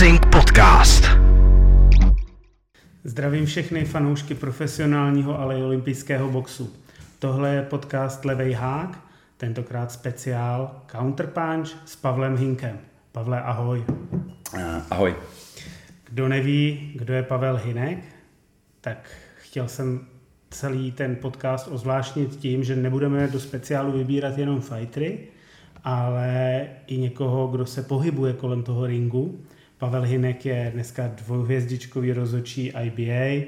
Boxing 0.00 0.26
Podcast. 0.26 1.04
Zdravím 3.04 3.46
všechny 3.46 3.84
fanoušky 3.84 4.34
profesionálního, 4.34 5.40
ale 5.40 5.58
i 5.58 5.62
olympijského 5.62 6.28
boxu. 6.28 6.72
Tohle 7.18 7.54
je 7.54 7.62
podcast 7.62 8.24
Levej 8.24 8.52
hák, 8.52 8.98
tentokrát 9.36 9.92
speciál 9.92 10.82
Counterpunch 10.92 11.68
s 11.84 11.96
Pavlem 11.96 12.36
Hinkem. 12.36 12.78
Pavle, 13.12 13.42
ahoj. 13.42 13.84
Uh, 14.54 14.60
ahoj. 14.90 15.14
Kdo 16.10 16.28
neví, 16.28 16.92
kdo 16.94 17.14
je 17.14 17.22
Pavel 17.22 17.60
Hinek, 17.64 17.98
tak 18.80 19.10
chtěl 19.36 19.68
jsem 19.68 20.06
celý 20.50 20.92
ten 20.92 21.16
podcast 21.16 21.68
ozvláštnit 21.70 22.36
tím, 22.36 22.64
že 22.64 22.76
nebudeme 22.76 23.28
do 23.28 23.40
speciálu 23.40 23.92
vybírat 23.92 24.38
jenom 24.38 24.60
fightery, 24.60 25.18
ale 25.84 26.66
i 26.86 26.98
někoho, 26.98 27.46
kdo 27.46 27.66
se 27.66 27.82
pohybuje 27.82 28.32
kolem 28.32 28.62
toho 28.62 28.86
ringu. 28.86 29.40
Pavel 29.80 30.02
Hinek 30.02 30.46
je 30.46 30.70
dneska 30.74 31.10
dvouhvězdičkový 31.24 32.12
rozhodčí 32.12 32.72
IBA, 32.82 33.46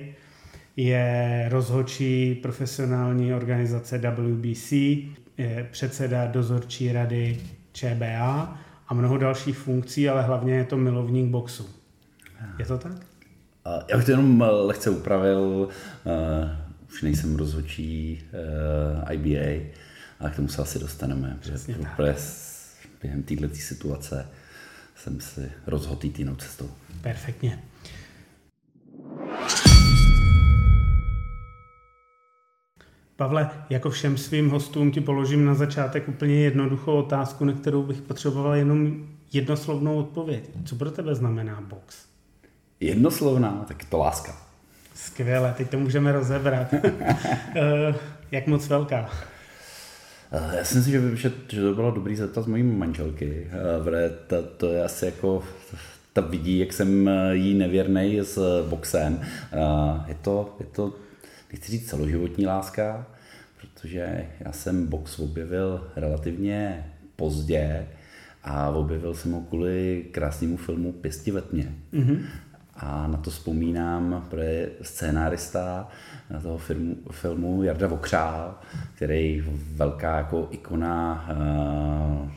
je 0.77 1.47
rozhodčí 1.49 2.35
profesionální 2.35 3.35
organizace 3.35 3.99
WBC, 3.99 4.73
je 5.39 5.69
předseda 5.71 6.27
dozorčí 6.27 6.93
rady 6.93 7.41
ČBA 7.73 8.59
a 8.89 8.95
mnoho 8.95 9.19
dalších 9.19 9.59
funkcí, 9.59 10.09
ale 10.09 10.23
hlavně 10.23 10.55
je 10.55 10.65
to 10.65 10.77
milovník 10.77 11.31
boxu. 11.31 11.67
Je 12.59 12.67
to 12.67 12.79
tak? 12.79 12.93
Já 13.89 13.97
bych 13.97 14.07
to 14.07 14.11
jenom 14.11 14.45
lehce 14.63 14.91
upravil. 14.91 15.69
Už 16.93 17.03
nejsem 17.03 17.37
rozhodčí 17.37 18.23
IBA, 19.11 19.73
ale 20.21 20.31
k 20.31 20.37
tomu 20.37 20.49
se 20.49 20.63
asi 20.63 20.79
dostaneme, 20.79 21.37
protože 21.41 21.59
během 23.03 23.23
této 23.23 23.55
situace 23.55 24.27
jsem 25.03 25.21
si 25.21 25.51
rozhodl 25.67 26.07
jít 26.07 26.19
jinou 26.19 26.35
cestou. 26.35 26.71
Perfektně. 27.01 27.63
Pavle, 33.17 33.51
jako 33.71 33.91
všem 33.91 34.17
svým 34.17 34.51
hostům 34.51 34.91
ti 34.91 35.01
položím 35.01 35.45
na 35.45 35.55
začátek 35.55 36.09
úplně 36.09 36.35
jednoduchou 36.35 36.93
otázku, 36.93 37.45
na 37.45 37.53
kterou 37.53 37.83
bych 37.83 38.01
potřeboval 38.01 38.55
jenom 38.55 39.07
jednoslovnou 39.33 39.97
odpověď. 39.97 40.51
Co 40.65 40.77
pro 40.77 40.91
tebe 40.91 41.15
znamená 41.15 41.61
box? 41.61 42.07
Jednoslovná, 42.81 43.65
tak 43.69 43.83
je 43.83 43.89
to 43.89 43.99
láska. 43.99 44.37
Skvěle, 44.95 45.55
teď 45.57 45.71
to 45.71 45.79
můžeme 45.79 46.13
rozebrat. 46.13 46.75
Eh, 47.57 47.95
jak 48.31 48.47
moc 48.47 48.69
velká? 48.69 49.11
Eh, 50.33 50.57
já 50.57 50.65
si 50.65 50.77
myslím, 50.77 50.93
že, 50.93 51.17
že, 51.17 51.33
že 51.49 51.63
to 51.63 51.75
bylo 51.75 51.91
dobrý 51.91 52.17
zeptat 52.17 52.43
z 52.43 52.47
mojí 52.47 52.63
manželky, 52.63 53.47
eh, 53.51 53.85
protože 53.85 54.11
to, 54.27 54.43
to 54.43 54.73
je 54.73 54.85
asi 54.85 55.05
jako, 55.05 55.43
ta 56.13 56.21
vidí, 56.21 56.59
jak 56.59 56.73
jsem 56.73 57.11
jí 57.33 57.55
nevěrný 57.55 58.21
s 58.23 58.67
boxem. 58.69 59.21
Je 60.07 60.15
to, 60.15 60.57
je 60.61 60.67
to, 60.67 60.95
nechci 61.53 61.73
říct 61.73 61.89
celoživotní 61.89 62.47
láska, 62.47 63.07
protože 63.61 64.27
já 64.41 64.53
jsem 64.53 64.87
box 64.87 65.19
objevil 65.19 65.91
relativně 65.97 66.87
pozdě 67.17 67.87
a 68.45 68.69
objevil 68.69 69.15
jsem 69.15 69.33
ho 69.33 69.41
kvůli 69.41 70.05
krásnému 70.11 70.57
filmu 70.57 70.93
Pěsti 70.93 71.31
ve 71.31 71.43
tmě. 71.43 71.75
Mm-hmm. 71.93 72.19
A 72.77 73.07
na 73.07 73.19
to 73.19 73.31
vzpomínám, 73.31 74.27
protože 74.31 74.71
scénárista 74.83 75.89
toho 76.41 76.59
filmu, 76.59 76.97
filmu 77.11 77.63
Jarda 77.63 77.87
Vokřál, 77.87 78.55
který 78.95 79.45
velká 79.75 80.17
jako 80.17 80.49
ikona 80.51 81.29
uh, 81.31 82.29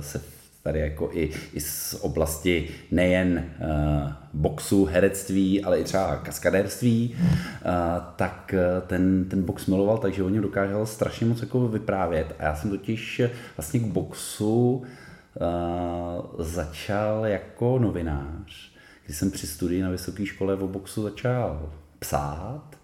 se 0.00 0.20
tady 0.62 0.80
jako 0.80 1.10
i, 1.12 1.30
i 1.52 1.60
z 1.60 1.94
oblasti 2.00 2.68
nejen 2.90 3.44
uh, 3.60 4.12
boxu, 4.32 4.84
herectví, 4.84 5.64
ale 5.64 5.80
i 5.80 5.84
třeba 5.84 6.16
kaskadérství, 6.16 7.16
uh, 7.16 7.70
tak 8.16 8.54
ten, 8.86 9.24
ten 9.24 9.42
box 9.42 9.66
miloval, 9.66 9.98
takže 9.98 10.22
o 10.22 10.28
něm 10.28 10.42
dokázal 10.42 10.86
strašně 10.86 11.26
moc 11.26 11.40
jako 11.40 11.68
vyprávět. 11.68 12.34
A 12.38 12.44
já 12.44 12.56
jsem 12.56 12.70
totiž 12.70 13.22
vlastně 13.56 13.80
k 13.80 13.86
boxu 13.86 14.72
uh, 14.72 16.44
začal 16.44 17.26
jako 17.26 17.78
novinář 17.78 18.68
když 19.08 19.18
jsem 19.18 19.30
při 19.30 19.46
studii 19.46 19.82
na 19.82 19.90
vysoké 19.90 20.26
škole 20.26 20.56
v 20.56 20.68
boxu 20.68 21.02
začal 21.02 21.72
psát, 21.98 22.62
Uh, 22.72 22.77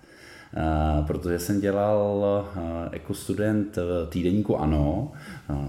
protože 1.07 1.39
jsem 1.39 1.61
dělal 1.61 2.49
jako 2.93 3.15
student 3.15 3.79
týdeníku 4.09 4.61
ANO, 4.61 5.13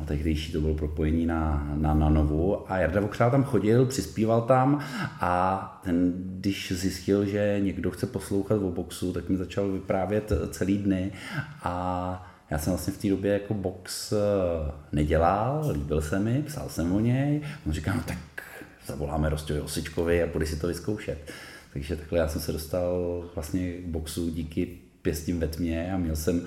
tehdejší 0.06 0.52
to 0.52 0.62
bylo 0.62 0.74
propojení 0.74 1.26
na, 1.26 1.68
na, 1.76 1.94
na 1.94 2.10
Novu 2.10 2.72
a 2.72 2.78
Jarda 2.78 3.02
Vokřál 3.02 3.32
tam 3.32 3.44
chodil, 3.44 3.86
přispíval 3.86 4.42
tam 4.42 4.80
a 5.22 5.82
ten, 5.84 6.14
když 6.16 6.72
zjistil, 6.72 7.26
že 7.26 7.60
někdo 7.60 7.92
chce 7.92 8.06
poslouchat 8.06 8.56
o 8.56 8.72
boxu, 8.72 9.14
tak 9.14 9.30
mi 9.30 9.38
začal 9.38 9.72
vyprávět 9.72 10.32
celý 10.52 10.78
dny 10.78 11.12
a 11.64 12.32
já 12.50 12.58
jsem 12.58 12.74
vlastně 12.74 12.94
v 12.94 12.98
té 12.98 13.10
době 13.10 13.34
jako 13.34 13.54
box 13.54 14.14
nedělal, 14.92 15.70
líbil 15.72 16.02
se 16.02 16.20
mi, 16.20 16.44
psal 16.48 16.70
jsem 16.70 16.96
o 16.96 17.00
něj, 17.00 17.42
on 17.66 17.72
říká, 17.72 17.94
no 17.94 18.02
tak 18.08 18.18
zavoláme 18.88 19.30
Rostěvi 19.30 19.62
Osičkovi 19.62 20.24
a 20.24 20.28
půjde 20.28 20.46
si 20.46 20.56
to 20.56 20.68
vyzkoušet. 20.68 21.32
Takže 21.76 21.96
takhle 21.96 22.20
já 22.20 22.28
jsem 22.28 22.42
se 22.42 22.52
dostal 22.52 23.24
vlastně 23.36 23.74
k 23.74 23.86
boxu 23.86 24.30
díky 24.30 24.68
pěstím 25.02 25.40
ve 25.40 25.48
tmě 25.48 25.94
a 25.94 25.98
měl 25.98 26.16
jsem 26.16 26.40
uh, 26.40 26.46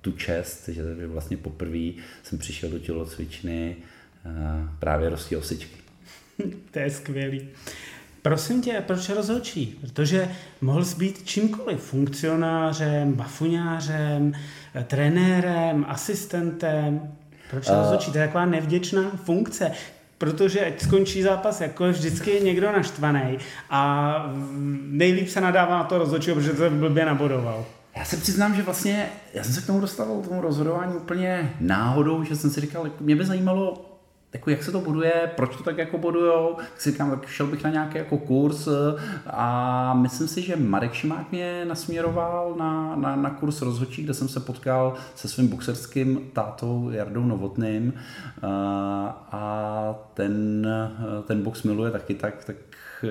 tu 0.00 0.12
čest, 0.12 0.68
že 0.68 1.06
vlastně 1.06 1.36
poprvé 1.36 1.90
jsem 2.22 2.38
přišel 2.38 2.70
do 2.70 2.78
tělocvičny 2.78 3.76
uh, 4.24 4.32
právě 4.78 5.08
Rostě 5.08 5.36
Osičky. 5.36 5.76
to 6.70 6.78
je 6.78 6.90
skvělý. 6.90 7.48
Prosím 8.22 8.62
tě, 8.62 8.84
proč 8.86 9.08
rozhodčí? 9.08 9.78
Protože 9.80 10.28
mohl 10.60 10.84
jsi 10.84 10.96
být 10.96 11.22
čímkoliv, 11.24 11.80
funkcionářem, 11.80 13.12
bafuňářem, 13.12 14.32
trenérem, 14.86 15.84
asistentem. 15.88 17.12
Proč 17.50 17.68
uh, 17.68 17.74
rozhodčí? 17.74 18.12
To 18.12 18.18
je 18.18 18.26
taková 18.26 18.46
nevděčná 18.46 19.10
funkce 19.10 19.72
protože 20.20 20.66
ať 20.66 20.80
skončí 20.80 21.22
zápas, 21.22 21.60
jako 21.60 21.84
je 21.84 21.92
vždycky 21.92 22.40
někdo 22.42 22.72
naštvaný 22.72 23.38
a 23.70 24.32
nejlíp 24.90 25.28
se 25.28 25.40
nadává 25.40 25.78
na 25.78 25.84
to 25.84 25.98
rozhodčího, 25.98 26.36
protože 26.36 26.52
to 26.52 26.70
blbě 26.70 27.06
nabodoval. 27.06 27.64
Já 27.96 28.04
se 28.04 28.16
přiznám, 28.16 28.54
že 28.54 28.62
vlastně, 28.62 29.08
já 29.34 29.44
jsem 29.44 29.54
se 29.54 29.60
k 29.60 29.66
tomu 29.66 29.80
dostal, 29.80 30.06
k 30.06 30.28
tomu 30.28 30.40
rozhodování 30.40 30.94
úplně 30.94 31.54
náhodou, 31.60 32.24
že 32.24 32.36
jsem 32.36 32.50
si 32.50 32.60
říkal, 32.60 32.90
mě 33.00 33.16
by 33.16 33.24
zajímalo, 33.24 33.89
jako 34.32 34.50
jak 34.50 34.62
se 34.62 34.72
to 34.72 34.80
buduje, 34.80 35.30
proč 35.36 35.56
to 35.56 35.62
tak 35.62 35.78
jako 35.78 35.98
budujou, 35.98 36.54
tak 36.54 36.80
si 36.80 36.90
říkám, 36.90 37.10
tak 37.10 37.26
šel 37.26 37.46
bych 37.46 37.64
na 37.64 37.70
nějaký 37.70 37.98
jako 37.98 38.18
kurz 38.18 38.68
a 39.26 39.94
myslím 39.94 40.28
si, 40.28 40.42
že 40.42 40.56
Marek 40.56 40.92
Šimák 40.92 41.32
mě 41.32 41.64
nasměroval 41.64 42.54
na, 42.58 42.96
na, 42.96 43.16
na 43.16 43.30
kurz 43.30 43.62
rozhodčí, 43.62 44.02
kde 44.02 44.14
jsem 44.14 44.28
se 44.28 44.40
potkal 44.40 44.94
se 45.14 45.28
svým 45.28 45.48
boxerským 45.48 46.30
tátou 46.32 46.90
Jardou 46.90 47.24
Novotným 47.24 47.92
a 49.32 49.94
ten, 50.14 50.68
ten 51.26 51.42
box 51.42 51.62
miluje 51.62 51.90
taky 51.90 52.14
tak, 52.14 52.44
tak 52.44 52.56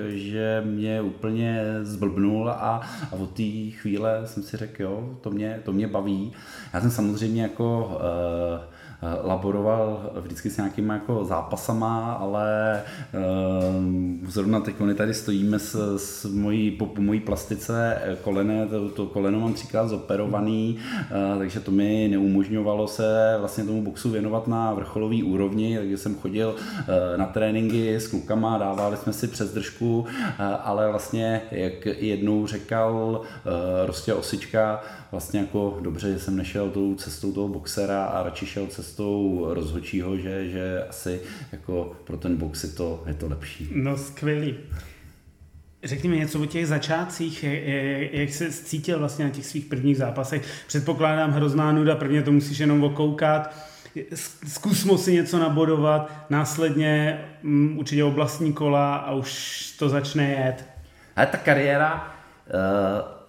že 0.08 0.62
mě 0.66 1.02
úplně 1.02 1.64
zblbnul 1.82 2.50
a, 2.50 2.80
a 3.10 3.12
od 3.12 3.30
té 3.30 3.70
chvíle 3.70 4.22
jsem 4.24 4.42
si 4.42 4.56
řekl, 4.56 4.82
jo, 4.82 5.18
to 5.20 5.30
mě, 5.30 5.60
to 5.64 5.72
mě 5.72 5.88
baví. 5.88 6.32
Já 6.74 6.80
jsem 6.80 6.90
samozřejmě 6.90 7.42
jako 7.42 7.98
uh, 8.00 8.60
Eh, 8.60 8.79
laboroval 9.22 10.10
vždycky 10.20 10.50
s 10.50 10.56
nějakýma 10.56 10.94
jako 10.94 11.24
zápasama, 11.24 12.12
ale 12.12 12.82
uh, 13.14 14.28
zrovna 14.28 14.60
teď 14.60 14.74
tady 14.96 15.14
stojíme 15.14 15.58
s, 15.58 15.96
s 15.96 16.24
mojí, 16.24 16.70
po, 16.70 16.86
po 16.86 17.02
mojí 17.02 17.20
plastice 17.20 17.98
eh, 18.02 18.16
kolene, 18.22 18.66
to, 18.66 18.88
to 18.88 19.06
koleno 19.06 19.40
mám 19.40 19.52
třikrát 19.52 19.88
zoperovaný, 19.88 20.78
takže 21.38 21.60
to 21.60 21.70
mi 21.70 22.08
neumožňovalo 22.10 22.88
se 22.88 23.36
vlastně 23.38 23.64
tomu 23.64 23.82
boxu 23.82 24.10
věnovat 24.10 24.48
na 24.48 24.74
vrcholový 24.74 25.22
úrovni, 25.22 25.78
takže 25.78 25.98
jsem 25.98 26.14
chodil 26.14 26.54
na 27.16 27.26
tréninky 27.26 27.94
s 27.94 28.08
klukama, 28.08 28.58
dávali 28.58 28.96
jsme 28.96 29.12
si 29.12 29.28
přes 29.28 29.52
držku, 29.52 30.06
ale 30.62 30.90
vlastně, 30.90 31.42
jak 31.50 31.86
jednou 31.86 32.46
řekal 32.46 33.20
Rostě 33.86 34.14
Osička, 34.14 34.80
vlastně 35.10 35.40
jako 35.40 35.78
dobře, 35.80 36.12
že 36.12 36.18
jsem 36.18 36.36
nešel 36.36 36.70
tou 36.70 36.94
cestou 36.94 37.32
toho 37.32 37.48
boxera 37.48 38.04
a 38.04 38.22
radši 38.22 38.46
šel 38.46 38.66
cestou 38.66 38.89
rozhodčího, 39.54 40.16
že, 40.16 40.48
že 40.48 40.84
asi 40.88 41.20
jako 41.52 41.96
pro 42.04 42.16
ten 42.16 42.36
box 42.36 42.64
je 42.64 42.70
to, 42.70 43.02
je 43.06 43.14
to 43.14 43.28
lepší. 43.28 43.68
No 43.74 43.96
skvělý. 43.96 44.54
Řekni 45.84 46.10
mi 46.10 46.18
něco 46.18 46.42
o 46.42 46.46
těch 46.46 46.66
začátcích, 46.66 47.44
jak 48.12 48.32
se 48.32 48.50
cítil 48.50 48.98
vlastně 48.98 49.24
na 49.24 49.30
těch 49.30 49.46
svých 49.46 49.64
prvních 49.64 49.96
zápasech. 49.96 50.64
Předpokládám 50.66 51.32
hrozná 51.32 51.72
nuda, 51.72 51.96
prvně 51.96 52.22
to 52.22 52.32
musíš 52.32 52.58
jenom 52.58 52.84
okoukat, 52.84 53.56
zkusmo 54.46 54.98
si 54.98 55.12
něco 55.12 55.38
nabodovat, 55.38 56.12
následně 56.30 57.20
um, 57.44 57.78
určitě 57.78 58.04
oblastní 58.04 58.52
kola 58.52 58.96
a 58.96 59.12
už 59.12 59.60
to 59.78 59.88
začne 59.88 60.30
jet. 60.30 60.64
Ale 61.16 61.26
ta 61.26 61.38
kariéra 61.38 62.14
uh 62.54 63.19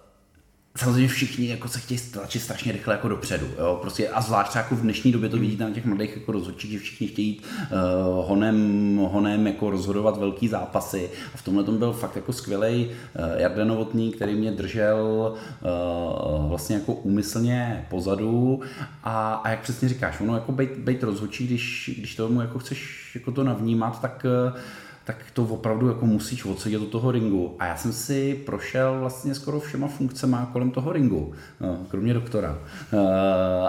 samozřejmě 0.76 1.08
všichni 1.08 1.48
jako 1.48 1.68
se 1.68 1.78
chtějí 1.78 2.00
tlačit 2.00 2.40
strašně 2.42 2.72
rychle 2.72 2.94
jako 2.94 3.08
dopředu. 3.08 3.46
Jo? 3.58 3.78
Prostě 3.82 4.08
a 4.08 4.20
zvlášť 4.20 4.56
jako 4.56 4.76
v 4.76 4.80
dnešní 4.80 5.12
době 5.12 5.28
to 5.28 5.38
vidíte 5.38 5.64
na 5.64 5.70
těch 5.70 5.84
mladých 5.84 6.16
jako 6.16 6.32
rozhodčích, 6.32 6.70
že 6.70 6.78
všichni 6.78 7.06
chtějí 7.06 7.28
jít 7.28 7.42
uh, 7.62 8.28
honem, 8.28 8.96
honem 8.96 9.46
jako 9.46 9.70
rozhodovat 9.70 10.18
velký 10.18 10.48
zápasy. 10.48 11.10
A 11.34 11.36
v 11.36 11.42
tomhle 11.42 11.64
tom 11.64 11.78
byl 11.78 11.92
fakt 11.92 12.16
jako 12.16 12.32
skvělý 12.32 12.86
uh, 12.86 13.40
Jarden 13.40 13.68
Novotný, 13.68 14.12
který 14.12 14.34
mě 14.34 14.52
držel 14.52 15.34
uh, 15.34 16.48
vlastně 16.48 16.76
jako 16.76 16.92
úmyslně 16.94 17.86
pozadu. 17.90 18.60
A, 19.04 19.34
a 19.34 19.50
jak 19.50 19.60
přesně 19.60 19.88
říkáš, 19.88 20.20
ono 20.20 20.34
jako 20.34 20.52
být, 20.52 20.70
být 20.78 21.02
rozhodčí, 21.02 21.46
když, 21.46 21.90
když 21.98 22.14
tomu 22.16 22.40
jako 22.40 22.58
chceš 22.58 23.10
jako 23.14 23.32
to 23.32 23.44
navnímat, 23.44 24.00
tak 24.00 24.26
uh, 24.52 24.60
tak 25.04 25.16
to 25.32 25.42
opravdu 25.42 25.88
jako 25.88 26.06
musíš 26.06 26.44
odsedět 26.44 26.80
do 26.80 26.86
toho 26.86 27.10
ringu. 27.10 27.56
A 27.58 27.66
já 27.66 27.76
jsem 27.76 27.92
si 27.92 28.42
prošel 28.46 28.96
vlastně 29.00 29.34
skoro 29.34 29.60
všema 29.60 29.88
funkcema 29.88 30.50
kolem 30.52 30.70
toho 30.70 30.92
ringu, 30.92 31.32
no, 31.60 31.78
kromě 31.88 32.14
doktora. 32.14 32.58
Uh, 32.92 33.00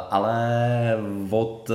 ale 0.09 0.97
od, 1.29 1.71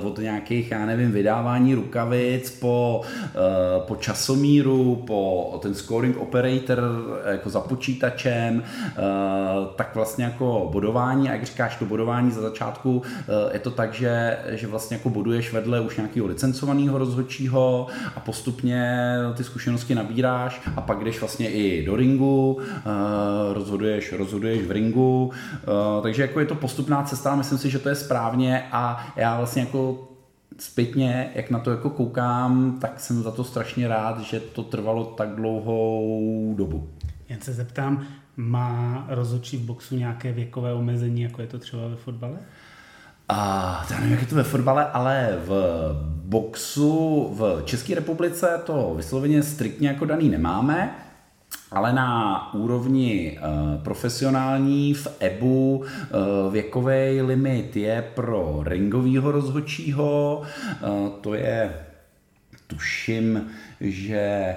uh, 0.00 0.06
od 0.06 0.18
nějakých, 0.18 0.70
já 0.70 0.86
nevím, 0.86 1.12
vydávání 1.12 1.74
rukavic 1.74 2.50
po, 2.50 3.00
uh, 3.00 3.86
po 3.86 3.96
časomíru, 3.96 5.02
po 5.06 5.58
ten 5.62 5.74
scoring 5.74 6.16
operator 6.16 6.80
jako 7.30 7.50
za 7.50 7.60
počítačem, 7.60 8.62
tak 9.76 9.94
vlastně 9.94 10.24
jako 10.24 10.68
bodování, 10.72 11.28
a 11.28 11.32
jak 11.32 11.44
říkáš, 11.44 11.76
to 11.76 11.84
bodování 11.84 12.30
za 12.30 12.40
začátku 12.40 13.02
je 13.52 13.58
to 13.58 13.70
tak, 13.70 13.94
že, 13.94 14.38
že 14.48 14.66
vlastně 14.66 14.96
jako 14.96 15.10
boduješ 15.10 15.52
vedle 15.52 15.80
už 15.80 15.96
nějakého 15.96 16.26
licencovaného 16.26 16.98
rozhodčího 16.98 17.86
a 18.16 18.20
postupně 18.20 18.97
ty 19.36 19.44
zkušenosti 19.44 19.94
nabíráš 19.94 20.60
a 20.76 20.80
pak 20.80 21.04
jdeš 21.04 21.20
vlastně 21.20 21.50
i 21.50 21.86
do 21.86 21.96
ringu, 21.96 22.58
eh, 22.62 22.82
rozhoduješ, 23.54 24.12
rozhoduješ 24.12 24.66
v 24.66 24.70
ringu, 24.70 25.30
eh, 25.62 25.66
takže 26.02 26.22
jako 26.22 26.40
je 26.40 26.46
to 26.46 26.54
postupná 26.54 27.02
cesta, 27.02 27.36
myslím 27.36 27.58
si, 27.58 27.70
že 27.70 27.78
to 27.78 27.88
je 27.88 27.94
správně 27.94 28.64
a 28.72 29.12
já 29.16 29.36
vlastně 29.36 29.62
jako 29.62 30.08
zpětně, 30.58 31.30
jak 31.34 31.50
na 31.50 31.58
to 31.58 31.70
jako 31.70 31.90
koukám, 31.90 32.78
tak 32.80 33.00
jsem 33.00 33.22
za 33.22 33.30
to 33.30 33.44
strašně 33.44 33.88
rád, 33.88 34.20
že 34.20 34.40
to 34.40 34.62
trvalo 34.62 35.04
tak 35.04 35.34
dlouhou 35.34 36.54
dobu. 36.58 36.88
Jen 37.28 37.40
se 37.40 37.52
zeptám, 37.52 38.06
má 38.36 39.04
rozhodčí 39.08 39.56
v 39.56 39.60
boxu 39.60 39.96
nějaké 39.96 40.32
věkové 40.32 40.72
omezení, 40.72 41.22
jako 41.22 41.40
je 41.40 41.46
to 41.46 41.58
třeba 41.58 41.88
ve 41.88 41.96
fotbale? 41.96 42.38
A 43.28 43.86
já 43.90 43.96
nevím, 43.96 44.12
jak 44.12 44.20
je 44.20 44.26
to 44.26 44.34
ve 44.34 44.42
fotbale, 44.42 44.90
ale 44.90 45.38
v 45.46 45.52
boxu 46.24 47.28
v 47.34 47.62
České 47.64 47.94
republice 47.94 48.60
to 48.64 48.94
vysloveně 48.96 49.42
striktně 49.42 49.88
jako 49.88 50.04
daný 50.04 50.28
nemáme, 50.28 50.94
ale 51.70 51.92
na 51.92 52.54
úrovni 52.54 53.38
uh, 53.38 53.82
profesionální 53.82 54.94
v 54.94 55.08
EBU 55.20 55.76
uh, 55.76 56.52
věkový 56.52 57.22
limit 57.22 57.76
je 57.76 58.04
pro 58.14 58.60
ringového 58.62 59.32
rozhodčího, 59.32 60.42
uh, 60.82 61.08
to 61.20 61.34
je 61.34 61.74
tuším, 62.68 63.50
že 63.80 64.56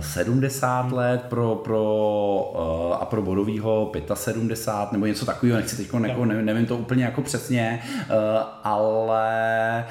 70 0.00 0.86
eh, 0.90 0.94
let 0.94 1.22
pro, 1.28 1.54
pro, 1.54 2.92
eh, 2.92 2.96
a 3.00 3.04
pro 3.04 3.22
bodovýho 3.22 3.92
75 4.14 4.92
nebo 4.92 5.06
něco 5.06 5.26
takového, 5.26 5.58
nechci 5.58 5.76
teď, 5.76 5.86
jako, 6.06 6.24
nevím, 6.24 6.46
nevím 6.46 6.66
to 6.66 6.76
úplně 6.76 7.04
jako 7.04 7.22
přesně, 7.22 7.82
eh, 7.82 8.14
ale 8.62 9.84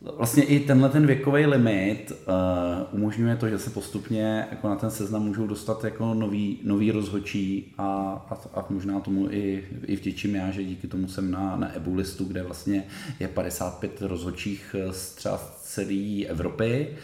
vlastně 0.00 0.42
i 0.42 0.60
tenhle 0.60 0.88
ten 0.88 1.06
věkový 1.06 1.46
limit 1.46 2.12
uh, 2.12 2.98
umožňuje 2.98 3.36
to, 3.36 3.48
že 3.48 3.58
se 3.58 3.70
postupně 3.70 4.46
jako 4.50 4.68
na 4.68 4.76
ten 4.76 4.90
seznam 4.90 5.22
můžou 5.22 5.46
dostat 5.46 5.84
jako 5.84 6.14
nový, 6.14 6.60
nový 6.64 6.90
rozhočí 6.90 7.74
a, 7.78 7.84
a, 8.30 8.60
a 8.60 8.66
možná 8.70 9.00
tomu 9.00 9.30
i, 9.30 9.64
i 9.86 9.96
vděčím 9.96 10.34
já, 10.34 10.50
že 10.50 10.64
díky 10.64 10.86
tomu 10.86 11.08
jsem 11.08 11.30
na, 11.30 11.56
na 11.56 11.76
EBU 11.76 11.94
listu, 11.94 12.24
kde 12.24 12.42
vlastně 12.42 12.84
je 13.20 13.28
55 13.28 14.02
rozhodčích 14.02 14.76
z 14.90 15.14
třeba 15.14 15.40
celé 15.62 16.24
Evropy. 16.26 16.88
Uh, 16.90 16.98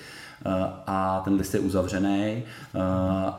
a 0.87 1.21
ten 1.25 1.35
list 1.35 1.55
je 1.55 1.61
uzavřený 1.61 2.43
eh, 2.43 2.79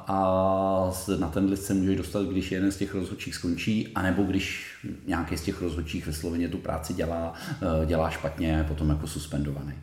a 0.08 0.92
na 1.20 1.30
ten 1.30 1.46
list 1.46 1.66
se 1.66 1.74
můžeš 1.74 1.98
dostat, 1.98 2.26
když 2.26 2.52
jeden 2.52 2.72
z 2.72 2.78
těch 2.78 2.96
rozhodčích 2.96 3.36
skončí, 3.36 3.88
anebo 3.96 4.24
když 4.24 4.76
nějaký 5.08 5.38
z 5.38 5.42
těch 5.42 5.62
rozhodčích 5.62 6.08
vysloveně 6.08 6.50
tu 6.50 6.58
práci 6.58 6.94
dělá, 6.94 7.34
eh, 7.62 7.86
dělá 7.86 8.10
špatně, 8.10 8.66
potom 8.68 8.90
jako 8.90 9.08
suspendovaný. 9.08 9.74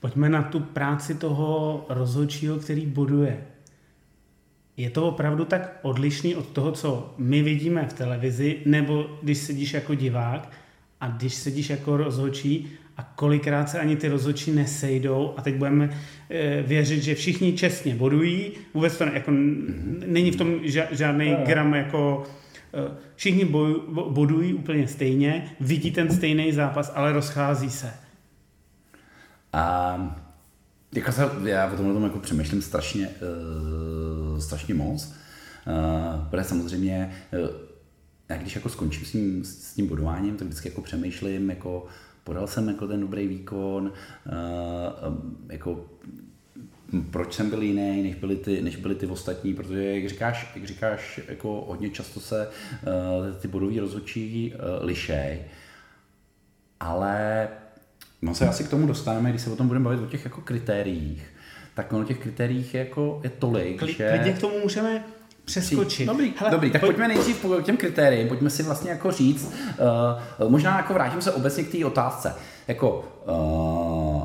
Pojďme 0.00 0.28
na 0.28 0.42
tu 0.42 0.60
práci 0.60 1.14
toho 1.14 1.86
rozhodčího, 1.88 2.56
který 2.56 2.86
boduje. 2.86 3.46
Je 4.76 4.90
to 4.90 5.08
opravdu 5.08 5.44
tak 5.44 5.78
odlišný 5.82 6.36
od 6.36 6.46
toho, 6.46 6.72
co 6.72 7.14
my 7.18 7.42
vidíme 7.42 7.88
v 7.88 7.92
televizi, 7.92 8.62
nebo 8.66 9.18
když 9.22 9.38
sedíš 9.38 9.74
jako 9.74 9.94
divák 9.94 10.52
a 11.00 11.08
když 11.08 11.34
sedíš 11.34 11.70
jako 11.70 11.96
rozhodčí 11.96 12.68
a 12.96 13.02
kolikrát 13.02 13.70
se 13.70 13.78
ani 13.78 13.96
ty 13.96 14.08
rozhodčí 14.08 14.52
nesejdou 14.52 15.34
a 15.36 15.42
teď 15.42 15.54
budeme 15.54 15.90
e, 16.30 16.62
věřit, 16.62 17.02
že 17.02 17.14
všichni 17.14 17.52
čestně 17.52 17.94
bodují, 17.94 18.52
vůbec 18.74 18.98
to 18.98 19.04
ne, 19.04 19.12
jako, 19.14 19.30
není 20.06 20.30
v 20.30 20.36
tom 20.36 20.60
žádný 20.90 21.36
gram 21.46 21.74
jako 21.74 22.24
e, 22.74 22.96
všichni 23.16 23.44
boj, 23.44 23.74
bodují 24.08 24.54
úplně 24.54 24.88
stejně, 24.88 25.56
vidí 25.60 25.90
ten 25.90 26.10
stejný 26.10 26.52
zápas, 26.52 26.92
ale 26.94 27.12
rozchází 27.12 27.70
se. 27.70 27.92
A 29.52 29.96
jako 30.94 31.12
se, 31.12 31.30
já 31.44 31.72
o 31.72 31.76
tomhle 31.76 31.94
tom 31.94 32.04
jako 32.04 32.18
přemýšlím 32.18 32.62
strašně, 32.62 33.08
uh, 33.08 34.38
strašně 34.38 34.74
moc, 34.74 35.06
uh, 35.06 36.28
protože 36.30 36.44
samozřejmě 36.44 37.12
uh, 37.32 37.48
já 38.28 38.36
když 38.36 38.54
jako 38.54 38.68
skončím 38.68 39.06
s 39.06 39.10
tím, 39.10 39.44
s 39.44 39.74
tím 39.74 39.86
bodováním, 39.86 40.36
tak 40.36 40.48
vždycky 40.48 40.68
jako 40.68 40.80
přemýšlím, 40.80 41.50
jako 41.50 41.86
podal 42.24 42.46
jsem 42.46 42.68
jako 42.68 42.88
ten 42.88 43.00
dobrý 43.00 43.28
výkon, 43.28 43.92
eh, 44.26 44.30
jako 45.52 45.84
proč 47.10 47.34
jsem 47.34 47.50
byl 47.50 47.62
jiný, 47.62 48.02
než 48.02 48.14
byli 48.14 48.36
ty, 48.36 48.62
než 48.62 48.76
byli 48.76 48.94
ty 48.94 49.06
ostatní, 49.06 49.54
protože 49.54 49.84
jak 49.84 50.08
říkáš, 50.08 50.52
jak 50.54 50.66
říkáš 50.66 51.20
jako 51.28 51.64
hodně 51.68 51.90
často 51.90 52.20
se 52.20 52.48
uh, 52.48 53.36
ty 53.40 53.48
bodové 53.48 53.80
rozhodčí 53.80 54.52
uh, 54.54 54.86
lišej, 54.86 55.42
ale 56.80 57.48
no 58.22 58.34
se 58.34 58.48
asi 58.48 58.64
k 58.64 58.70
tomu 58.70 58.86
dostaneme, 58.86 59.30
když 59.30 59.42
se 59.42 59.50
o 59.50 59.56
tom 59.56 59.68
budeme 59.68 59.84
bavit 59.84 60.00
o 60.00 60.06
těch 60.06 60.24
jako 60.24 60.40
kritériích, 60.40 61.26
tak 61.74 61.92
ono 61.92 62.04
těch 62.04 62.18
kritériích 62.18 62.74
je, 62.74 62.80
jako, 62.80 63.20
je 63.24 63.30
tolik, 63.30 63.78
Kli, 63.78 63.92
že... 63.92 64.08
Klidně 64.08 64.32
k 64.32 64.40
tomu 64.40 64.58
můžeme 64.58 65.04
přeskočit. 65.44 66.06
Dobrý, 66.06 66.32
Hele, 66.36 66.50
dobrý, 66.50 66.70
tak 66.70 66.80
pojď... 66.80 66.88
pojďme 66.88 67.08
nejdřív 67.08 67.42
po 67.42 67.60
těm 67.60 67.76
kritériím, 67.76 68.28
pojďme 68.28 68.50
si 68.50 68.62
vlastně 68.62 68.90
jako 68.90 69.10
říct, 69.10 69.52
uh, 70.40 70.50
možná 70.50 70.76
jako 70.76 70.94
vrátím 70.94 71.22
se 71.22 71.32
obecně 71.32 71.64
k 71.64 71.72
té 71.72 71.84
otázce, 71.84 72.34
jako 72.68 73.04
uh, 73.26 74.22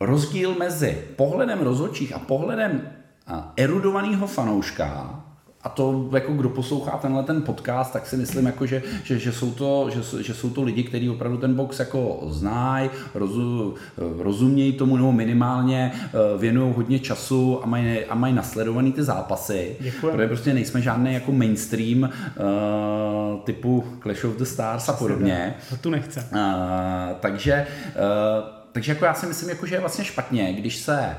rozdíl 0.00 0.54
mezi 0.54 1.02
pohledem 1.16 1.60
rozhodčích 1.60 2.14
a 2.14 2.18
pohledem 2.18 2.90
uh, 3.30 3.38
erudovaného 3.56 4.26
fanouška 4.26 5.20
a 5.64 5.68
to, 5.68 6.08
jako 6.12 6.32
kdo 6.32 6.48
poslouchá 6.48 6.90
tenhle 6.90 7.22
ten 7.22 7.42
podcast, 7.42 7.92
tak 7.92 8.06
si 8.06 8.16
myslím, 8.16 8.46
jako, 8.46 8.66
že, 8.66 8.82
že, 9.04 9.18
že, 9.18 9.32
jsou 9.32 9.50
to, 9.50 9.90
že, 9.90 10.22
že 10.22 10.34
jsou 10.34 10.50
to 10.50 10.62
lidi, 10.62 10.82
kteří 10.82 11.10
opravdu 11.10 11.38
ten 11.38 11.54
box 11.54 11.78
jako 11.78 12.20
znají, 12.26 12.90
rozu, 13.14 13.74
rozumějí 14.18 14.72
tomu, 14.72 14.96
nebo 14.96 15.12
minimálně 15.12 15.92
eh, 15.94 16.38
věnují 16.38 16.74
hodně 16.76 16.98
času 16.98 17.60
a 17.64 17.66
mají, 17.66 18.04
a 18.04 18.14
mají 18.14 18.34
nasledovaný 18.34 18.92
ty 18.92 19.02
zápasy. 19.02 19.76
Děkuji. 19.80 20.12
Protože 20.12 20.26
prostě 20.26 20.54
nejsme 20.54 20.82
žádný 20.82 21.14
jako 21.14 21.32
mainstream 21.32 22.02
uh, 22.02 22.08
typu 23.44 23.84
Clash 24.02 24.24
of 24.24 24.36
the 24.36 24.44
Stars 24.44 24.88
a 24.88 24.92
podobně. 24.92 25.54
To 25.70 25.76
tu 25.76 25.90
nechce. 25.90 26.28
Uh, 26.32 26.38
takže, 27.20 27.66
uh, 27.86 28.48
takže 28.72 28.92
jako 28.92 29.04
já 29.04 29.14
si 29.14 29.26
myslím, 29.26 29.48
jako, 29.48 29.66
že 29.66 29.74
je 29.74 29.80
vlastně 29.80 30.04
špatně, 30.04 30.52
když 30.52 30.76
se 30.76 31.16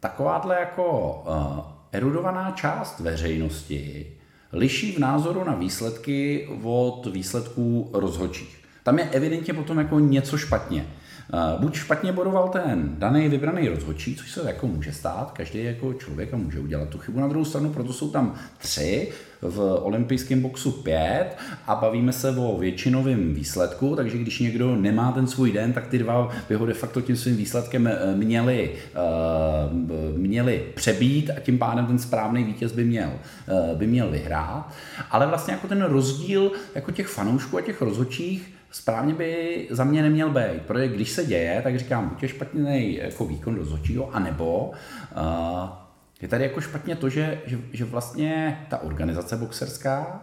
takováhle 0.00 0.56
jako 0.60 1.22
uh, 1.26 1.73
erudovaná 1.94 2.50
část 2.50 3.00
veřejnosti 3.00 4.06
liší 4.52 4.92
v 4.92 4.98
názoru 4.98 5.44
na 5.44 5.54
výsledky 5.54 6.48
od 6.62 7.06
výsledků 7.12 7.90
rozhodčích. 7.92 8.58
Tam 8.82 8.98
je 8.98 9.04
evidentně 9.04 9.54
potom 9.54 9.78
jako 9.78 9.98
něco 9.98 10.38
špatně. 10.38 10.86
Eh, 11.32 11.56
buď 11.58 11.74
špatně 11.74 12.12
bodoval 12.12 12.48
ten 12.48 12.94
daný 12.98 13.28
vybraný 13.28 13.68
rozhodčí, 13.68 14.16
což 14.16 14.30
se 14.30 14.40
jako 14.46 14.66
může 14.66 14.92
stát, 14.92 15.30
každý 15.30 15.64
jako 15.64 15.94
člověk 15.94 16.34
a 16.34 16.36
může 16.36 16.60
udělat 16.60 16.88
tu 16.88 16.98
chybu. 16.98 17.20
Na 17.20 17.28
druhou 17.28 17.44
stranu, 17.44 17.70
proto 17.70 17.92
jsou 17.92 18.10
tam 18.10 18.34
tři, 18.58 19.12
v 19.42 19.78
olympijském 19.82 20.40
boxu 20.40 20.72
pět 20.72 21.36
a 21.66 21.74
bavíme 21.74 22.12
se 22.12 22.30
o 22.30 22.58
většinovém 22.58 23.34
výsledku, 23.34 23.96
takže 23.96 24.18
když 24.18 24.38
někdo 24.38 24.76
nemá 24.76 25.12
ten 25.12 25.26
svůj 25.26 25.52
den, 25.52 25.72
tak 25.72 25.86
ty 25.86 25.98
dva 25.98 26.28
by 26.48 26.54
ho 26.54 26.66
de 26.66 26.74
facto 26.74 27.00
tím 27.00 27.16
svým 27.16 27.36
výsledkem 27.36 27.86
eh, 27.86 27.98
měli, 28.14 28.70
eh, 28.94 28.98
měli 30.16 30.64
přebít 30.74 31.30
a 31.30 31.40
tím 31.40 31.58
pádem 31.58 31.86
ten 31.86 31.98
správný 31.98 32.44
vítěz 32.44 32.72
by 32.72 32.84
měl, 32.84 33.10
by 33.74 33.86
měl 33.86 34.10
vyhrát. 34.10 34.72
Ale 35.10 35.26
vlastně 35.26 35.54
jako 35.54 35.68
ten 35.68 35.82
rozdíl 35.82 36.52
jako 36.74 36.90
těch 36.90 37.06
fanoušků 37.06 37.58
a 37.58 37.60
těch 37.60 37.82
rozhodčích 37.82 38.53
správně 38.74 39.14
by 39.14 39.66
za 39.70 39.84
mě 39.84 40.02
neměl 40.02 40.30
být, 40.30 40.62
protože 40.66 40.88
když 40.88 41.10
se 41.10 41.24
děje, 41.24 41.60
tak 41.62 41.78
říkám, 41.78 42.08
buď 42.08 42.22
je 42.22 42.28
špatný 42.28 42.94
jako 42.94 43.24
výkon 43.24 43.56
rozhodčího, 43.56 44.14
anebo 44.14 44.72
uh, 45.16 45.68
je 46.22 46.28
tady 46.28 46.44
jako 46.44 46.60
špatně 46.60 46.96
to, 46.96 47.08
že, 47.08 47.40
že, 47.46 47.58
že 47.72 47.84
vlastně 47.84 48.60
ta 48.68 48.82
organizace 48.82 49.36
boxerská 49.36 50.22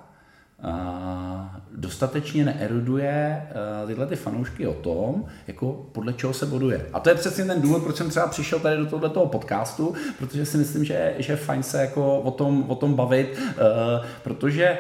dostatečně 1.75 2.46
neeruduje 2.46 3.48
tyhle 3.88 4.08
ty 4.08 4.15
fanoušky 4.15 4.67
o 4.67 4.74
tom, 4.74 5.25
jako 5.48 5.89
podle 5.91 6.13
čeho 6.13 6.34
se 6.34 6.46
boduje. 6.46 6.86
A 6.93 7.00
to 7.00 7.10
je 7.10 7.15
přesně 7.15 7.46
ten 7.46 7.62
důvod, 7.62 7.84
proč 7.84 7.96
jsem 7.96 8.10
třeba 8.10 8.27
přišel 8.27 8.60
tady 8.60 8.77
do 8.77 8.86
tohoto 8.86 9.25
podcastu, 9.25 9.93
protože 10.17 10.46
si 10.46 10.58
myslím, 10.58 10.86
že, 10.86 11.15
že 11.17 11.34
je 11.34 11.38
fajn 11.38 11.63
se 11.63 11.81
jako 11.81 12.20
o 12.20 12.31
tom, 12.31 12.65
o 12.67 12.75
tom 12.75 12.93
bavit, 12.93 13.39
protože 14.24 14.77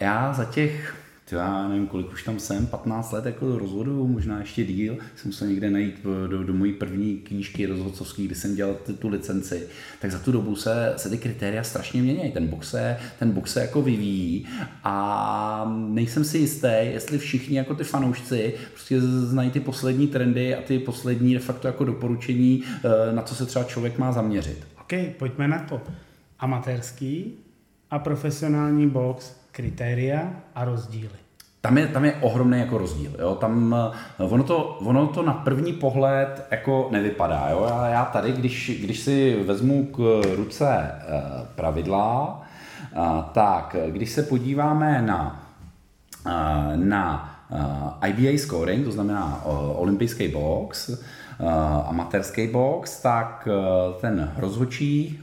já 0.00 0.32
za 0.32 0.44
těch 0.44 1.01
já 1.36 1.68
nevím, 1.68 1.86
kolik 1.86 2.12
už 2.12 2.22
tam 2.22 2.38
jsem, 2.38 2.66
15 2.66 3.12
let 3.12 3.26
jako 3.26 3.58
rozhodu, 3.58 4.06
možná 4.08 4.40
ještě 4.40 4.64
díl, 4.64 4.96
jsem 5.16 5.28
musel 5.28 5.48
někde 5.48 5.70
najít 5.70 5.94
do, 6.26 6.42
do 6.42 6.52
mojí 6.52 6.72
první 6.72 7.16
knížky 7.16 7.66
rozhodcovský, 7.66 8.26
kdy 8.26 8.34
jsem 8.34 8.54
dělal 8.54 8.76
tu 8.98 9.08
licenci, 9.08 9.66
tak 10.00 10.10
za 10.10 10.18
tu 10.18 10.32
dobu 10.32 10.56
se, 10.56 10.94
se 10.96 11.10
ty 11.10 11.18
kritéria 11.18 11.62
strašně 11.62 12.02
mění. 12.02 12.32
Ten 12.32 12.46
box 12.46 12.70
se, 12.70 12.96
ten 13.18 13.30
box 13.30 13.52
se 13.52 13.60
jako 13.60 13.82
vyvíjí 13.82 14.46
a 14.84 15.74
nejsem 15.88 16.24
si 16.24 16.38
jistý, 16.38 16.68
jestli 16.80 17.18
všichni 17.18 17.56
jako 17.56 17.74
ty 17.74 17.84
fanoušci 17.84 18.54
prostě 18.72 19.00
znají 19.00 19.50
ty 19.50 19.60
poslední 19.60 20.06
trendy 20.06 20.54
a 20.54 20.62
ty 20.62 20.78
poslední 20.78 21.34
de 21.34 21.40
facto 21.40 21.66
jako 21.66 21.84
doporučení, 21.84 22.62
eh, 22.84 23.12
na 23.12 23.22
co 23.22 23.34
se 23.34 23.46
třeba 23.46 23.64
člověk 23.64 23.98
má 23.98 24.12
zaměřit. 24.12 24.66
OK, 24.80 24.92
pojďme 25.18 25.48
na 25.48 25.58
to. 25.58 25.80
Amatérský 26.38 27.34
a 27.90 27.98
profesionální 27.98 28.88
box, 28.88 29.41
kritéria 29.52 30.32
a 30.54 30.64
rozdíly 30.64 31.22
tam 31.62 31.78
je, 31.78 31.86
tam 31.86 32.04
je 32.04 32.14
ohromný 32.20 32.58
jako 32.58 32.78
rozdíl. 32.78 33.10
Jo? 33.18 33.34
Tam, 33.34 33.76
eh, 34.18 34.24
ono, 34.24 34.44
to, 34.44 34.78
ono 34.84 35.06
to 35.06 35.22
na 35.22 35.32
první 35.32 35.72
pohled 35.72 36.46
jako 36.50 36.88
nevypadá. 36.90 37.48
Jo? 37.50 37.66
Já, 37.68 37.88
já 37.88 38.04
tady, 38.04 38.32
když, 38.32 38.80
když 38.84 38.98
si 38.98 39.42
vezmu 39.46 39.86
k 39.86 40.22
ruce 40.36 40.68
eh, 40.68 41.22
pravidla, 41.54 42.42
eh, 42.82 42.98
tak 43.32 43.76
když 43.88 44.10
se 44.10 44.22
podíváme 44.22 45.02
na, 45.02 45.38
na 46.74 47.28
IBA 48.06 48.38
scoring, 48.38 48.84
to 48.84 48.92
znamená 48.92 49.44
olympijský 49.76 50.28
box, 50.28 50.90
amatérský 51.86 52.46
box, 52.46 53.02
tak 53.02 53.48
ten 54.00 54.32
rozhodčí 54.36 55.20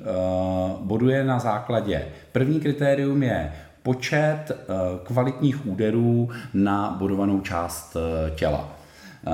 boduje 0.81 1.23
na 1.23 1.39
základě. 1.39 2.05
První 2.31 2.59
kritérium 2.59 3.23
je 3.23 3.51
počet 3.83 4.43
eh, 4.51 4.55
kvalitních 5.03 5.67
úderů 5.67 6.29
na 6.53 6.95
bodovanou 6.99 7.41
část 7.41 7.97
eh, 7.97 8.31
těla. 8.35 8.69
Eh, 9.27 9.31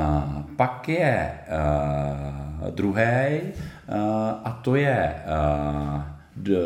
pak 0.56 0.90
je 0.90 1.32
druhý 2.70 3.40
a 4.44 4.60
to 4.62 4.76
je 4.76 5.16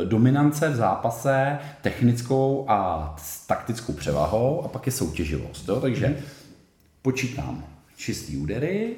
dominance 0.05 0.69
v 0.69 0.75
zápase 0.75 1.57
technickou 1.81 2.65
a 2.67 3.15
taktickou 3.47 3.93
převahou 3.93 4.61
a 4.65 4.67
pak 4.67 4.85
je 4.85 4.91
soutěživost. 4.91 5.67
Jo? 5.67 5.81
Takže 5.81 6.17
počítám 7.01 7.63
čistý 7.97 8.37
údery, 8.37 8.95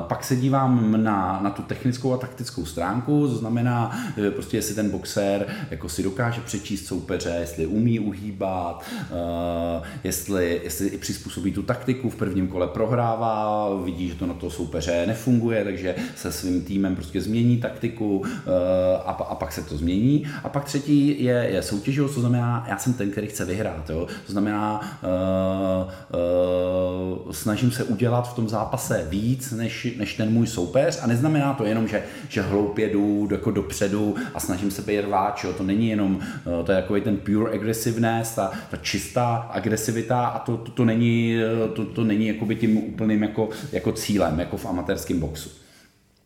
pak 0.00 0.24
se 0.24 0.36
dívám 0.36 1.02
na, 1.04 1.40
na 1.42 1.50
tu 1.50 1.62
technickou 1.62 2.14
a 2.14 2.16
taktickou 2.16 2.64
stránku, 2.64 3.28
to 3.28 3.34
znamená, 3.34 3.98
eh, 4.26 4.30
prostě 4.30 4.56
jestli 4.56 4.74
ten 4.74 4.90
boxer 4.90 5.46
jako 5.70 5.88
si 5.88 6.02
dokáže 6.02 6.40
přečíst 6.40 6.86
soupeře, 6.86 7.36
jestli 7.40 7.66
umí 7.66 8.00
uhýbat, 8.00 8.84
eh, 8.90 9.82
jestli, 10.04 10.60
jestli 10.64 10.88
i 10.88 10.98
přizpůsobí 10.98 11.52
tu 11.52 11.62
taktiku, 11.62 12.10
v 12.10 12.16
prvním 12.16 12.48
kole 12.48 12.68
prohrává, 12.68 13.68
vidí, 13.84 14.08
že 14.08 14.14
to 14.14 14.26
na 14.26 14.34
to 14.34 14.50
soupeře 14.50 15.04
nefunguje, 15.06 15.64
takže 15.64 15.94
se 16.16 16.32
svým 16.32 16.64
týmem 16.64 16.94
prostě 16.94 17.20
změní 17.20 17.56
taktiku 17.56 18.24
a, 19.04 19.10
a 19.10 19.34
pak 19.34 19.52
se 19.52 19.62
to 19.62 19.76
změní. 19.76 20.26
A 20.44 20.48
pak 20.48 20.64
třetí 20.64 21.24
je, 21.24 21.34
je 21.34 21.62
soutěživost, 21.62 22.14
to 22.14 22.20
znamená, 22.20 22.64
já 22.68 22.78
jsem 22.78 22.92
ten, 22.94 23.10
který 23.10 23.26
chce 23.26 23.44
vyhrát. 23.44 23.90
Jo? 23.90 24.06
To 24.26 24.32
znamená, 24.32 24.80
uh, 25.02 25.92
uh, 27.24 27.32
snažím 27.32 27.70
se 27.70 27.84
udělat 27.84 28.30
v 28.32 28.34
tom 28.34 28.48
zápase 28.48 29.06
víc, 29.08 29.51
než, 29.52 29.88
než 29.96 30.14
ten 30.14 30.32
můj 30.32 30.46
soupeř 30.46 30.98
a 31.02 31.06
neznamená 31.06 31.54
to 31.54 31.64
jenom, 31.64 31.88
že, 31.88 32.02
že 32.28 32.42
hloupě 32.42 32.88
jdu 32.88 33.28
jako 33.30 33.50
dopředu 33.50 34.16
a 34.34 34.40
snažím 34.40 34.70
se 34.70 34.82
být 34.82 35.00
rváč, 35.00 35.44
jo? 35.44 35.52
to 35.52 35.62
není 35.62 35.88
jenom, 35.88 36.20
eh, 36.22 36.64
to 36.64 36.72
je 36.72 36.76
jako 36.76 37.00
ten 37.00 37.16
pure 37.16 37.52
aggressiveness, 37.52 38.34
ta, 38.34 38.52
ta 38.70 38.76
čistá 38.76 39.36
agresivita 39.36 40.26
a 40.26 40.38
to, 40.38 40.56
to, 40.56 40.70
to 40.70 40.84
není, 40.84 41.38
eh, 41.42 41.68
to, 41.68 41.84
to 41.84 42.04
není 42.04 42.34
tím 42.54 42.76
úplným 42.76 43.22
jako, 43.22 43.48
jako 43.72 43.92
cílem, 43.92 44.40
jako 44.40 44.56
v 44.56 44.66
amatérském 44.66 45.20
boxu. 45.20 45.50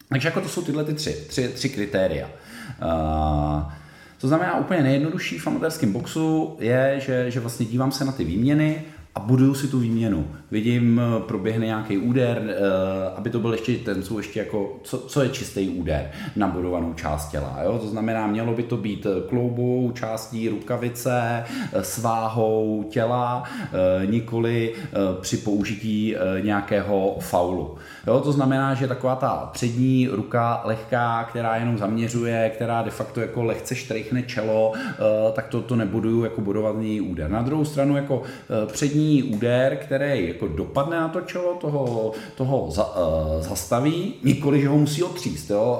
Takže 0.09 0.29
jako 0.29 0.41
to 0.41 0.49
jsou 0.49 0.63
tyhle 0.63 0.85
ty 0.85 0.95
tři, 0.95 1.13
tři, 1.13 1.49
tři 1.49 1.69
kritéria. 1.69 2.31
Uh, 2.83 3.73
to 4.21 4.29
znamená 4.29 4.59
úplně 4.59 4.83
nejjednodušší 4.83 5.39
v 5.39 5.47
amatérském 5.47 5.93
boxu 5.93 6.57
je, 6.61 7.01
že, 7.07 7.31
že 7.31 7.41
vlastně 7.41 7.67
dívám 7.67 7.93
se 7.93 8.05
na 8.05 8.13
ty 8.13 8.25
výměny, 8.25 8.83
a 9.17 9.21
buduju 9.21 9.55
si 9.55 9.69
tu 9.69 9.79
výměnu. 9.79 10.27
Vidím, 10.51 11.01
eh, 11.01 11.21
proběhne 11.21 11.67
nějaký 11.67 11.99
úder, 11.99 12.43
eh, 12.49 12.55
aby 13.17 13.31
to 13.31 13.39
byl 13.41 13.53
ještě 13.53 13.77
ten, 13.77 14.03
co 14.03 14.19
ještě 14.19 14.39
jako, 14.39 14.81
co, 14.83 14.99
co 14.99 15.23
je 15.23 15.29
čistý 15.29 15.69
úder 15.69 16.11
na 16.37 16.49
budovanou 16.49 16.95
část 16.95 17.29
těla. 17.29 17.59
Jo? 17.65 17.79
To 17.79 17.89
znamená, 17.89 18.27
mělo 18.27 18.55
by 18.55 18.63
to 18.63 18.77
být 18.77 19.07
eh, 19.07 19.29
kloubou, 19.29 19.93
částí 19.93 20.49
rukavice, 20.49 21.45
sváhou 21.81 22.85
těla, 22.91 23.43
nikoli 24.07 24.75
při 25.21 25.37
použití 25.37 26.15
nějakého 26.43 27.17
faulu. 27.21 27.77
Jo? 28.07 28.21
To 28.21 28.33
znamená, 28.33 28.75
že 28.75 28.89
taková 28.89 29.17
ta 29.17 29.51
přední 29.53 30.09
ruka 30.09 30.61
lehká, 30.65 31.25
která 31.25 31.57
jenom 31.57 31.79
zaměřuje, 31.79 32.51
která 32.55 32.83
de 32.83 32.91
facto 32.91 33.21
jako 33.21 33.45
lehce 33.45 33.75
štrejchne 33.75 34.23
čelo, 34.23 34.73
tak 35.33 35.49
to, 35.49 35.63
to 35.63 35.77
nebuduju 35.77 36.25
jako 36.25 36.41
budovaný 36.41 37.01
úder. 37.01 37.31
Na 37.31 37.43
druhou 37.43 37.65
stranu 37.65 37.97
jako 37.97 38.23
přední 38.67 39.07
první 39.07 39.23
úder, 39.23 39.77
který 39.77 40.29
jako 40.29 40.49
dopadne 40.49 41.01
na 41.01 41.09
to 41.09 41.21
čelo, 41.21 41.55
toho, 41.55 42.13
toho 42.35 42.71
za, 42.71 42.97
uh, 42.97 43.43
zastaví, 43.43 44.15
nikoli, 44.25 44.61
že 44.61 44.69
ho 44.69 44.79
musí 44.79 45.03
otříst. 45.03 45.51
Jo? 45.51 45.79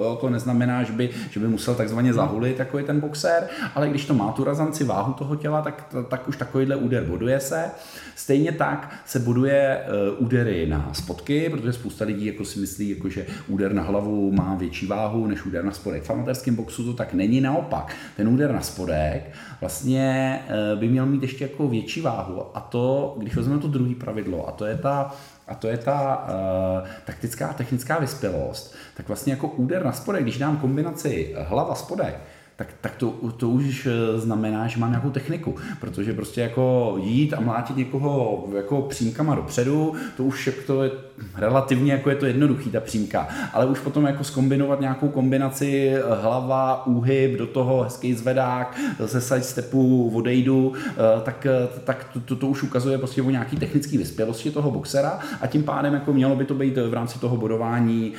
Jo? 0.00 0.18
To 0.20 0.30
neznamená, 0.30 0.82
že 0.82 0.92
by, 0.92 1.10
že 1.30 1.40
by 1.40 1.48
musel 1.48 1.74
takzvaně 1.74 2.12
zahulit 2.12 2.56
takový 2.56 2.84
ten 2.84 3.00
boxer, 3.00 3.48
ale 3.74 3.88
když 3.88 4.04
to 4.04 4.14
má 4.14 4.32
tu 4.32 4.44
razanci 4.44 4.84
váhu 4.84 5.12
toho 5.12 5.36
těla, 5.36 5.62
tak, 5.62 5.94
tak 6.08 6.28
už 6.28 6.36
takovýhle 6.36 6.76
úder 6.76 7.04
boduje 7.04 7.40
se. 7.40 7.70
Stejně 8.16 8.52
tak 8.52 8.94
se 9.06 9.18
buduje 9.18 9.80
údery 10.18 10.66
na 10.66 10.90
spotky, 10.92 11.48
protože 11.56 11.72
spousta 11.72 12.04
lidí 12.04 12.26
jako 12.26 12.44
si 12.44 12.58
myslí, 12.58 12.88
jako, 12.90 13.08
že 13.08 13.26
úder 13.48 13.72
na 13.72 13.82
hlavu 13.82 14.32
má 14.32 14.54
větší 14.54 14.86
váhu 14.86 15.26
než 15.26 15.46
úder 15.46 15.64
na 15.64 15.72
spodek. 15.72 16.02
V 16.02 16.10
amatérském 16.10 16.54
boxu 16.54 16.84
to 16.84 16.92
tak 16.92 17.14
není 17.14 17.40
naopak. 17.40 17.96
Ten 18.16 18.28
úder 18.28 18.52
na 18.52 18.60
spodek 18.60 19.30
vlastně 19.60 20.40
uh, 20.48 20.80
by 20.80 20.88
měl 20.88 21.06
mít 21.06 21.22
ještě 21.22 21.44
jako 21.44 21.68
větší 21.68 22.00
váhu 22.00 22.42
a 22.54 22.60
to, 22.60 23.14
když 23.18 23.36
vezmeme 23.36 23.60
to 23.60 23.68
druhé 23.68 23.94
pravidlo, 23.94 24.48
a 24.48 24.52
to 24.52 24.64
je 24.64 24.76
ta 24.76 25.14
a 25.48 25.54
to 25.54 25.68
je 25.68 25.78
ta 25.78 26.26
uh, 26.28 26.88
taktická 27.04 27.46
a 27.46 27.52
technická 27.52 27.98
vyspělost, 27.98 28.74
tak 28.96 29.08
vlastně 29.08 29.32
jako 29.32 29.48
úder 29.48 29.84
na 29.84 29.92
spodek, 29.92 30.22
když 30.22 30.38
dám 30.38 30.56
kombinaci 30.56 31.34
hlava 31.38 31.74
spodek, 31.74 32.20
tak, 32.56 32.68
tak 32.80 32.96
to, 32.96 33.10
to 33.36 33.48
už 33.48 33.86
eh, 33.86 34.20
znamená, 34.20 34.66
že 34.66 34.80
mám 34.80 34.90
nějakou 34.90 35.10
techniku, 35.10 35.54
protože 35.80 36.12
prostě 36.12 36.40
jako 36.40 36.94
jít 37.02 37.34
a 37.34 37.40
mlátit 37.40 37.76
někoho 37.76 38.44
jako 38.56 38.82
přímkama 38.82 39.34
dopředu, 39.34 39.94
to 40.16 40.24
už 40.24 40.46
jak 40.46 40.56
to 40.66 40.82
je 40.82 40.90
relativně 41.34 41.92
jako 41.92 42.10
je 42.10 42.16
to 42.16 42.26
jednoduchý 42.26 42.70
ta 42.70 42.80
přímka, 42.80 43.28
ale 43.52 43.66
už 43.66 43.80
potom 43.80 44.04
jako 44.04 44.24
skombinovat 44.24 44.80
nějakou 44.80 45.08
kombinaci 45.08 45.88
eh, 45.88 46.02
hlava, 46.22 46.86
úhyb, 46.86 47.38
do 47.38 47.46
toho 47.46 47.82
hezký 47.82 48.14
zvedák, 48.14 48.80
ze 48.98 49.20
side 49.20 49.42
stepu 49.42 50.12
odejdu, 50.14 50.72
eh, 50.76 50.94
tak, 51.22 51.46
tak 51.84 52.04
to, 52.12 52.20
to, 52.20 52.36
to, 52.36 52.46
už 52.46 52.62
ukazuje 52.62 52.98
prostě 52.98 53.22
o 53.22 53.30
nějaký 53.30 53.56
technický 53.56 53.98
vyspělosti 53.98 54.50
toho 54.50 54.70
boxera 54.70 55.18
a 55.40 55.46
tím 55.46 55.62
pádem 55.62 55.94
jako 55.94 56.12
mělo 56.12 56.36
by 56.36 56.44
to 56.44 56.54
být 56.54 56.76
v 56.76 56.94
rámci 56.94 57.18
toho 57.18 57.36
bodování, 57.36 58.12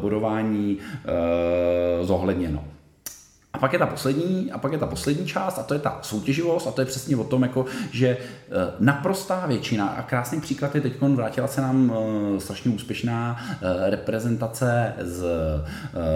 bodování 0.00 0.78
zohledněno. 2.02 2.64
A 3.52 3.58
pak 3.58 3.72
je 3.72 3.78
ta 3.78 3.86
poslední, 3.86 4.52
a 4.52 4.58
pak 4.58 4.72
je 4.72 4.78
ta 4.78 4.86
poslední 4.86 5.26
část, 5.26 5.58
a 5.58 5.62
to 5.62 5.74
je 5.74 5.80
ta 5.80 5.98
soutěživost, 6.02 6.66
a 6.66 6.70
to 6.70 6.80
je 6.80 6.86
přesně 6.86 7.16
o 7.16 7.24
tom, 7.24 7.42
jako, 7.42 7.64
že 7.90 8.08
e, 8.08 8.18
naprostá 8.80 9.46
většina, 9.46 9.88
a 9.88 10.02
krásný 10.02 10.40
příklad 10.40 10.74
je 10.74 10.80
teď, 10.80 11.00
vrátila 11.00 11.46
se 11.46 11.60
nám 11.60 11.92
e, 11.92 12.40
strašně 12.40 12.70
úspěšná 12.70 13.36
e, 13.40 13.90
reprezentace 13.90 14.92
z 15.00 15.24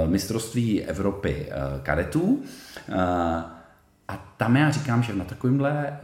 mistrovství 0.07 0.83
Evropy 0.83 1.49
kadetů. 1.83 2.43
A 4.09 4.35
tam 4.37 4.57
já 4.57 4.71
říkám, 4.71 5.03
že 5.03 5.15
na 5.15 5.25
takovýmhle 5.25 5.99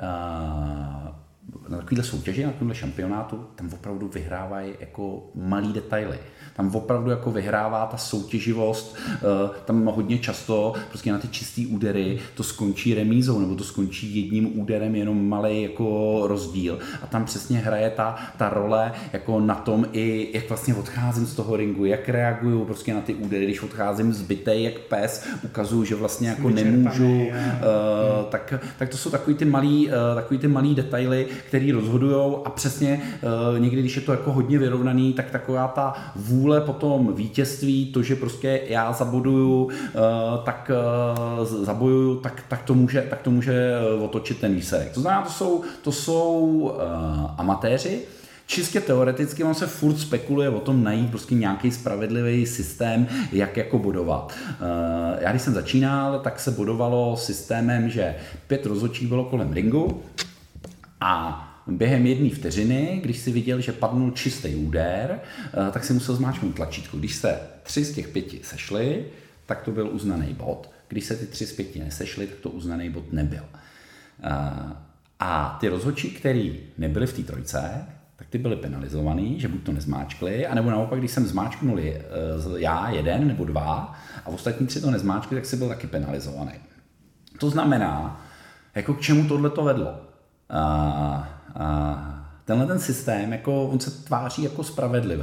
na 1.68 1.76
takovéhle 1.76 2.04
soutěži, 2.04 2.46
na 2.46 2.52
tomhle 2.52 2.74
šampionátu, 2.74 3.46
tam 3.54 3.70
opravdu 3.72 4.08
vyhrávají 4.08 4.74
jako 4.80 5.30
malý 5.34 5.72
detaily. 5.72 6.18
Tam 6.56 6.74
opravdu 6.74 7.10
jako 7.10 7.30
vyhrává 7.30 7.86
ta 7.86 7.96
soutěživost, 7.96 8.96
eh, 9.14 9.50
tam 9.64 9.86
hodně 9.86 10.18
často 10.18 10.72
prostě 10.88 11.12
na 11.12 11.18
ty 11.18 11.28
čistý 11.28 11.66
údery 11.66 12.18
to 12.34 12.42
skončí 12.42 12.94
remízou, 12.94 13.38
nebo 13.38 13.54
to 13.54 13.64
skončí 13.64 14.16
jedním 14.16 14.60
úderem, 14.60 14.94
jenom 14.94 15.28
malý 15.28 15.62
jako 15.62 16.20
rozdíl. 16.26 16.78
A 17.02 17.06
tam 17.06 17.24
přesně 17.24 17.58
hraje 17.58 17.90
ta, 17.90 18.16
ta 18.36 18.48
role 18.48 18.92
jako 19.12 19.40
na 19.40 19.54
tom 19.54 19.86
i, 19.92 20.30
jak 20.34 20.48
vlastně 20.48 20.74
odcházím 20.74 21.26
z 21.26 21.34
toho 21.34 21.56
ringu, 21.56 21.84
jak 21.84 22.08
reaguju 22.08 22.64
prostě 22.64 22.94
na 22.94 23.00
ty 23.00 23.14
údery, 23.14 23.44
když 23.44 23.62
odcházím 23.62 24.12
zbytej 24.12 24.62
jak 24.62 24.78
pes, 24.78 25.26
ukazuju, 25.42 25.84
že 25.84 25.94
vlastně 25.94 26.28
jako 26.28 26.50
nemůžu, 26.50 27.20
uh, 27.20 27.30
tak, 28.28 28.54
tak 28.78 28.88
to 28.88 28.96
jsou 28.96 29.10
takový 29.10 29.36
ty 29.36 29.44
malý, 29.44 29.88
uh, 29.88 29.92
takový 30.14 30.40
ty 30.40 30.48
malý 30.48 30.74
detaily, 30.74 31.26
které 31.48 31.72
rozhodují 31.72 32.36
a 32.44 32.50
přesně 32.50 33.00
uh, 33.22 33.60
někdy, 33.60 33.80
když 33.80 33.96
je 33.96 34.02
to 34.02 34.12
jako 34.12 34.32
hodně 34.32 34.58
vyrovnaný, 34.58 35.12
tak 35.12 35.30
taková 35.30 35.68
ta 35.68 35.94
vůle 36.16 36.39
potom 36.60 37.14
vítězství, 37.14 37.92
to, 37.92 38.02
že 38.02 38.16
prostě 38.16 38.60
já 38.68 38.92
zaboduju, 38.92 39.64
uh, 39.64 39.70
tak 40.44 40.70
uh, 41.38 41.44
zabojuju, 41.44 42.16
tak, 42.16 42.44
tak, 42.48 42.62
to 42.62 42.74
může, 42.74 43.06
tak 43.10 43.22
to 43.22 43.30
může 43.30 43.72
otočit 44.00 44.38
ten 44.38 44.54
výsledek. 44.54 44.92
To 44.92 45.00
znamená, 45.00 45.22
to 45.22 45.30
jsou, 45.32 45.62
to 45.82 45.92
jsou 45.92 46.72
amatéři, 47.38 48.02
čistě 48.50 48.80
teoreticky 48.80 49.44
on 49.44 49.54
se 49.54 49.66
furt 49.66 49.98
spekuluje 49.98 50.48
o 50.48 50.60
tom 50.60 50.84
najít 50.84 51.10
prostě 51.10 51.34
nějaký 51.34 51.70
spravedlivý 51.70 52.46
systém, 52.46 53.06
jak 53.32 53.56
jako 53.56 53.78
bodovat. 53.78 54.34
Eh, 54.50 55.18
já 55.20 55.30
když 55.30 55.42
jsem 55.42 55.54
začínal, 55.54 56.20
tak 56.20 56.40
se 56.40 56.50
bodovalo 56.50 57.16
systémem, 57.16 57.90
že 57.90 58.14
pět 58.46 58.66
rozhodčí 58.66 59.06
bylo 59.06 59.24
kolem 59.24 59.52
ringu 59.52 60.02
a 61.00 61.46
během 61.66 62.06
jedné 62.06 62.30
vteřiny, 62.30 63.00
když 63.02 63.18
si 63.18 63.32
viděl, 63.32 63.60
že 63.60 63.72
padnul 63.72 64.10
čistý 64.10 64.54
úder, 64.54 65.20
eh, 65.20 65.70
tak 65.70 65.84
si 65.84 65.92
musel 65.92 66.14
zmáčknout 66.14 66.54
tlačítko. 66.54 66.96
Když 66.96 67.14
se 67.14 67.40
tři 67.62 67.84
z 67.84 67.92
těch 67.92 68.08
pěti 68.08 68.40
sešly, 68.42 69.04
tak 69.46 69.62
to 69.62 69.70
byl 69.70 69.88
uznaný 69.92 70.34
bod. 70.34 70.70
Když 70.88 71.04
se 71.04 71.16
ty 71.16 71.26
tři 71.26 71.46
z 71.46 71.52
pěti 71.52 71.80
nesešly, 71.80 72.26
tak 72.26 72.38
to 72.38 72.50
uznaný 72.50 72.90
bod 72.90 73.12
nebyl. 73.12 73.44
Eh, 74.22 74.30
a 75.20 75.56
ty 75.60 75.68
rozhodčí, 75.68 76.10
který 76.10 76.60
nebyli 76.78 77.06
v 77.06 77.12
té 77.12 77.22
trojce, 77.22 77.86
tak 78.16 78.28
ty 78.28 78.38
byly 78.38 78.56
penalizovaný, 78.56 79.40
že 79.40 79.48
buď 79.48 79.62
to 79.62 79.72
nezmáčkli, 79.72 80.46
anebo 80.46 80.70
naopak, 80.70 80.98
když 80.98 81.10
jsem 81.10 81.26
zmáčknul 81.26 81.80
eh, 81.80 82.02
já 82.56 82.90
jeden 82.90 83.28
nebo 83.28 83.44
dva 83.44 83.94
a 84.24 84.28
ostatní 84.28 84.66
tři 84.66 84.80
to 84.80 84.90
nezmáčkli, 84.90 85.36
tak 85.36 85.46
si 85.46 85.56
byl 85.56 85.68
taky 85.68 85.86
penalizovaný. 85.86 86.52
To 87.38 87.50
znamená, 87.50 88.20
jako 88.74 88.94
k 88.94 89.00
čemu 89.00 89.28
tohle 89.28 89.50
to 89.50 89.64
vedlo. 89.64 90.00
A, 90.50 91.39
tenhle 92.44 92.66
ten 92.66 92.78
systém, 92.78 93.32
jako, 93.32 93.64
on 93.64 93.80
se 93.80 94.04
tváří 94.04 94.42
jako 94.42 94.64
spravedlivý. 94.64 95.22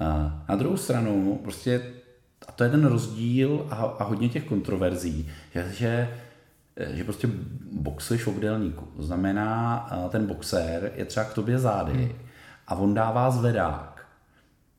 A, 0.00 0.44
na 0.48 0.56
druhou 0.56 0.76
stranu, 0.76 1.40
prostě, 1.42 1.82
a 2.48 2.52
to 2.52 2.64
je 2.64 2.70
ten 2.70 2.84
rozdíl 2.84 3.66
a, 3.70 3.74
a 3.74 4.04
hodně 4.04 4.28
těch 4.28 4.44
kontroverzí, 4.44 5.30
že, 5.54 5.72
že 5.72 6.08
že 6.90 7.04
prostě 7.04 7.28
boxuješ 7.72 8.22
v 8.22 8.28
obdelníku. 8.28 8.84
To 8.96 9.02
znamená, 9.02 9.88
ten 10.10 10.26
boxer 10.26 10.92
je 10.94 11.04
třeba 11.04 11.26
k 11.26 11.34
tobě 11.34 11.58
zády 11.58 11.92
hmm. 11.92 12.12
a 12.66 12.74
on 12.74 12.94
dává 12.94 13.30
zvedák. 13.30 14.06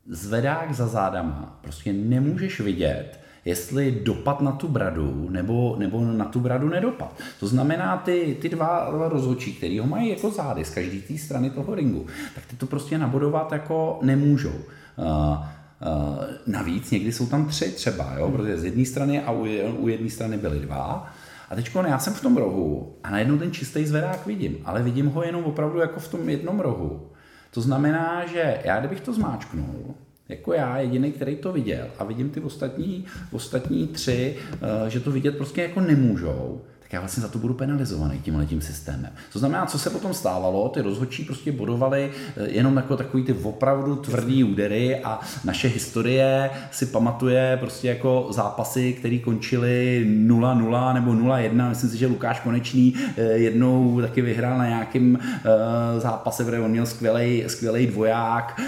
Zvedák 0.10 0.74
za 0.74 0.88
zádama. 0.88 1.60
Prostě 1.62 1.94
nemůžeš 1.94 2.60
vidět, 2.60 3.20
jestli 3.48 3.92
dopad 4.04 4.42
na 4.42 4.52
tu 4.52 4.68
bradu 4.68 5.28
nebo, 5.30 5.76
nebo 5.80 6.06
na 6.06 6.26
tu 6.26 6.40
bradu 6.40 6.70
nedopad. 6.70 7.20
To 7.40 7.48
znamená, 7.48 7.98
ty, 7.98 8.38
ty 8.42 8.50
dva 8.50 8.88
rozhodčí, 8.90 9.54
který 9.54 9.80
ho 9.80 9.88
mají 9.88 10.10
jako 10.10 10.32
zády 10.32 10.66
z 10.66 10.70
každé 10.70 11.00
té 11.00 11.18
strany 11.18 11.50
toho 11.50 11.76
ringu, 11.76 12.06
tak 12.36 12.46
ty 12.46 12.56
to 12.56 12.66
prostě 12.66 12.98
nabodovat 12.98 13.52
jako 13.52 14.00
nemůžou. 14.02 14.56
Uh, 14.96 15.38
Uh, 15.82 16.24
navíc 16.48 16.92
někdy 16.92 17.12
jsou 17.12 17.28
tam 17.28 17.46
tři 17.46 17.72
třeba, 17.72 18.14
jo, 18.18 18.32
protože 18.32 18.58
z 18.58 18.66
jedné 18.66 18.86
strany 18.86 19.24
a 19.24 19.32
u, 19.32 19.46
u 19.78 19.88
jedné 19.88 20.10
strany 20.10 20.38
byly 20.38 20.60
dva 20.60 21.14
a 21.50 21.56
teď 21.56 21.72
já 21.88 22.00
jsem 22.00 22.14
v 22.14 22.22
tom 22.22 22.38
rohu 22.38 22.96
a 23.04 23.10
najednou 23.10 23.38
ten 23.38 23.52
čistý 23.52 23.86
zvedák 23.86 24.26
vidím, 24.26 24.58
ale 24.66 24.84
vidím 24.84 25.08
ho 25.08 25.24
jenom 25.24 25.44
opravdu 25.44 25.80
jako 25.80 26.00
v 26.00 26.08
tom 26.08 26.30
jednom 26.30 26.60
rohu. 26.60 27.12
To 27.52 27.62
znamená, 27.62 28.26
že 28.26 28.62
já 28.64 28.80
kdybych 28.80 29.02
to 29.02 29.14
zmáčknul, 29.14 29.96
jako 30.30 30.54
já, 30.54 30.78
jediný, 30.78 31.12
který 31.12 31.36
to 31.36 31.54
viděl. 31.54 31.88
A 32.00 32.04
vidím 32.04 32.30
ty 32.30 32.40
ostatní, 32.40 33.06
ostatní 33.32 33.88
tři, 33.88 34.36
eh, 34.54 34.90
že 34.90 35.00
to 35.00 35.12
vidět 35.12 35.38
prostě 35.38 35.62
jako 35.62 35.82
nemůžou, 35.82 36.62
tak 36.88 36.94
já 36.94 37.00
vlastně 37.00 37.22
za 37.24 37.28
to 37.28 37.40
budu 37.40 37.54
penalizovaný 37.54 38.20
tímhle 38.20 38.46
tím 38.46 38.62
systémem. 38.62 39.12
To 39.34 39.40
znamená, 39.40 39.66
co 39.66 39.80
se 39.80 39.90
potom 39.90 40.14
stávalo, 40.14 40.70
ty 40.70 40.82
rozhodčí 40.82 41.24
prostě 41.24 41.52
bodovali 41.52 42.12
eh, 42.38 42.48
jenom 42.48 42.78
jako 42.78 42.98
takový 42.98 43.24
ty 43.24 43.34
opravdu 43.34 43.96
tvrdý 43.96 44.44
údery 44.44 45.00
a 45.04 45.20
naše 45.44 45.68
historie 45.68 46.50
si 46.72 46.86
pamatuje 46.86 47.58
prostě 47.60 47.88
jako 47.88 48.28
zápasy, 48.30 48.94
které 48.94 49.18
končily 49.18 50.06
0-0 50.28 50.94
nebo 50.94 51.12
0-1. 51.12 51.70
Myslím 51.70 51.90
si, 51.90 51.98
že 51.98 52.08
Lukáš 52.08 52.40
Konečný 52.40 52.94
eh, 53.18 53.24
jednou 53.24 54.02
taky 54.02 54.22
vyhrál 54.22 54.58
na 54.58 54.68
nějakém 54.68 55.20
eh, 55.22 56.00
zápase, 56.00 56.44
kde 56.44 56.60
on 56.60 56.72
měl 56.72 56.86
skvělý, 56.86 57.44
skvělý 57.48 57.88
dvoják 57.88 58.62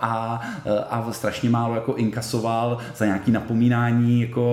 a, 0.00 0.40
a 0.90 1.12
strašně 1.12 1.50
málo 1.50 1.74
jako 1.74 1.94
inkasoval 1.94 2.78
za 2.96 3.04
nějaký 3.06 3.30
napomínání 3.30 4.20
jako 4.20 4.48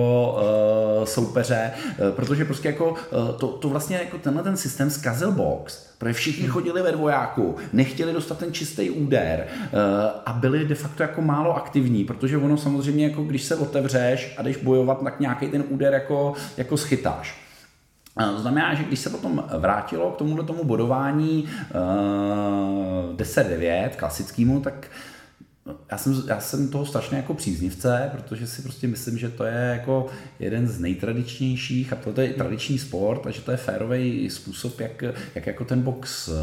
soupeře, 1.04 1.70
protože 2.16 2.44
prostě 2.44 2.75
jako, 2.76 2.94
eh, 3.12 3.38
to, 3.38 3.48
to 3.48 3.68
vlastně 3.68 3.96
jako 3.96 4.18
tenhle 4.18 4.42
ten 4.42 4.56
systém 4.56 4.90
zkazil 4.90 5.32
box, 5.32 5.86
protože 5.98 6.12
všichni 6.12 6.42
hmm. 6.42 6.52
chodili 6.52 6.82
ve 6.82 6.92
dvojáku, 6.92 7.56
nechtěli 7.72 8.12
dostat 8.12 8.38
ten 8.38 8.52
čistý 8.52 8.90
úder 8.90 9.46
eh, 9.50 9.68
a 10.26 10.32
byli 10.32 10.64
de 10.64 10.74
facto 10.74 11.02
jako 11.02 11.22
málo 11.22 11.56
aktivní, 11.56 12.04
protože 12.04 12.36
ono 12.36 12.56
samozřejmě 12.56 13.04
jako 13.04 13.22
když 13.22 13.42
se 13.42 13.56
otevřeš 13.56 14.34
a 14.38 14.42
jdeš 14.42 14.56
bojovat, 14.56 15.04
tak 15.04 15.20
nějaký 15.20 15.48
ten 15.48 15.64
úder 15.68 15.92
jako, 15.92 16.34
jako 16.56 16.76
schytáš. 16.76 17.46
Eh, 18.20 18.24
to 18.24 18.40
znamená, 18.40 18.74
že 18.74 18.84
když 18.84 19.00
se 19.00 19.10
potom 19.10 19.44
vrátilo 19.58 20.10
k 20.10 20.16
tomuhle 20.16 20.44
tomu 20.44 20.64
bodování 20.64 21.44
uh, 21.44 23.16
10-9 23.16 23.88
klasickému, 23.96 24.60
tak 24.60 24.86
já 25.90 25.98
jsem, 25.98 26.22
já 26.26 26.40
jsem 26.40 26.68
toho 26.68 26.86
strašně 26.86 27.16
jako 27.16 27.34
příznivce, 27.34 28.10
protože 28.12 28.46
si 28.46 28.62
prostě 28.62 28.86
myslím, 28.86 29.18
že 29.18 29.28
to 29.28 29.44
je 29.44 29.70
jako 29.72 30.06
jeden 30.38 30.68
z 30.68 30.80
nejtradičnějších 30.80 31.92
a 31.92 31.96
to 31.96 32.20
je 32.20 32.28
tradiční 32.28 32.78
sport 32.78 33.26
a 33.26 33.30
že 33.30 33.40
to 33.40 33.50
je 33.50 33.56
férový 33.56 34.30
způsob, 34.30 34.80
jak, 34.80 35.04
jak 35.34 35.46
jako 35.46 35.64
ten 35.64 35.82
box 35.82 36.28
uh, 36.28 36.34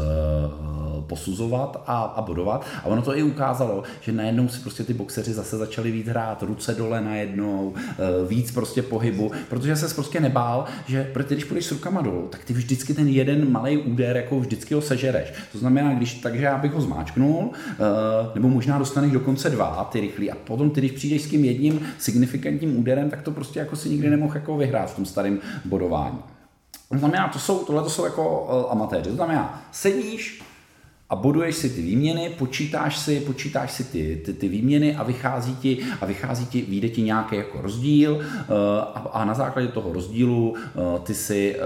posuzovat 1.04 1.82
a, 1.86 2.02
a 2.02 2.22
bodovat. 2.22 2.66
A 2.82 2.86
ono 2.86 3.02
to 3.02 3.18
i 3.18 3.22
ukázalo, 3.22 3.82
že 4.00 4.12
najednou 4.12 4.48
si 4.48 4.60
prostě 4.60 4.84
ty 4.84 4.94
boxeři 4.94 5.32
zase 5.32 5.56
začali 5.56 5.90
víc 5.90 6.06
hrát, 6.06 6.42
ruce 6.42 6.74
dole 6.74 7.00
najednou, 7.00 7.66
uh, 7.68 8.28
víc 8.28 8.50
prostě 8.50 8.82
pohybu, 8.82 9.32
protože 9.48 9.76
se 9.76 9.94
prostě 9.94 10.20
nebál, 10.20 10.64
že 10.86 11.10
protože 11.12 11.34
když 11.34 11.44
půjdeš 11.44 11.66
s 11.66 11.72
rukama 11.72 12.02
dolů, 12.02 12.28
tak 12.30 12.44
ty 12.44 12.52
vždycky 12.52 12.94
ten 12.94 13.08
jeden 13.08 13.52
malý 13.52 13.78
úder 13.78 14.16
jako 14.16 14.40
vždycky 14.40 14.74
ho 14.74 14.80
sežereš. 14.80 15.32
To 15.52 15.58
znamená, 15.58 15.94
když 15.94 16.14
takže 16.14 16.44
já 16.44 16.58
bych 16.58 16.72
ho 16.72 16.80
zmáčknul, 16.80 17.38
uh, 17.38 17.54
nebo 18.34 18.48
možná 18.48 18.78
dostaneš 18.78 19.13
dokonce 19.14 19.50
dva, 19.50 19.88
ty 19.92 20.00
rychlí, 20.00 20.30
a 20.30 20.34
potom 20.34 20.70
ty, 20.70 20.80
když 20.80 20.92
přijdeš 20.92 21.22
s 21.22 21.28
tím 21.28 21.44
jedním 21.44 21.80
signifikantním 21.98 22.78
úderem, 22.78 23.10
tak 23.10 23.22
to 23.22 23.30
prostě 23.30 23.58
jako 23.58 23.76
si 23.76 23.88
nikdy 23.88 24.10
nemohl 24.10 24.34
jako 24.34 24.56
vyhrát 24.56 24.90
v 24.90 24.96
tom 24.96 25.04
starém 25.04 25.40
bodování. 25.64 26.18
To 26.88 26.98
znamená, 26.98 27.28
to 27.28 27.38
jsou, 27.38 27.58
tohle 27.58 27.82
to 27.82 27.90
jsou 27.90 28.04
jako 28.04 28.40
uh, 28.40 28.72
amatéři. 28.72 29.10
To 29.10 29.16
znamená, 29.16 29.68
sedíš, 29.72 30.42
a 31.10 31.16
boduješ 31.16 31.54
si 31.54 31.70
ty 31.70 31.82
výměny, 31.82 32.30
počítáš 32.38 32.98
si, 32.98 33.20
počítáš 33.20 33.72
si 33.72 33.84
ty, 33.84 34.22
ty, 34.24 34.32
ty 34.32 34.48
výměny 34.48 34.96
a 34.96 35.02
vychází 35.02 35.56
ti, 35.56 35.78
a 36.00 36.06
vychází 36.06 36.46
ti, 36.46 36.62
vyjde 36.62 36.88
ti 36.88 37.02
nějaký 37.02 37.36
jako 37.36 37.60
rozdíl 37.62 38.12
uh, 38.12 38.22
a, 38.94 39.10
a, 39.12 39.24
na 39.24 39.34
základě 39.34 39.68
toho 39.68 39.92
rozdílu 39.92 40.50
uh, 40.50 40.98
ty 40.98 41.14
si 41.14 41.56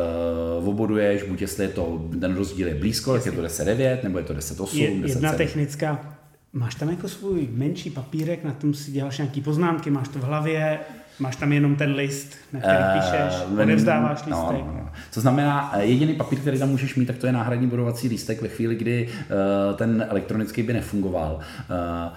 uh, 0.61 0.69
oboduješ, 0.69 1.23
buď 1.23 1.41
jestli 1.41 1.65
je 1.65 1.69
to, 1.69 2.03
ten 2.21 2.35
rozdíl 2.35 2.69
je 2.69 2.75
blízko, 2.75 3.15
jestli 3.15 3.31
je 3.31 3.37
to 3.37 3.43
10-9, 3.43 3.99
nebo 4.03 4.19
je 4.19 4.25
to 4.25 4.35
10-8, 4.35 4.77
je, 4.77 5.01
10 5.01 5.15
Jedna 5.15 5.33
technická 5.33 6.18
Máš 6.59 6.75
tam 6.75 6.91
jako 6.91 7.09
svůj 7.09 7.49
menší 7.53 7.91
papírek, 7.91 8.45
na 8.45 8.53
tom 8.53 8.75
si 8.75 8.91
děláš 8.91 9.19
nějaký 9.19 9.41
poznámky, 9.41 9.91
máš 9.91 10.09
to 10.09 10.19
v 10.19 10.23
hlavě, 10.23 10.81
máš 11.19 11.37
tam 11.37 11.53
jenom 11.53 11.77
ten 11.77 11.95
list, 11.95 12.37
na 12.53 12.61
který 12.61 12.79
uh, 12.79 13.01
píšeš, 13.01 13.43
odevzdáváš 13.63 14.25
no, 14.27 14.37
lístek. 14.37 14.67
No, 14.67 14.73
no. 14.73 14.91
To 15.15 15.21
znamená, 15.21 15.71
eh, 15.75 15.85
jediný 15.85 16.15
papír, 16.15 16.39
který 16.39 16.59
tam 16.59 16.69
můžeš 16.69 16.95
mít, 16.95 17.07
tak 17.07 17.19
to 17.19 17.27
je 17.27 17.33
náhradní 17.33 17.67
bodovací 17.67 18.09
lístek 18.09 18.43
ve 18.43 18.49
chvíli, 18.49 18.75
kdy 18.75 19.09
uh, 19.09 19.77
ten 19.77 20.07
elektronický 20.09 20.63
by 20.63 20.73
nefungoval. 20.73 21.39
Uh, 21.39 22.13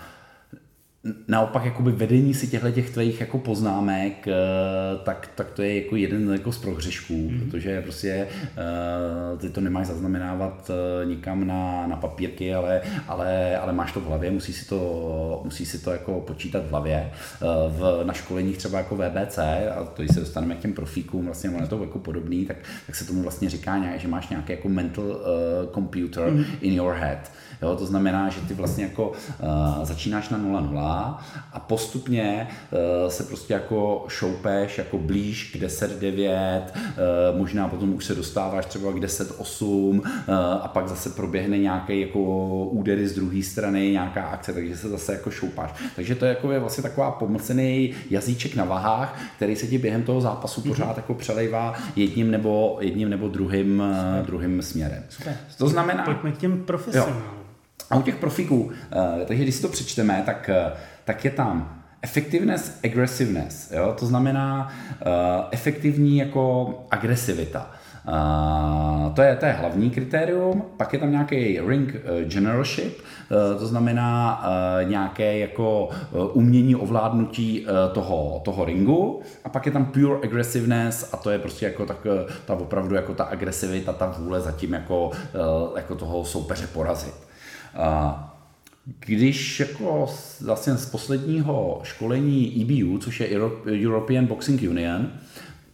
naopak 1.27 1.65
jakoby 1.65 1.91
vedení 1.91 2.33
si 2.33 2.47
těchto 2.47 2.71
těch 2.71 2.89
tvých 2.89 3.19
jako 3.19 3.37
poznámek, 3.37 4.27
eh, 4.27 4.33
tak, 5.03 5.29
tak 5.35 5.51
to 5.51 5.61
je 5.61 5.83
jako 5.83 5.95
jeden 5.95 6.33
jako 6.33 6.51
z 6.51 6.57
prohřešků, 6.57 7.29
mm. 7.29 7.39
protože 7.39 7.81
prostě 7.81 8.27
uh, 9.33 9.39
ty 9.39 9.49
to 9.49 9.61
nemáš 9.61 9.87
zaznamenávat 9.87 10.71
uh, 11.03 11.09
nikam 11.09 11.47
na, 11.47 11.87
na 11.87 11.95
papírky, 11.95 12.53
ale, 12.53 12.81
ale, 13.07 13.57
ale 13.57 13.73
máš 13.73 13.91
to 13.91 13.99
v 13.99 14.05
hlavě, 14.05 14.31
musí 14.31 14.53
si 14.53 14.65
to, 14.65 15.41
musí 15.43 15.65
si 15.65 15.79
to 15.79 15.91
jako 15.91 16.21
počítat 16.21 16.63
v 16.65 16.69
hlavě. 16.69 17.11
V, 17.69 18.01
na 18.03 18.13
školeních 18.13 18.57
třeba 18.57 18.77
jako 18.77 18.95
VBC, 18.95 19.37
a 19.75 19.83
to 19.83 20.01
když 20.01 20.15
se 20.15 20.19
dostaneme 20.19 20.55
k 20.55 20.59
těm 20.59 20.73
profíkům, 20.73 21.25
vlastně 21.25 21.49
ono 21.49 21.59
je 21.59 21.67
to 21.67 21.83
jako 21.83 21.99
podobný, 21.99 22.45
tak, 22.45 22.57
tak 22.85 22.95
se 22.95 23.07
tomu 23.07 23.21
vlastně 23.21 23.49
říká, 23.49 23.77
nějak, 23.77 23.99
že 23.99 24.07
máš 24.07 24.29
nějaký 24.29 24.51
jako 24.51 24.69
mental 24.69 25.05
uh, 25.05 25.15
computer 25.73 26.31
mm. 26.31 26.45
in 26.61 26.73
your 26.73 26.93
head. 26.93 27.31
Jo, 27.61 27.75
to 27.75 27.85
znamená, 27.85 28.29
že 28.29 28.41
ty 28.41 28.53
vlastně 28.53 28.83
jako 28.83 29.09
uh, 29.09 29.83
začínáš 29.83 30.29
na 30.29 30.39
0,0 30.39 30.90
a 31.53 31.59
postupně 31.59 32.47
uh, 32.71 33.09
se 33.09 33.23
prostě 33.23 33.53
jako 33.53 34.05
šoupeš 34.07 34.77
jako 34.77 34.97
blíž 34.97 35.55
k 35.55 35.61
10-9, 35.61 36.61
uh, 36.61 37.37
možná 37.37 37.67
potom 37.67 37.93
už 37.93 38.05
se 38.05 38.15
dostáváš 38.15 38.65
třeba 38.65 38.91
k 38.91 38.95
10-8 38.95 39.67
uh, 39.67 40.03
a 40.61 40.67
pak 40.67 40.87
zase 40.87 41.09
proběhne 41.09 41.57
nějaký 41.57 42.01
jako 42.01 42.19
údery 42.65 43.07
z 43.07 43.15
druhé 43.15 43.43
strany, 43.43 43.91
nějaká 43.91 44.23
akce, 44.23 44.53
takže 44.53 44.77
se 44.77 44.89
zase 44.89 45.13
jako 45.13 45.31
šoupáš. 45.31 45.73
Takže 45.95 46.15
to 46.15 46.25
je 46.25 46.29
jako 46.29 46.51
je 46.51 46.59
vlastně 46.59 46.83
taková 46.83 47.11
pomlcený 47.11 47.93
jazyček 48.09 48.55
na 48.55 48.65
vahách, 48.65 49.21
který 49.35 49.55
se 49.55 49.67
ti 49.67 49.77
během 49.77 50.03
toho 50.03 50.21
zápasu 50.21 50.61
mm-hmm. 50.61 50.67
pořád 50.67 50.97
jako 50.97 51.13
přelejvá 51.13 51.73
jedním 51.95 52.31
nebo, 52.31 52.77
jedním 52.81 53.09
nebo 53.09 53.27
druhým, 53.27 53.79
uh, 53.79 54.25
druhým 54.25 54.61
směrem. 54.61 55.03
Super. 55.09 55.37
To 55.57 55.67
znamená... 55.67 56.03
Pojďme 56.03 56.31
k 56.31 56.37
těm 56.37 56.63
profesionálům. 56.63 57.40
A 57.89 57.95
u 57.97 58.01
těch 58.01 58.15
profíků, 58.15 58.71
eh, 58.91 59.25
takže 59.25 59.43
když 59.43 59.55
si 59.55 59.61
to 59.61 59.67
přečteme, 59.67 60.23
tak, 60.25 60.49
eh, 60.49 60.71
tak 61.05 61.25
je 61.25 61.31
tam 61.31 61.81
effectiveness, 62.01 62.79
aggressiveness. 62.83 63.71
Jo? 63.71 63.95
To 63.99 64.05
znamená 64.05 64.67
uh, 64.67 65.11
efektivní 65.51 66.17
jako 66.17 66.73
agresivita. 66.91 67.71
Uh, 68.07 69.13
to, 69.13 69.21
je, 69.21 69.35
to 69.35 69.45
je 69.45 69.51
hlavní 69.51 69.89
kritérium, 69.89 70.63
pak 70.77 70.93
je 70.93 70.99
tam 70.99 71.11
nějaký 71.11 71.59
ring 71.59 71.95
uh, 71.95 72.27
generalship, 72.29 72.97
uh, 72.99 73.59
to 73.59 73.67
znamená 73.67 74.43
uh, 74.43 74.89
nějaké 74.89 75.37
jako 75.37 75.89
uh, 76.11 76.27
umění 76.33 76.75
ovládnutí 76.75 77.65
uh, 77.65 77.93
toho, 77.93 78.41
toho 78.45 78.65
ringu 78.65 79.21
a 79.43 79.49
pak 79.49 79.65
je 79.65 79.71
tam 79.71 79.85
pure 79.85 80.19
aggressiveness 80.23 81.09
a 81.13 81.17
to 81.17 81.29
je 81.29 81.39
prostě 81.39 81.65
jako 81.65 81.85
tak, 81.85 82.07
ta 82.45 82.53
opravdu 82.53 82.95
jako 82.95 83.13
ta 83.13 83.23
agresivita, 83.23 83.93
ta 83.93 84.15
vůle 84.19 84.41
zatím 84.41 84.73
jako, 84.73 85.07
uh, 85.07 85.77
jako 85.77 85.95
toho 85.95 86.25
soupeře 86.25 86.67
porazit. 86.67 87.30
Když 88.99 89.59
jako 89.59 90.09
vlastně 90.41 90.75
z 90.75 90.85
posledního 90.85 91.81
školení 91.83 92.61
EBU, 92.61 92.97
což 92.97 93.19
je 93.19 93.29
European 93.65 94.25
Boxing 94.25 94.61
Union, 94.61 95.11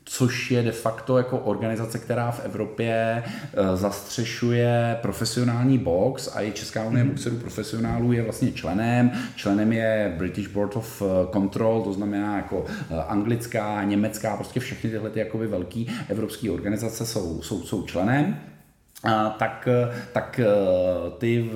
což 0.09 0.51
je 0.51 0.63
de 0.63 0.71
facto 0.71 1.17
jako 1.17 1.37
organizace, 1.37 1.99
která 1.99 2.31
v 2.31 2.45
Evropě 2.45 2.93
e, 2.93 3.23
zastřešuje 3.77 4.97
profesionální 5.01 5.77
box 5.77 6.35
a 6.35 6.41
i 6.41 6.51
Česká 6.51 6.83
unie 6.83 7.03
mm. 7.03 7.09
boxerů 7.09 7.35
profesionálů 7.35 8.11
je 8.11 8.21
vlastně 8.21 8.51
členem. 8.51 9.11
Členem 9.35 9.73
je 9.73 10.15
British 10.17 10.47
Board 10.47 10.75
of 10.75 11.01
e, 11.01 11.33
Control, 11.33 11.81
to 11.81 11.93
znamená 11.93 12.35
jako 12.35 12.65
e, 12.89 12.95
anglická, 13.03 13.83
německá, 13.83 14.35
prostě 14.35 14.59
všechny 14.59 14.89
tyhle 14.89 15.09
ty 15.09 15.19
jakoby 15.19 15.47
velký 15.47 15.87
evropské 16.09 16.51
organizace 16.51 17.05
jsou, 17.05 17.41
jsou, 17.41 17.63
jsou 17.63 17.83
členem 17.83 18.37
tak, 19.37 19.67
tak 20.13 20.39
eh, 20.39 20.45
ty 21.17 21.41
v, 21.41 21.55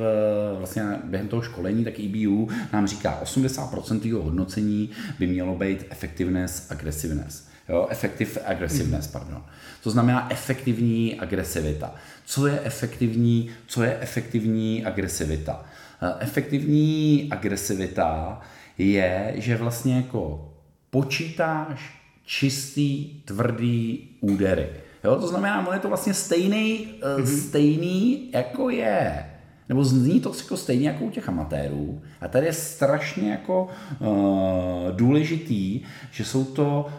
vlastně 0.57 0.83
během 1.03 1.27
toho 1.27 1.41
školení, 1.41 1.83
tak 1.83 1.99
EBU 1.99 2.49
nám 2.73 2.87
říká, 2.87 3.19
80% 3.23 4.05
jeho 4.05 4.23
hodnocení 4.23 4.89
by 5.19 5.27
mělo 5.27 5.55
být 5.55 5.85
effectiveness, 5.89 6.71
aggressiveness. 6.71 7.47
Jo, 7.69 7.87
effective 7.89 8.41
aggressiveness, 8.45 9.07
mm. 9.07 9.11
pardon. 9.11 9.43
To 9.83 9.91
znamená 9.91 10.31
efektivní 10.31 11.19
agresivita. 11.19 11.95
Co 12.25 12.47
je 12.47 12.59
efektivní, 12.63 13.49
co 13.67 13.83
je 13.83 13.97
efektivní 13.99 14.85
agresivita? 14.85 15.65
Eh, 16.01 16.13
efektivní 16.19 17.27
agresivita 17.31 18.41
je, 18.77 19.33
že 19.35 19.57
vlastně 19.57 19.95
jako 19.95 20.53
počítáš 20.89 22.01
čistý, 22.25 23.21
tvrdý 23.25 24.09
údery. 24.21 24.69
Jo, 25.03 25.15
to 25.15 25.27
znamená, 25.27 25.67
on 25.67 25.73
je 25.73 25.79
to 25.79 25.87
vlastně 25.87 26.13
stejný, 26.13 26.93
mm-hmm. 27.01 27.47
stejný 27.47 28.29
jako 28.33 28.69
je 28.69 29.25
nebo 29.71 29.83
zní 29.83 30.19
to 30.19 30.33
jako 30.37 30.57
stejně 30.57 30.87
jako 30.89 31.03
u 31.03 31.09
těch 31.09 31.29
amatérů. 31.29 32.01
A 32.21 32.27
tady 32.27 32.45
je 32.45 32.53
strašně 32.53 33.31
jako 33.31 33.67
uh, 33.99 34.91
důležitý, 34.91 35.81
že 36.11 36.25
jsou 36.25 36.45
to 36.45 36.89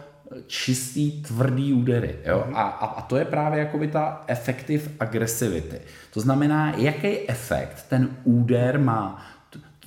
čistý, 0.47 1.21
tvrdý 1.21 1.73
údery. 1.73 2.15
Jo? 2.25 2.43
Mhm. 2.45 2.55
A, 2.55 2.61
a, 2.61 2.85
a 2.85 3.01
to 3.01 3.17
je 3.17 3.25
právě 3.25 3.59
jako 3.59 3.79
ta 3.91 4.23
effective 4.27 4.83
agresivity. 4.99 5.81
To 6.13 6.19
znamená, 6.19 6.73
jaký 6.77 7.29
efekt 7.29 7.85
ten 7.89 8.09
úder 8.23 8.79
má. 8.79 9.25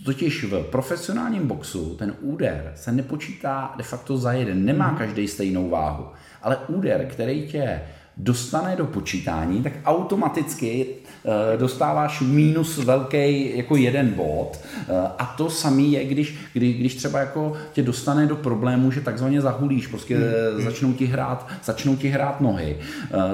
Totiž 0.04 0.44
v 0.44 0.62
profesionálním 0.62 1.46
boxu 1.46 1.96
ten 1.96 2.14
úder 2.20 2.72
se 2.74 2.92
nepočítá 2.92 3.74
de 3.76 3.82
facto 3.82 4.18
za 4.18 4.32
jeden. 4.32 4.64
Nemá 4.64 4.88
mhm. 4.88 4.96
každý 4.96 5.28
stejnou 5.28 5.70
váhu. 5.70 6.06
Ale 6.42 6.56
úder, 6.68 7.06
který 7.06 7.48
tě 7.48 7.80
dostane 8.16 8.76
do 8.76 8.86
počítání, 8.86 9.62
tak 9.62 9.72
automaticky 9.84 10.86
uh, 10.86 11.32
dostáváš 11.60 12.20
mínus 12.20 12.78
velký 12.78 13.56
jako 13.56 13.76
jeden 13.76 14.10
bod. 14.10 14.60
Uh, 14.88 14.96
a 15.18 15.34
to 15.38 15.50
samý 15.50 15.92
je, 15.92 16.04
když, 16.04 16.38
kdy, 16.52 16.72
když 16.72 16.94
třeba 16.94 17.18
jako 17.18 17.52
tě 17.72 17.82
dostane 17.82 18.26
do 18.26 18.36
problému, 18.36 18.90
že 18.90 19.00
takzvaně 19.00 19.40
zahulíš, 19.40 19.86
prostě 19.86 20.16
hmm. 20.16 20.64
začnou 20.64 20.92
ti 20.92 21.06
hrát, 21.06 21.48
začnou 21.64 21.96
ti 21.96 22.08
hrát 22.08 22.40
nohy. 22.40 22.76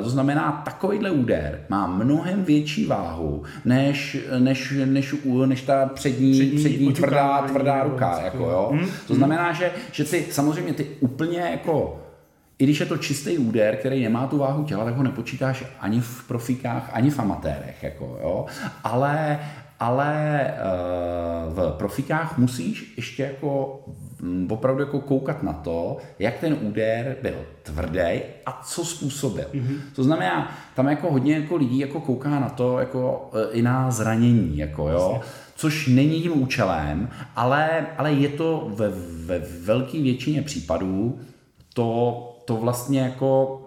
To 0.03 0.11
znamená, 0.11 0.63
takovýhle 0.65 1.11
úder 1.11 1.61
má 1.69 1.87
mnohem 1.87 2.45
větší 2.45 2.87
váhu, 2.87 3.43
než, 3.65 4.17
než, 4.39 4.75
než, 4.85 5.15
než 5.47 5.63
ta 5.63 5.87
přední, 5.87 6.33
přední, 6.33 6.59
přední 6.59 6.93
tvrdá, 6.93 7.43
tvrdá 7.43 7.83
ruka. 7.83 8.21
Jako, 8.25 8.45
jo? 8.45 8.71
Hmm. 8.73 8.89
To 9.07 9.15
znamená, 9.15 9.53
že, 9.53 9.71
že 9.93 10.05
ty 10.05 10.27
samozřejmě 10.31 10.73
ty 10.73 10.87
úplně 11.01 11.39
jako 11.39 12.02
i 12.63 12.65
když 12.65 12.81
je 12.81 12.87
to 12.87 12.97
čistý 12.97 13.39
úder, 13.39 13.77
který 13.77 14.03
nemá 14.03 14.27
tu 14.27 14.39
váhu 14.39 14.65
těla, 14.65 14.85
tak 14.85 14.97
ho 14.97 15.03
nepočítáš 15.03 15.65
ani 15.81 16.01
v 16.01 16.29
profíkách, 16.29 16.91
ani 16.93 17.11
v 17.11 17.19
amatérech. 17.19 17.83
Jako, 17.83 18.19
jo? 18.23 18.47
Ale, 18.85 19.39
ale 19.81 20.41
eh, 20.41 20.55
v 21.49 21.75
profikách 21.79 22.39
musíš 22.39 22.95
ještě 22.97 23.23
jako 23.23 23.81
mm, 24.21 24.49
opravdu 24.51 24.83
jako 24.83 25.01
koukat 25.01 25.43
na 25.43 25.53
to, 25.53 25.97
jak 26.19 26.39
ten 26.39 26.57
úder 26.61 27.17
byl 27.23 27.35
tvrdý 27.63 28.21
a 28.47 28.63
co 28.65 28.85
způsobil. 28.85 29.47
Mm-hmm. 29.55 29.79
To 29.95 30.05
znamená, 30.05 30.53
tam 30.75 30.89
jako 30.89 31.13
hodně 31.13 31.35
jako 31.35 31.57
lidí 31.57 31.79
jako 31.79 32.01
kouká 32.01 32.41
na 32.41 32.49
to 32.49 32.79
jako 32.79 33.31
eh, 33.33 33.53
i 33.53 33.63
na 33.63 33.91
zranění, 33.91 34.59
jako 34.59 34.89
jo. 34.89 35.21
Což 35.55 35.87
není 35.87 36.23
tím 36.23 36.43
účelem, 36.43 37.09
ale, 37.37 37.87
ale 37.99 38.13
je 38.13 38.29
to 38.29 38.71
ve, 38.75 38.89
ve 39.27 39.39
velké 39.39 40.03
většině 40.03 40.43
případů 40.43 41.19
to 41.75 42.29
to 42.45 42.57
vlastně 42.57 43.01
jako 43.01 43.61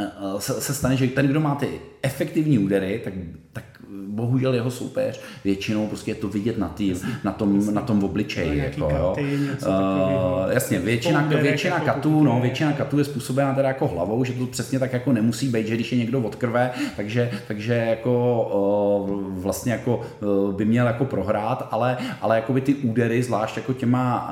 eh, 0.00 0.10
se, 0.38 0.60
se 0.60 0.74
stane, 0.74 0.96
že 0.96 1.06
ten, 1.06 1.26
kdo 1.26 1.40
má 1.40 1.54
ty 1.54 1.80
efektivní 2.02 2.58
údery, 2.58 3.00
tak, 3.04 3.14
tak 3.52 3.64
bohužel 4.08 4.54
jeho 4.54 4.70
soupeř 4.70 5.20
většinou 5.44 5.86
prostě 5.86 6.10
je 6.10 6.14
to 6.14 6.28
vidět 6.28 6.58
na, 6.58 6.68
tý, 6.68 6.94
na, 7.24 7.32
tom, 7.32 7.74
na 7.74 7.80
tom 7.80 8.04
obličeji. 8.04 8.58
Jako, 8.58 8.80
jo. 8.80 9.16
uh, 9.18 10.52
jasně, 10.52 10.78
většina, 10.78 11.20
většina 11.22 11.74
jako 11.74 11.86
katů, 11.86 12.22
no, 12.22 12.40
většina 12.40 12.72
katů 12.72 12.98
je 12.98 13.04
způsobená 13.04 13.54
teda 13.54 13.68
jako 13.68 13.86
hlavou, 13.86 14.24
že 14.24 14.32
to 14.32 14.46
přesně 14.46 14.78
tak 14.78 14.92
jako 14.92 15.12
nemusí 15.12 15.48
být, 15.48 15.66
že 15.66 15.74
když 15.74 15.92
je 15.92 15.98
někdo 15.98 16.20
od 16.20 16.36
krve, 16.36 16.70
takže, 16.96 17.30
takže 17.48 17.74
jako 17.74 18.42
uh, 19.08 19.42
vlastně 19.42 19.72
jako 19.72 20.00
uh, 20.20 20.54
by 20.54 20.64
měl 20.64 20.86
jako 20.86 21.04
prohrát, 21.04 21.68
ale, 21.70 21.96
ale 22.20 22.36
jako 22.36 22.52
by 22.52 22.60
ty 22.60 22.74
údery, 22.74 23.22
zvlášť 23.22 23.56
jako 23.56 23.72
těma 23.72 24.30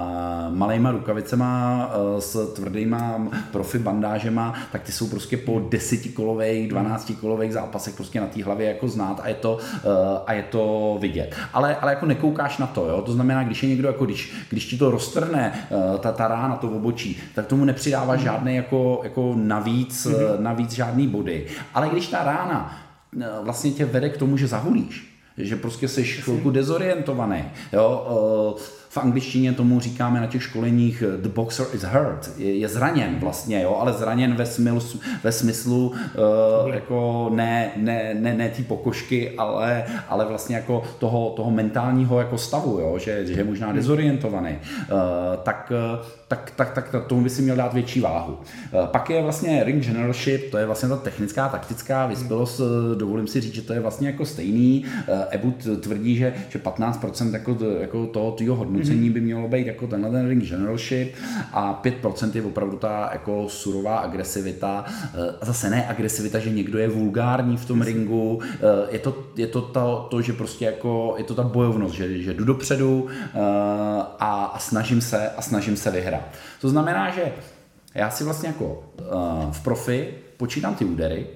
uh, 0.50 0.56
malejma 0.56 0.90
rukavicema 0.90 1.86
uh, 1.86 2.20
s 2.20 2.54
tvrdýma 2.54 3.28
profi 3.52 3.78
bandážema, 3.78 4.54
tak 4.72 4.82
ty 4.82 4.92
jsou 4.92 5.08
prostě 5.08 5.36
po 5.36 5.62
desítikolových, 5.70 6.68
dvanáctikolových 6.68 7.52
zápasech 7.52 7.94
prostě 7.94 8.20
na 8.20 8.26
té 8.26 8.44
hlavě 8.44 8.68
jako 8.68 8.88
znát 8.88 9.20
a 9.22 9.28
je 9.28 9.34
to, 9.34 9.45
uh, 9.54 9.90
a 10.26 10.32
je 10.32 10.42
to 10.42 10.96
vidět. 11.00 11.34
Ale, 11.52 11.76
ale 11.76 11.92
jako 11.92 12.06
nekoukáš 12.06 12.58
na 12.58 12.66
to, 12.66 12.88
jo? 12.88 13.02
to 13.02 13.12
znamená, 13.12 13.44
když 13.44 13.62
je 13.62 13.68
někdo, 13.68 13.88
jako 13.88 14.04
když, 14.04 14.32
když 14.50 14.66
ti 14.66 14.78
to 14.78 14.90
roztrhne, 14.90 15.66
uh, 15.70 15.98
ta, 15.98 16.12
ta 16.12 16.28
rána, 16.28 16.56
to 16.56 16.68
obočí, 16.68 17.18
tak 17.34 17.46
tomu 17.46 17.64
nepřidáváš 17.64 18.18
mm. 18.18 18.24
žádný 18.24 18.56
jako, 18.56 19.00
jako 19.04 19.34
navíc, 19.36 20.06
mm. 20.06 20.14
navíc 20.44 20.72
žádný 20.72 21.08
body. 21.08 21.46
Ale 21.74 21.88
když 21.88 22.06
ta 22.06 22.24
rána 22.24 22.78
vlastně 23.42 23.70
tě 23.70 23.84
vede 23.84 24.08
k 24.08 24.16
tomu, 24.16 24.36
že 24.36 24.46
zahulíš, 24.46 25.20
že 25.38 25.56
prostě 25.56 25.88
jsi 25.88 26.04
chvilku 26.04 26.50
dezorientovaný, 26.50 27.44
jo, 27.72 28.06
v 28.96 28.98
angličtině 28.98 29.52
tomu 29.52 29.80
říkáme 29.80 30.20
na 30.20 30.26
těch 30.26 30.42
školeních 30.42 31.02
eh, 31.06 31.16
the 31.16 31.28
boxer 31.28 31.66
is 31.72 31.82
hurt, 31.82 32.30
je, 32.36 32.58
je 32.58 32.68
zraněn 32.68 33.16
vlastně, 33.20 33.62
jo, 33.62 33.76
ale 33.80 33.92
zraněn 33.92 34.34
ve 34.34 34.46
smyslu, 34.46 35.00
ve 35.24 35.32
smyslu 35.32 35.88
uh, 35.88 36.74
jako 36.74 37.30
ne, 37.34 37.70
ne, 37.76 38.14
ne, 38.14 38.34
ne 38.34 38.48
té 38.48 38.62
pokožky, 38.62 39.36
ale, 39.38 39.84
ale 40.08 40.24
vlastně 40.24 40.56
jako 40.56 40.82
toho, 40.98 41.30
toho 41.36 41.50
mentálního 41.50 42.18
jako 42.18 42.38
stavu, 42.38 42.78
jo, 42.80 42.98
že, 42.98 43.26
že 43.26 43.32
je 43.32 43.44
možná 43.44 43.72
dezorientovaný, 43.72 44.50
uh, 44.50 44.96
tak, 45.42 45.72
tak, 46.28 46.52
tak, 46.56 46.70
tak, 46.70 46.90
tak 46.92 47.06
tomu 47.06 47.22
by 47.22 47.30
si 47.30 47.42
měl 47.42 47.56
dát 47.56 47.74
větší 47.74 48.00
váhu. 48.00 48.32
Uh, 48.32 48.86
pak 48.86 49.10
je 49.10 49.22
vlastně 49.22 49.64
ring 49.64 49.84
generalship, 49.84 50.50
to 50.50 50.58
je 50.58 50.66
vlastně 50.66 50.88
ta 50.88 50.96
technická, 50.96 51.48
taktická 51.48 52.06
vyspělost, 52.06 52.60
dovolím 52.98 53.26
si 53.26 53.40
říct, 53.40 53.54
že 53.54 53.62
to 53.62 53.72
je 53.72 53.80
vlastně 53.80 54.08
jako 54.08 54.26
stejný. 54.26 54.84
Uh, 55.08 55.14
Ebut 55.30 55.66
tvrdí, 55.80 56.16
že, 56.16 56.34
že 56.48 56.58
15% 56.58 57.32
jako, 57.32 57.56
jako 57.80 58.06
toho 58.06 58.30
tvýho 58.32 58.56
hodnocení 58.86 59.10
by 59.10 59.20
mělo 59.20 59.48
být 59.48 59.66
jako 59.66 59.86
tenhle 59.86 60.10
ten 60.10 60.28
ring 60.28 60.44
generalship 60.44 61.14
a 61.52 61.80
5% 61.84 62.30
je 62.34 62.42
opravdu 62.42 62.76
ta 62.76 63.10
jako 63.12 63.48
surová 63.48 63.98
agresivita. 63.98 64.84
Eh, 64.86 65.46
zase 65.46 65.70
ne 65.70 65.88
agresivita, 65.88 66.38
že 66.38 66.50
někdo 66.50 66.78
je 66.78 66.88
vulgární 66.88 67.56
v 67.56 67.64
tom 67.64 67.82
ringu, 67.82 68.40
eh, 68.42 68.58
je 68.90 68.98
to, 68.98 69.24
je 69.36 69.46
to 69.46 69.62
to, 69.62 70.06
to, 70.10 70.22
že 70.22 70.32
prostě 70.32 70.64
jako 70.64 71.14
je 71.18 71.24
to 71.24 71.34
ta 71.34 71.42
bojovnost, 71.42 71.94
že, 71.94 72.22
že 72.22 72.34
jdu 72.34 72.44
dopředu 72.44 73.06
eh, 73.10 73.38
a, 74.18 74.50
a 74.54 74.58
snažím 74.58 75.00
se 75.00 75.30
a 75.30 75.42
snažím 75.42 75.76
se 75.76 75.90
vyhrát. 75.90 76.28
To 76.60 76.68
znamená, 76.68 77.10
že 77.10 77.32
já 77.94 78.10
si 78.10 78.24
vlastně 78.24 78.48
jako 78.48 78.82
v 79.50 79.60
profi 79.62 80.08
počítám 80.36 80.74
ty 80.74 80.84
údery, 80.84 81.26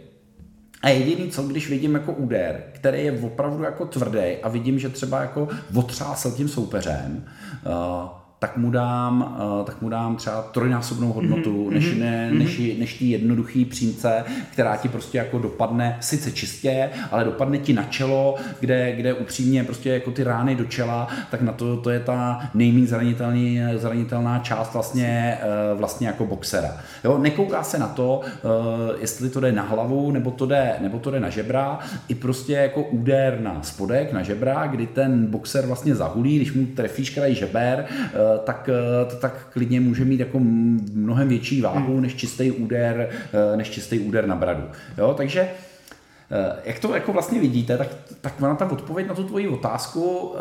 a 0.82 0.88
jediný 0.88 1.30
co, 1.30 1.42
když 1.42 1.70
vidím 1.70 1.94
jako 1.94 2.12
úder, 2.12 2.62
který 2.72 3.04
je 3.04 3.12
opravdu 3.12 3.62
jako 3.62 3.86
tvrdý 3.86 4.36
a 4.42 4.48
vidím, 4.48 4.78
že 4.78 4.88
třeba 4.88 5.20
jako 5.20 5.48
otřásl 5.74 6.30
tím 6.30 6.48
soupeřem, 6.48 7.24
uh, 7.66 8.19
tak 8.40 8.56
mu 8.56 8.70
dám, 8.70 9.36
uh, 9.60 9.64
tak 9.64 9.82
mu 9.82 9.88
dám 9.88 10.16
třeba 10.16 10.42
trojnásobnou 10.42 11.12
hodnotu, 11.12 11.68
mm-hmm. 11.68 11.72
než, 11.72 11.94
ne, 11.94 12.30
než, 12.32 12.60
než 12.78 12.98
tý 12.98 13.10
jednoduchý 13.10 13.64
přímce, 13.64 14.24
která 14.52 14.76
ti 14.76 14.88
prostě 14.88 15.18
jako 15.18 15.38
dopadne 15.38 15.96
sice 16.00 16.32
čistě, 16.32 16.90
ale 17.10 17.24
dopadne 17.24 17.58
ti 17.58 17.72
na 17.72 17.84
čelo, 17.84 18.34
kde, 18.60 18.96
kde 18.96 19.14
upřímně 19.14 19.64
prostě 19.64 19.90
jako 19.90 20.10
ty 20.10 20.24
rány 20.24 20.54
do 20.54 20.64
čela, 20.64 21.08
tak 21.30 21.42
na 21.42 21.52
to, 21.52 21.76
to 21.76 21.90
je 21.90 22.00
ta 22.00 22.50
nejméně 22.54 22.86
zranitelný, 22.86 23.60
zranitelná 23.76 24.38
část 24.38 24.72
vlastně, 24.72 25.38
uh, 25.72 25.78
vlastně 25.78 26.06
jako 26.06 26.26
boxera. 26.26 26.76
Jo, 27.04 27.18
nekouká 27.18 27.62
se 27.62 27.78
na 27.78 27.88
to, 27.88 28.20
uh, 28.20 28.50
jestli 29.00 29.30
to 29.30 29.40
jde 29.40 29.52
na 29.52 29.62
hlavu, 29.62 30.10
nebo 30.10 30.30
to 30.30 30.46
jde, 30.46 30.74
nebo 30.80 30.98
to 30.98 31.10
jde 31.10 31.20
na 31.20 31.30
žebra, 31.30 31.78
i 32.08 32.14
prostě 32.14 32.52
jako 32.52 32.82
úder 32.82 33.38
na 33.40 33.62
spodek, 33.62 34.12
na 34.12 34.22
žebra, 34.22 34.66
kdy 34.66 34.86
ten 34.86 35.26
boxer 35.26 35.66
vlastně 35.66 35.94
zahulí, 35.94 36.36
když 36.36 36.52
mu 36.52 36.66
trefíš 36.66 37.10
kraj 37.10 37.34
žeber, 37.34 37.86
tak, 38.38 38.68
eh, 39.12 39.16
tak 39.16 39.46
klidně 39.52 39.80
může 39.80 40.04
mít 40.04 40.20
jako 40.20 40.38
mnohem 40.92 41.28
větší 41.28 41.60
váhu 41.60 41.92
hmm. 41.92 42.02
než 42.02 42.14
čistý 42.14 42.50
úder, 42.50 43.08
eh, 43.10 43.56
než 43.56 43.70
čistý 43.70 43.98
úder 43.98 44.26
na 44.26 44.36
bradu. 44.36 44.64
Jo, 44.98 45.14
takže 45.16 45.40
eh, 45.40 46.56
jak 46.64 46.78
to 46.78 46.94
jako 46.94 47.12
vlastně 47.12 47.40
vidíte, 47.40 47.78
tak, 47.78 47.88
tak 48.20 48.42
ona 48.42 48.54
ta 48.54 48.70
odpověď 48.70 49.08
na 49.08 49.14
tu 49.14 49.24
tvoji 49.24 49.48
otázku 49.48 50.18
uh, 50.18 50.36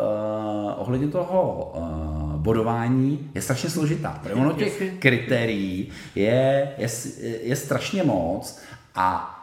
ohledně 0.76 1.08
toho 1.08 1.72
uh, 1.76 2.40
bodování 2.40 3.30
je 3.34 3.42
strašně 3.42 3.70
složitá. 3.70 4.20
Protože 4.22 4.34
ono 4.34 4.52
těch 4.52 4.82
kritérií 4.98 5.88
je, 6.14 6.72
je, 6.78 6.88
je 7.42 7.56
strašně 7.56 8.02
moc 8.02 8.60
a 8.94 9.36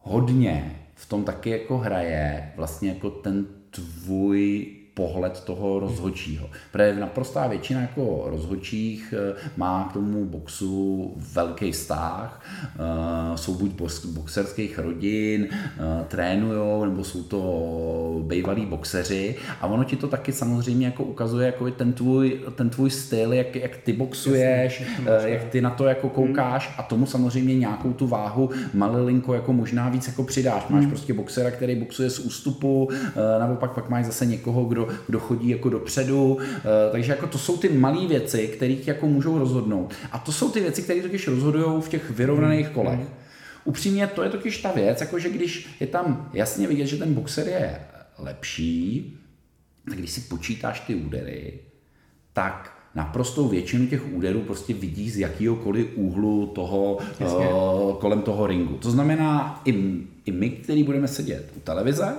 hodně 0.00 0.80
v 0.94 1.08
tom 1.08 1.24
taky 1.24 1.50
jako 1.50 1.78
hraje 1.78 2.52
vlastně 2.56 2.88
jako 2.88 3.10
ten 3.10 3.46
tvůj 3.70 4.66
pohled 4.94 5.40
toho 5.40 5.80
rozhodčího. 5.80 6.50
Protože 6.72 7.00
naprostá 7.00 7.46
většina 7.46 7.80
jako 7.80 8.24
rozhodčích 8.26 9.14
eh, 9.16 9.34
má 9.56 9.88
k 9.90 9.92
tomu 9.92 10.24
boxu 10.24 11.12
velký 11.32 11.72
vztah, 11.72 12.42
eh, 12.64 13.38
jsou 13.38 13.54
buď 13.54 13.70
boxerských 14.04 14.78
rodin, 14.78 15.48
eh, 15.52 16.04
trénujou, 16.08 16.84
nebo 16.84 17.04
jsou 17.04 17.22
to 17.22 18.22
bývalí 18.26 18.66
boxeři 18.66 19.36
a 19.60 19.66
ono 19.66 19.84
ti 19.84 19.96
to 19.96 20.08
taky 20.08 20.32
samozřejmě 20.32 20.86
jako 20.86 21.04
ukazuje 21.04 21.46
jako 21.46 21.70
ten 21.70 21.92
tvůj, 21.92 22.40
ten 22.54 22.70
tvůj 22.70 22.90
styl, 22.90 23.32
jak, 23.32 23.56
jak 23.56 23.76
ty 23.76 23.92
boxuješ, 23.92 24.80
Jasně, 24.80 25.30
jak 25.30 25.44
ty 25.44 25.60
na 25.60 25.70
to 25.70 25.84
jako 25.84 26.06
hmm. 26.06 26.14
koukáš 26.14 26.74
a 26.78 26.82
tomu 26.82 27.06
samozřejmě 27.06 27.58
nějakou 27.58 27.92
tu 27.92 28.06
váhu 28.06 28.50
malilinko 28.74 29.34
jako 29.34 29.52
možná 29.52 29.88
víc 29.88 30.06
jako 30.06 30.24
přidáš. 30.24 30.68
Máš 30.68 30.80
hmm. 30.80 30.90
prostě 30.90 31.14
boxera, 31.14 31.50
který 31.50 31.76
boxuje 31.76 32.10
z 32.10 32.18
ústupu, 32.18 32.88
naopak 33.38 33.72
pak 33.72 33.88
máš 33.88 34.04
zase 34.04 34.26
někoho, 34.26 34.64
kdo 34.64 34.83
kdo, 35.06 35.20
chodí 35.20 35.48
jako 35.48 35.68
dopředu. 35.68 36.38
Eh, 36.40 36.62
takže 36.92 37.12
jako 37.12 37.26
to 37.26 37.38
jsou 37.38 37.56
ty 37.56 37.68
malé 37.68 38.06
věci, 38.06 38.48
které 38.48 38.76
jako 38.86 39.06
můžou 39.06 39.38
rozhodnout. 39.38 39.94
A 40.12 40.18
to 40.18 40.32
jsou 40.32 40.50
ty 40.50 40.60
věci, 40.60 40.82
které 40.82 41.02
totiž 41.02 41.28
rozhodují 41.28 41.82
v 41.82 41.88
těch 41.88 42.10
vyrovnaných 42.10 42.66
hmm. 42.66 42.74
kolech. 42.74 43.00
Upřímně 43.64 44.06
to 44.06 44.22
je 44.22 44.30
totiž 44.30 44.58
ta 44.62 44.72
věc, 44.72 45.00
jakože 45.00 45.30
když 45.30 45.76
je 45.80 45.86
tam 45.86 46.30
jasně 46.32 46.68
vidět, 46.68 46.86
že 46.86 46.96
ten 46.96 47.14
boxer 47.14 47.48
je 47.48 47.80
lepší, 48.18 49.18
tak 49.88 49.98
když 49.98 50.10
si 50.10 50.20
počítáš 50.20 50.80
ty 50.80 50.94
údery, 50.94 51.60
tak 52.32 52.78
naprostou 52.94 53.48
většinu 53.48 53.86
těch 53.86 54.12
úderů 54.12 54.40
prostě 54.40 54.74
vidíš 54.74 55.12
z 55.12 55.18
jakýhokoliv 55.18 55.86
úhlu 55.94 56.46
toho, 56.46 56.98
uh, 57.20 57.96
kolem 57.96 58.22
toho 58.22 58.46
ringu. 58.46 58.74
To 58.74 58.90
znamená, 58.90 59.60
i, 59.64 59.72
i 60.24 60.32
my, 60.32 60.50
který 60.50 60.82
budeme 60.82 61.08
sedět 61.08 61.52
u 61.56 61.60
televize, 61.60 62.14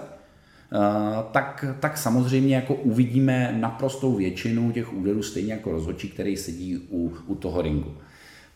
tak, 1.32 1.65
tak 1.80 1.97
samozřejmě 1.97 2.56
jako 2.56 2.75
uvidíme 2.75 3.58
naprostou 3.60 4.15
většinu 4.15 4.71
těch 4.71 4.93
úderů 4.93 5.23
stejně 5.23 5.54
jako 5.54 5.71
rozhodčí, 5.71 6.10
který 6.10 6.38
sedí 6.38 6.78
u, 6.89 7.13
u 7.28 7.36
toho 7.36 7.62
ringu. 7.62 7.97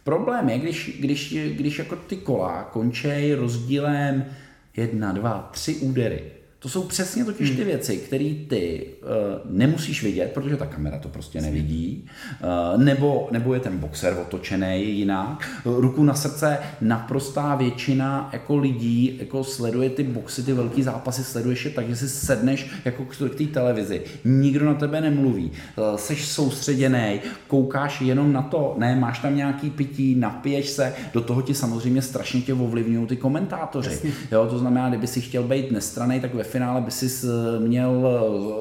Problém 0.03 0.49
je, 0.49 0.59
když, 0.59 0.97
když, 0.99 1.37
když 1.55 1.79
jako 1.79 1.95
ty 1.95 2.15
kola 2.15 2.63
končí 2.63 3.33
rozdílem 3.33 4.25
jedna, 4.77 5.11
dva, 5.11 5.49
tři 5.51 5.75
údery, 5.75 6.21
to 6.59 6.69
jsou 6.69 6.83
přesně 6.83 7.25
totiž 7.25 7.49
ty 7.49 7.55
hmm. 7.55 7.65
věci, 7.65 7.97
které 7.97 8.33
ty 8.47 8.87
uh, 9.01 9.51
nemusíš 9.51 10.03
vidět, 10.03 10.31
protože 10.33 10.57
ta 10.57 10.65
kamera 10.65 10.97
to 10.97 11.09
prostě 11.09 11.41
nevidí, 11.41 12.05
uh, 12.75 12.83
nebo, 12.83 13.27
nebo 13.31 13.53
je 13.53 13.59
ten 13.59 13.77
boxer 13.77 14.17
otočený 14.21 14.97
jinak. 14.97 15.49
Ruku 15.65 16.03
na 16.03 16.13
srdce, 16.13 16.57
naprostá 16.81 17.55
většina 17.55 18.29
jako 18.33 18.57
lidí 18.57 19.17
jako 19.19 19.43
sleduje 19.43 19.89
ty 19.89 20.03
boxy, 20.03 20.43
ty 20.43 20.53
velký 20.53 20.83
zápasy, 20.83 21.23
sleduješ 21.23 21.65
je 21.65 21.71
tak, 21.71 21.89
že 21.89 21.95
si 21.95 22.09
sedneš 22.09 22.67
jako 22.85 23.05
k 23.05 23.35
té 23.37 23.45
televizi. 23.45 24.01
Nikdo 24.25 24.65
na 24.65 24.73
tebe 24.73 25.01
nemluví, 25.01 25.51
uh, 25.75 25.95
seš 25.95 26.27
soustředěný, 26.27 27.19
koukáš 27.47 28.01
jenom 28.01 28.33
na 28.33 28.41
to, 28.41 28.75
ne, 28.77 28.95
máš 28.95 29.19
tam 29.19 29.35
nějaký 29.35 29.69
pití, 29.69 30.15
napiješ 30.15 30.69
se, 30.69 30.93
do 31.13 31.21
toho 31.21 31.41
ti 31.41 31.55
samozřejmě 31.55 32.01
strašně 32.01 32.41
tě 32.41 32.53
ovlivňují 32.53 33.07
ty 33.07 33.15
komentátoři. 33.15 34.13
Jo, 34.31 34.47
to 34.49 34.59
znamená, 34.59 34.89
kdyby 34.89 35.07
si 35.07 35.21
chtěl 35.21 35.43
být 35.43 35.71
nestraný, 35.71 36.19
tak 36.19 36.33
ve 36.33 36.48
finále 36.49 36.81
by 36.81 36.91
si 36.91 37.27
měl, 37.59 38.07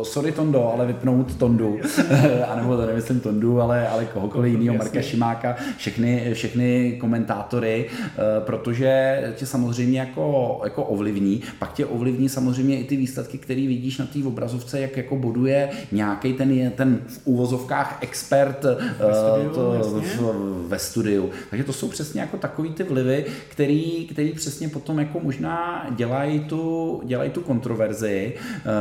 eh, 0.00 0.04
sorry 0.04 0.32
Tondo, 0.32 0.72
ale 0.72 0.86
vypnout 0.86 1.34
Tondu, 1.34 1.78
a 2.48 2.56
nebo 2.56 2.76
to 2.76 2.86
nemyslím 2.86 3.20
Tondu, 3.20 3.60
ale, 3.60 3.88
ale 3.88 4.04
kohokoliv 4.04 4.52
jiného, 4.52 4.76
Marka 4.76 5.02
Šimáka, 5.02 5.56
všechny, 5.76 6.30
všechny 6.34 6.96
komentátory, 7.00 7.86
eh, 8.04 8.40
protože 8.40 9.20
tě 9.36 9.46
samozřejmě 9.46 10.00
jako, 10.00 10.60
jako 10.64 10.84
ovlivní, 10.84 11.42
pak 11.58 11.72
tě 11.72 11.86
ovlivní 11.86 12.28
samozřejmě 12.28 12.80
i 12.80 12.84
ty 12.84 12.96
výsledky, 12.96 13.38
které 13.38 13.60
vidíš 13.60 13.98
na 13.98 14.06
té 14.06 14.18
obrazovce, 14.24 14.80
jak 14.80 14.96
jako 14.96 15.16
boduje 15.16 15.70
nějaký 15.92 16.32
ten, 16.32 16.70
ten 16.70 16.98
v 17.06 17.20
úvozovkách 17.24 17.98
expert 18.00 18.64
ve 18.64 19.10
eh, 19.10 19.14
studiu, 19.14 19.50
to, 19.54 20.00
v, 20.00 20.68
ve 20.68 20.78
studiu. 20.78 21.30
Takže 21.50 21.64
to 21.64 21.72
jsou 21.72 21.88
přesně 21.88 22.20
jako 22.20 22.36
takový 22.36 22.70
ty 22.70 22.82
vlivy, 22.82 23.24
který, 23.48 24.06
který 24.06 24.32
přesně 24.32 24.68
potom 24.68 24.98
jako 24.98 25.20
možná 25.20 25.86
dělají 25.96 26.40
tu, 26.40 27.02
dělají 27.04 27.30
tu 27.30 27.40
kontrolu 27.40 27.68
kontroverzi, 27.68 27.77
eh, 27.84 28.32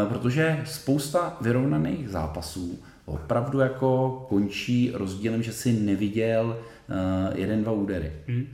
protože 0.09 0.63
spousta 0.65 1.37
vyrovnaných 1.41 2.09
zápasů 2.09 2.79
opravdu 3.05 3.59
jako 3.59 4.25
končí 4.29 4.91
rozdílem, 4.93 5.43
že 5.43 5.53
si 5.53 5.73
neviděl 5.73 6.59
eh, 6.89 6.93
jeden, 7.35 7.63
dva 7.63 7.71
údery. 7.71 8.11
Hmm. 8.27 8.47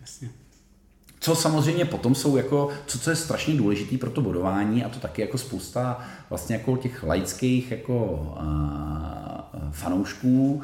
Jasně. 0.00 0.30
Co 1.20 1.34
samozřejmě 1.34 1.84
potom 1.84 2.14
jsou 2.14 2.36
jako, 2.36 2.70
co, 2.86 2.98
co 2.98 3.10
je 3.10 3.16
strašně 3.16 3.54
důležitý 3.54 3.98
pro 3.98 4.10
to 4.10 4.20
bodování 4.20 4.84
a 4.84 4.88
to 4.88 4.98
taky 5.00 5.22
jako 5.22 5.38
spousta 5.38 6.00
vlastně 6.30 6.56
jako 6.56 6.76
těch 6.76 7.02
laických 7.02 7.70
jako 7.70 8.04
uh, 8.40 9.70
fanoušků, 9.70 10.54
uh, 10.54 10.62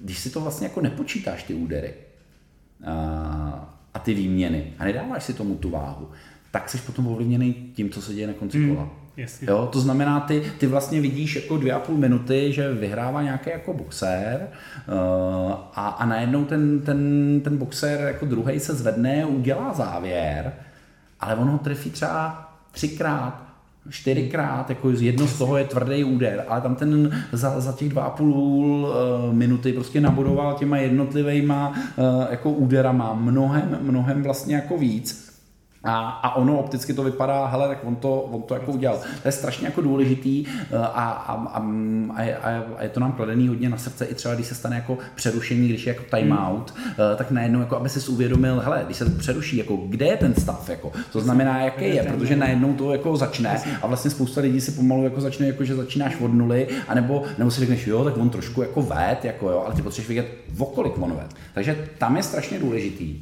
když 0.00 0.18
si 0.18 0.30
to 0.30 0.40
vlastně 0.40 0.66
jako 0.66 0.80
nepočítáš 0.80 1.42
ty 1.42 1.54
údery 1.54 1.94
uh, 2.80 2.88
a 3.94 3.98
ty 3.98 4.14
výměny 4.14 4.72
a 4.78 4.84
nedáváš 4.84 5.24
si 5.24 5.34
tomu 5.34 5.54
tu 5.54 5.70
váhu, 5.70 6.10
tak 6.50 6.70
jsi 6.70 6.78
potom 6.78 7.06
ovlivněný 7.06 7.54
tím, 7.74 7.90
co 7.90 8.02
se 8.02 8.14
děje 8.14 8.26
na 8.26 8.32
konci 8.32 8.58
mm, 8.58 8.74
kola. 8.74 8.88
Jasně. 9.16 9.48
Jo, 9.50 9.68
to 9.72 9.80
znamená, 9.80 10.20
ty, 10.20 10.42
ty 10.58 10.66
vlastně 10.66 11.00
vidíš 11.00 11.36
jako 11.36 11.56
dvě 11.56 11.72
a 11.72 11.78
půl 11.78 11.96
minuty, 11.96 12.52
že 12.52 12.72
vyhrává 12.72 13.22
nějaký 13.22 13.50
jako 13.50 13.72
boxer 13.72 14.48
uh, 14.88 15.52
a, 15.74 15.88
a 15.88 16.06
najednou 16.06 16.44
ten, 16.44 16.80
ten, 16.80 17.40
ten 17.44 17.56
boxer 17.56 18.00
jako 18.00 18.26
druhý 18.26 18.60
se 18.60 18.74
zvedne, 18.74 19.26
udělá 19.26 19.74
závěr, 19.74 20.52
ale 21.20 21.34
on 21.34 21.48
ho 21.48 21.58
trefí 21.58 21.90
třeba 21.90 22.50
třikrát, 22.72 23.46
čtyřikrát, 23.90 24.68
jako 24.68 24.90
jedno 24.90 25.26
z 25.26 25.38
toho 25.38 25.56
je 25.56 25.64
tvrdý 25.64 26.04
úder, 26.04 26.44
ale 26.48 26.60
tam 26.60 26.76
ten 26.76 27.24
za, 27.32 27.60
za 27.60 27.72
těch 27.72 27.88
dva 27.88 28.02
a 28.02 28.10
půl 28.10 28.66
uh, 28.66 29.34
minuty 29.34 29.72
prostě 29.72 30.00
nabudoval 30.00 30.54
těma 30.54 30.78
jednotlivýma 30.78 31.68
uh, 31.68 32.04
jako 32.30 32.50
úderama 32.50 33.14
mnohem, 33.14 33.78
mnohem 33.80 34.22
vlastně 34.22 34.54
jako 34.54 34.78
víc. 34.78 35.25
A, 35.86 36.08
a 36.08 36.36
ono 36.36 36.58
opticky 36.58 36.92
to 36.92 37.02
vypadá, 37.02 37.46
hele, 37.46 37.68
tak 37.68 37.78
on 37.84 37.96
to, 37.96 38.20
on 38.20 38.42
to 38.42 38.54
jako 38.54 38.72
udělal. 38.72 38.98
To 39.22 39.28
je 39.28 39.32
strašně 39.32 39.66
jako 39.66 39.80
důležitý 39.80 40.44
a, 40.72 40.86
a, 40.86 41.32
a, 41.32 41.66
a, 42.14 42.22
je, 42.22 42.36
a 42.36 42.82
je 42.82 42.88
to 42.88 43.00
nám 43.00 43.12
kladený 43.12 43.48
hodně 43.48 43.68
na 43.68 43.76
srdce 43.76 44.04
i 44.04 44.14
třeba, 44.14 44.34
když 44.34 44.46
se 44.46 44.54
stane 44.54 44.76
jako 44.76 44.98
přerušení, 45.14 45.68
když 45.68 45.86
je 45.86 45.94
jako 45.94 46.16
timeout, 46.16 46.74
hmm. 46.76 46.94
tak 47.16 47.30
najednou 47.30 47.60
jako 47.60 47.76
aby 47.76 47.88
si 47.88 48.10
uvědomil, 48.10 48.60
hele, 48.60 48.82
když 48.86 48.96
se 48.96 49.04
to 49.04 49.18
přeruší, 49.18 49.56
jako 49.56 49.76
kde 49.76 50.06
je 50.06 50.16
ten 50.16 50.34
stav, 50.34 50.68
jako, 50.68 50.92
to 51.12 51.20
znamená, 51.20 51.64
jaký 51.64 51.84
je, 51.84 52.02
protože 52.02 52.36
najednou 52.36 52.74
to 52.74 52.92
jako 52.92 53.16
začne 53.16 53.62
a 53.82 53.86
vlastně 53.86 54.10
spousta 54.10 54.40
lidí 54.40 54.60
si 54.60 54.72
pomalu 54.72 55.04
jako 55.04 55.20
začne, 55.20 55.46
jako 55.46 55.64
že 55.64 55.74
začínáš 55.74 56.16
od 56.20 56.34
nuly, 56.34 56.68
anebo, 56.88 57.22
nebo 57.38 57.50
si 57.50 57.60
řekneš, 57.60 57.86
jo, 57.86 58.04
tak 58.04 58.16
on 58.16 58.30
trošku 58.30 58.62
jako 58.62 58.82
ved, 58.82 59.24
jako 59.24 59.50
jo, 59.50 59.62
ale 59.66 59.74
ty 59.74 59.82
potřebuješ 59.82 60.08
vědět, 60.08 60.28
kolik 60.74 61.02
on 61.02 61.12
ved. 61.12 61.34
Takže 61.54 61.78
tam 61.98 62.16
je 62.16 62.22
strašně 62.22 62.58
důležitý 62.58 63.20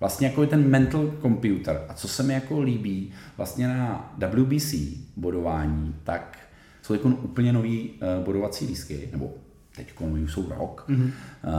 vlastně 0.00 0.26
jako 0.26 0.46
ten 0.46 0.70
mental 0.70 1.12
computer. 1.22 1.84
A 1.88 1.94
co 1.94 2.08
se 2.08 2.22
mi 2.22 2.34
jako 2.34 2.60
líbí 2.60 3.12
vlastně 3.36 3.68
na 3.68 4.14
WBC 4.16 4.74
bodování, 5.16 5.94
tak 6.04 6.38
jsou 6.82 6.92
jako 6.92 7.08
úplně 7.08 7.52
nový 7.52 7.90
uh, 7.90 8.24
bodovací 8.24 8.66
lístky, 8.66 9.08
nebo 9.12 9.34
teď 9.76 10.00
už 10.00 10.32
jsou 10.32 10.48
rok, 10.48 10.84
mm-hmm. 10.88 11.10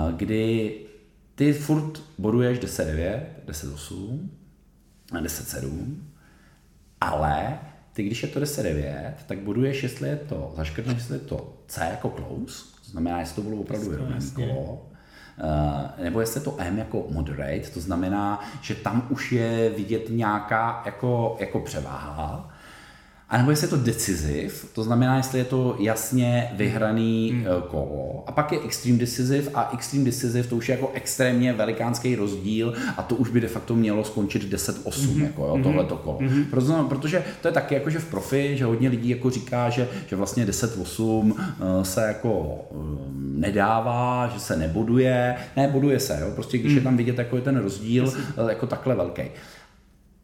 uh, 0.05 0.11
kdy 0.11 0.75
ty 1.35 1.53
furt 1.53 2.01
boduješ 2.17 2.59
10-9, 2.59 3.21
10-8, 3.47 4.19
10-7, 5.11 5.95
ale 7.01 7.59
ty, 7.93 8.03
když 8.03 8.23
je 8.23 8.29
to 8.29 8.39
10-9, 8.39 9.13
tak 9.27 9.39
boduješ, 9.39 9.83
jestli 9.83 10.09
je 10.09 10.15
to, 10.15 10.53
zaškrtneš, 10.55 10.97
jestli 10.97 11.15
je 11.15 11.19
to 11.19 11.63
C 11.67 11.85
jako 11.91 12.09
close, 12.09 12.63
to 12.85 12.91
znamená, 12.91 13.19
jestli 13.19 13.35
to 13.35 13.49
bylo 13.49 13.61
opravdu 13.61 13.89
vyrovnané 13.89 14.25
kolo, 14.33 14.89
nebo 16.03 16.19
jestli 16.19 16.41
to 16.41 16.55
M 16.57 16.77
jako 16.77 17.05
moderate, 17.09 17.69
to 17.73 17.79
znamená, 17.79 18.39
že 18.61 18.75
tam 18.75 19.07
už 19.09 19.31
je 19.31 19.69
vidět 19.69 20.03
nějaká 20.09 20.81
jako, 20.85 21.37
jako 21.39 21.59
převáha, 21.59 22.49
a 23.29 23.37
nebo 23.37 23.51
jestli 23.51 23.65
je 23.65 23.69
to 23.69 23.77
decisive, 23.77 24.53
to 24.73 24.83
znamená, 24.83 25.17
jestli 25.17 25.39
je 25.39 25.45
to 25.45 25.75
jasně 25.79 26.51
vyhraný 26.53 27.31
hmm. 27.31 27.45
Eh, 27.47 27.61
kolo. 27.67 28.23
A 28.27 28.31
pak 28.31 28.51
je 28.51 28.59
extreme 28.59 28.97
decisive 28.97 29.51
a 29.53 29.69
extreme 29.73 30.05
decisive 30.05 30.43
to 30.43 30.55
už 30.55 30.69
je 30.69 30.75
jako 30.75 30.91
extrémně 30.93 31.53
velikánský 31.53 32.15
rozdíl 32.15 32.73
a 32.97 33.03
to 33.03 33.15
už 33.15 33.29
by 33.29 33.41
de 33.41 33.47
facto 33.47 33.75
mělo 33.75 34.03
skončit 34.03 34.53
10-8, 34.53 35.13
hmm. 35.13 35.23
jako 35.23 35.45
jo, 35.45 35.53
hmm. 35.53 35.63
tohleto 35.63 35.97
kolo. 35.97 36.17
Hmm. 36.17 36.45
Proto, 36.45 36.85
protože 36.89 37.23
to 37.41 37.47
je 37.47 37.51
taky 37.51 37.73
jako, 37.73 37.89
že 37.89 37.99
v 37.99 38.05
profi, 38.05 38.57
že 38.57 38.65
hodně 38.65 38.89
lidí 38.89 39.09
jako 39.09 39.29
říká, 39.29 39.69
že, 39.69 39.87
že 40.07 40.15
vlastně 40.15 40.45
10-8 40.45 41.33
eh, 41.39 41.85
se 41.85 42.07
jako 42.07 42.59
nedává, 43.15 44.31
že 44.33 44.39
se 44.39 44.55
nebuduje. 44.55 45.35
Ne, 45.55 45.67
buduje 45.67 45.99
se, 45.99 46.17
jo, 46.21 46.31
prostě 46.35 46.57
když 46.57 46.71
hmm. 46.71 46.77
je 46.77 46.83
tam 46.83 46.97
vidět 46.97 47.17
jako 47.17 47.35
je 47.35 47.41
ten 47.41 47.57
rozdíl 47.57 48.13
eh, 48.15 48.49
jako 48.49 48.67
takhle 48.67 48.95
velký. 48.95 49.23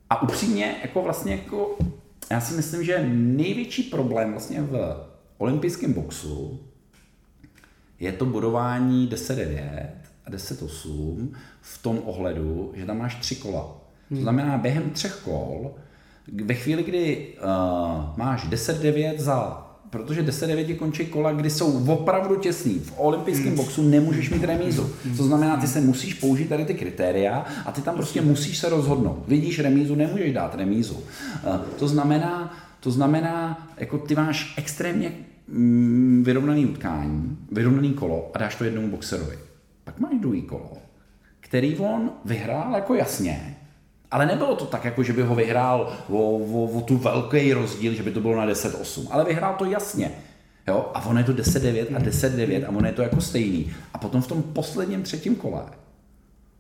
A 0.09 0.21
upřímně, 0.21 0.75
jako 0.83 1.01
vlastně 1.01 1.31
jako 1.31 1.77
já 2.31 2.41
si 2.41 2.53
myslím, 2.53 2.83
že 2.83 3.05
největší 3.13 3.83
problém 3.83 4.31
vlastně 4.31 4.61
v 4.61 5.05
olympijském 5.37 5.93
boxu 5.93 6.59
je 7.99 8.11
to 8.11 8.25
budování 8.25 9.09
10-9 9.09 9.87
a 10.25 10.29
10-8 10.29 11.29
v 11.61 11.83
tom 11.83 11.99
ohledu, 12.05 12.71
že 12.75 12.85
tam 12.85 12.97
máš 12.97 13.15
tři 13.15 13.35
kola. 13.35 13.63
To 13.63 14.15
hmm. 14.15 14.23
znamená, 14.23 14.57
během 14.57 14.89
třech 14.89 15.21
kol, 15.23 15.75
ve 16.45 16.53
chvíli, 16.53 16.83
kdy 16.83 17.33
uh, 17.37 18.17
máš 18.17 18.49
10-9 18.49 19.17
za 19.17 19.67
protože 19.93 20.23
10-9 20.23 20.75
končí 20.75 21.05
kola, 21.05 21.31
kdy 21.31 21.49
jsou 21.49 21.85
opravdu 21.87 22.35
těsný. 22.35 22.79
V 22.79 22.93
olympijském 22.97 23.47
hmm. 23.47 23.55
boxu 23.55 23.89
nemůžeš 23.89 24.29
mít 24.29 24.43
remízu. 24.43 24.89
Hmm. 25.05 25.17
To 25.17 25.23
znamená, 25.23 25.57
ty 25.57 25.67
se 25.67 25.81
musíš 25.81 26.13
použít 26.13 26.49
tady 26.49 26.65
ty 26.65 26.73
kritéria 26.73 27.45
a 27.65 27.71
ty 27.71 27.81
tam 27.81 27.95
prostě 27.95 28.21
musíš 28.21 28.57
se 28.57 28.69
rozhodnout. 28.69 29.23
Vidíš 29.27 29.59
remízu, 29.59 29.95
nemůžeš 29.95 30.33
dát 30.33 30.55
remízu. 30.55 31.03
Eh, 31.35 31.59
to 31.79 31.87
znamená, 31.87 32.57
to 32.79 32.91
znamená, 32.91 33.67
jako 33.77 33.97
ty 33.97 34.15
máš 34.15 34.53
extrémně 34.57 35.11
mm, 35.47 36.23
vyrovnaný 36.25 36.65
utkání, 36.65 37.37
vyrovnaný 37.51 37.93
kolo 37.93 38.31
a 38.33 38.37
dáš 38.37 38.55
to 38.55 38.63
jednomu 38.63 38.87
boxerovi. 38.87 39.37
Pak 39.83 39.99
máš 39.99 40.13
druhý 40.19 40.41
kolo, 40.41 40.71
který 41.39 41.77
on 41.77 42.11
vyhrál 42.25 42.75
jako 42.75 42.95
jasně, 42.95 43.57
ale 44.13 44.25
nebylo 44.25 44.55
to 44.55 44.65
tak, 44.65 44.85
jako 44.85 45.03
že 45.03 45.13
by 45.13 45.21
ho 45.21 45.35
vyhrál 45.35 45.93
o, 46.09 46.37
o, 46.37 46.65
o 46.65 46.81
tu 46.81 46.97
velký 46.97 47.53
rozdíl, 47.53 47.93
že 47.93 48.03
by 48.03 48.11
to 48.11 48.19
bylo 48.19 48.35
na 48.35 48.47
10-8, 48.47 49.07
ale 49.11 49.25
vyhrál 49.25 49.55
to 49.57 49.65
jasně. 49.65 50.11
Jo? 50.67 50.91
A 50.93 51.05
ono 51.05 51.19
je 51.19 51.23
to 51.23 51.33
10-9 51.33 51.95
a 51.95 51.99
10-9 51.99 52.65
a 52.65 52.69
ono 52.69 52.87
je 52.87 52.93
to 52.93 53.01
jako 53.01 53.21
stejný. 53.21 53.73
A 53.93 53.97
potom 53.97 54.21
v 54.21 54.27
tom 54.27 54.43
posledním 54.43 55.03
třetím 55.03 55.35
kole 55.35 55.63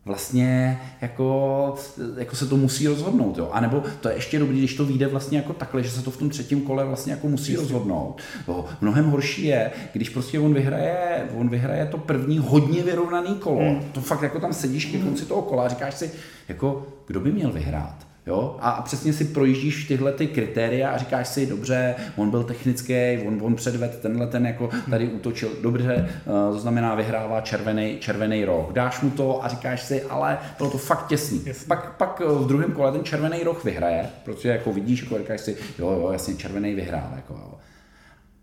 vlastně 0.05 0.81
jako, 1.01 1.75
jako 2.17 2.35
se 2.35 2.47
to 2.47 2.57
musí 2.57 2.87
rozhodnout. 2.87 3.37
Jo? 3.37 3.49
A 3.51 3.61
nebo 3.61 3.83
to 4.01 4.09
je 4.09 4.15
ještě 4.15 4.39
dobrý, 4.39 4.57
když 4.57 4.75
to 4.75 4.85
vyjde 4.85 5.07
vlastně 5.07 5.37
jako 5.37 5.53
takhle, 5.53 5.83
že 5.83 5.89
se 5.89 6.01
to 6.01 6.11
v 6.11 6.17
tom 6.17 6.29
třetím 6.29 6.61
kole 6.61 6.85
vlastně 6.85 7.13
jako 7.13 7.27
musí 7.27 7.55
rozhodnout. 7.55 8.21
Jo? 8.47 8.65
Mnohem 8.81 9.05
horší 9.05 9.45
je, 9.45 9.71
když 9.93 10.09
prostě 10.09 10.39
on 10.39 10.53
vyhraje, 10.53 11.29
on 11.35 11.49
vyhraje 11.49 11.85
to 11.85 11.97
první 11.97 12.37
hodně 12.37 12.83
vyrovnaný 12.83 13.35
kolo. 13.35 13.59
Hmm. 13.59 13.81
To 13.91 14.01
fakt 14.01 14.21
jako 14.21 14.39
tam 14.39 14.53
sedíš 14.53 14.85
ke 14.85 14.97
konci 14.97 15.25
toho 15.25 15.41
kola 15.41 15.65
a 15.65 15.67
říkáš 15.67 15.93
si, 15.93 16.11
jako 16.47 16.87
kdo 17.07 17.19
by 17.19 17.31
měl 17.31 17.51
vyhrát? 17.51 18.12
Jo? 18.25 18.57
A 18.59 18.81
přesně 18.81 19.13
si 19.13 19.25
projíždíš 19.25 19.87
tyhle 19.87 20.11
ty 20.11 20.27
kritéria 20.27 20.89
a 20.89 20.97
říkáš 20.97 21.27
si, 21.27 21.45
dobře, 21.45 21.95
on 22.15 22.29
byl 22.29 22.43
technický, 22.43 23.17
on, 23.27 23.39
on 23.41 23.55
předved 23.55 23.99
tenhle 24.01 24.27
ten 24.27 24.45
jako 24.45 24.69
tady 24.89 25.07
útočil, 25.07 25.49
dobře, 25.61 26.09
eh, 26.09 26.23
to 26.25 26.59
znamená 26.59 26.95
vyhrává 26.95 27.41
červený, 27.41 27.97
červený 27.99 28.45
roh. 28.45 28.71
Dáš 28.71 29.01
mu 29.01 29.09
to 29.09 29.45
a 29.45 29.47
říkáš 29.47 29.83
si, 29.83 30.03
ale 30.03 30.37
bylo 30.57 30.69
to 30.69 30.77
fakt 30.77 31.07
těsný. 31.07 31.43
Pak, 31.67 31.97
pak 31.97 32.21
eh, 32.25 32.33
v 32.43 32.47
druhém 32.47 32.71
kole 32.71 32.91
ten 32.91 33.03
červený 33.03 33.43
roh 33.43 33.63
vyhraje, 33.63 34.09
protože 34.25 34.49
jako 34.49 34.73
vidíš, 34.73 35.03
jako 35.03 35.17
říkáš 35.17 35.41
si, 35.41 35.57
jo, 35.79 35.91
jo, 35.91 36.09
jasně, 36.11 36.35
červený 36.35 36.73
vyhrál. 36.73 37.11
Jako, 37.15 37.33
jo. 37.33 37.57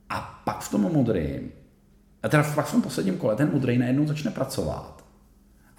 A 0.08 0.40
pak 0.44 0.60
v 0.60 0.70
tom 0.70 0.80
modrým, 0.80 1.52
a 2.22 2.28
teda 2.28 2.42
pak 2.54 2.66
v 2.66 2.72
tom 2.72 2.82
posledním 2.82 3.16
kole 3.16 3.36
ten 3.36 3.50
modrý 3.52 3.78
najednou 3.78 4.06
začne 4.06 4.30
pracovat 4.30 4.99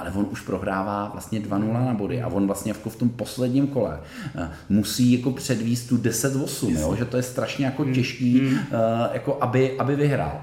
ale 0.01 0.11
on 0.15 0.27
už 0.31 0.41
prohrává 0.41 1.09
vlastně 1.13 1.39
2-0 1.39 1.85
na 1.85 1.93
body 1.93 2.21
a 2.21 2.27
on 2.27 2.47
vlastně 2.47 2.71
jako 2.71 2.89
v 2.89 2.95
tom 2.95 3.09
posledním 3.09 3.67
kole 3.67 3.99
uh, 4.35 4.41
musí 4.69 5.11
jako 5.11 5.31
předvíst 5.31 5.89
tu 5.89 5.97
10-8, 5.97 6.79
jo? 6.79 6.95
že 6.95 7.05
to 7.05 7.17
je 7.17 7.23
strašně 7.23 7.65
jako 7.65 7.83
hmm. 7.83 7.93
těžký, 7.93 8.41
uh, 8.41 8.57
jako 9.13 9.37
aby, 9.41 9.79
aby 9.79 9.95
vyhrál. 9.95 10.41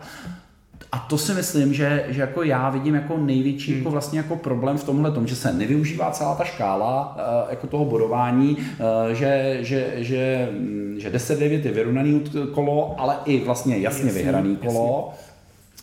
A 0.92 0.98
to 0.98 1.18
si 1.18 1.34
myslím, 1.34 1.74
že, 1.74 2.04
že 2.08 2.20
jako 2.20 2.42
já 2.42 2.70
vidím 2.70 2.94
jako 2.94 3.16
největší 3.16 3.70
hmm. 3.70 3.80
jako 3.80 3.90
vlastně 3.90 4.18
jako 4.18 4.36
problém 4.36 4.78
v 4.78 4.84
tomhle 4.84 5.12
tom, 5.12 5.26
že 5.26 5.36
se 5.36 5.52
nevyužívá 5.52 6.10
celá 6.10 6.34
ta 6.34 6.44
škála 6.44 7.16
uh, 7.16 7.50
jako 7.50 7.66
toho 7.66 7.84
bodování, 7.84 8.56
uh, 8.56 9.14
že, 9.14 9.58
že, 9.60 9.92
že, 9.96 10.48
že 10.96 11.10
10-9 11.10 11.42
je 11.64 11.72
vyrovnaný 11.72 12.22
kolo, 12.52 12.94
ale 12.98 13.16
i 13.24 13.44
vlastně 13.44 13.78
jasně, 13.78 14.04
jasně 14.04 14.22
vyhraný 14.22 14.56
kolo. 14.56 15.10
Jasně 15.12 15.27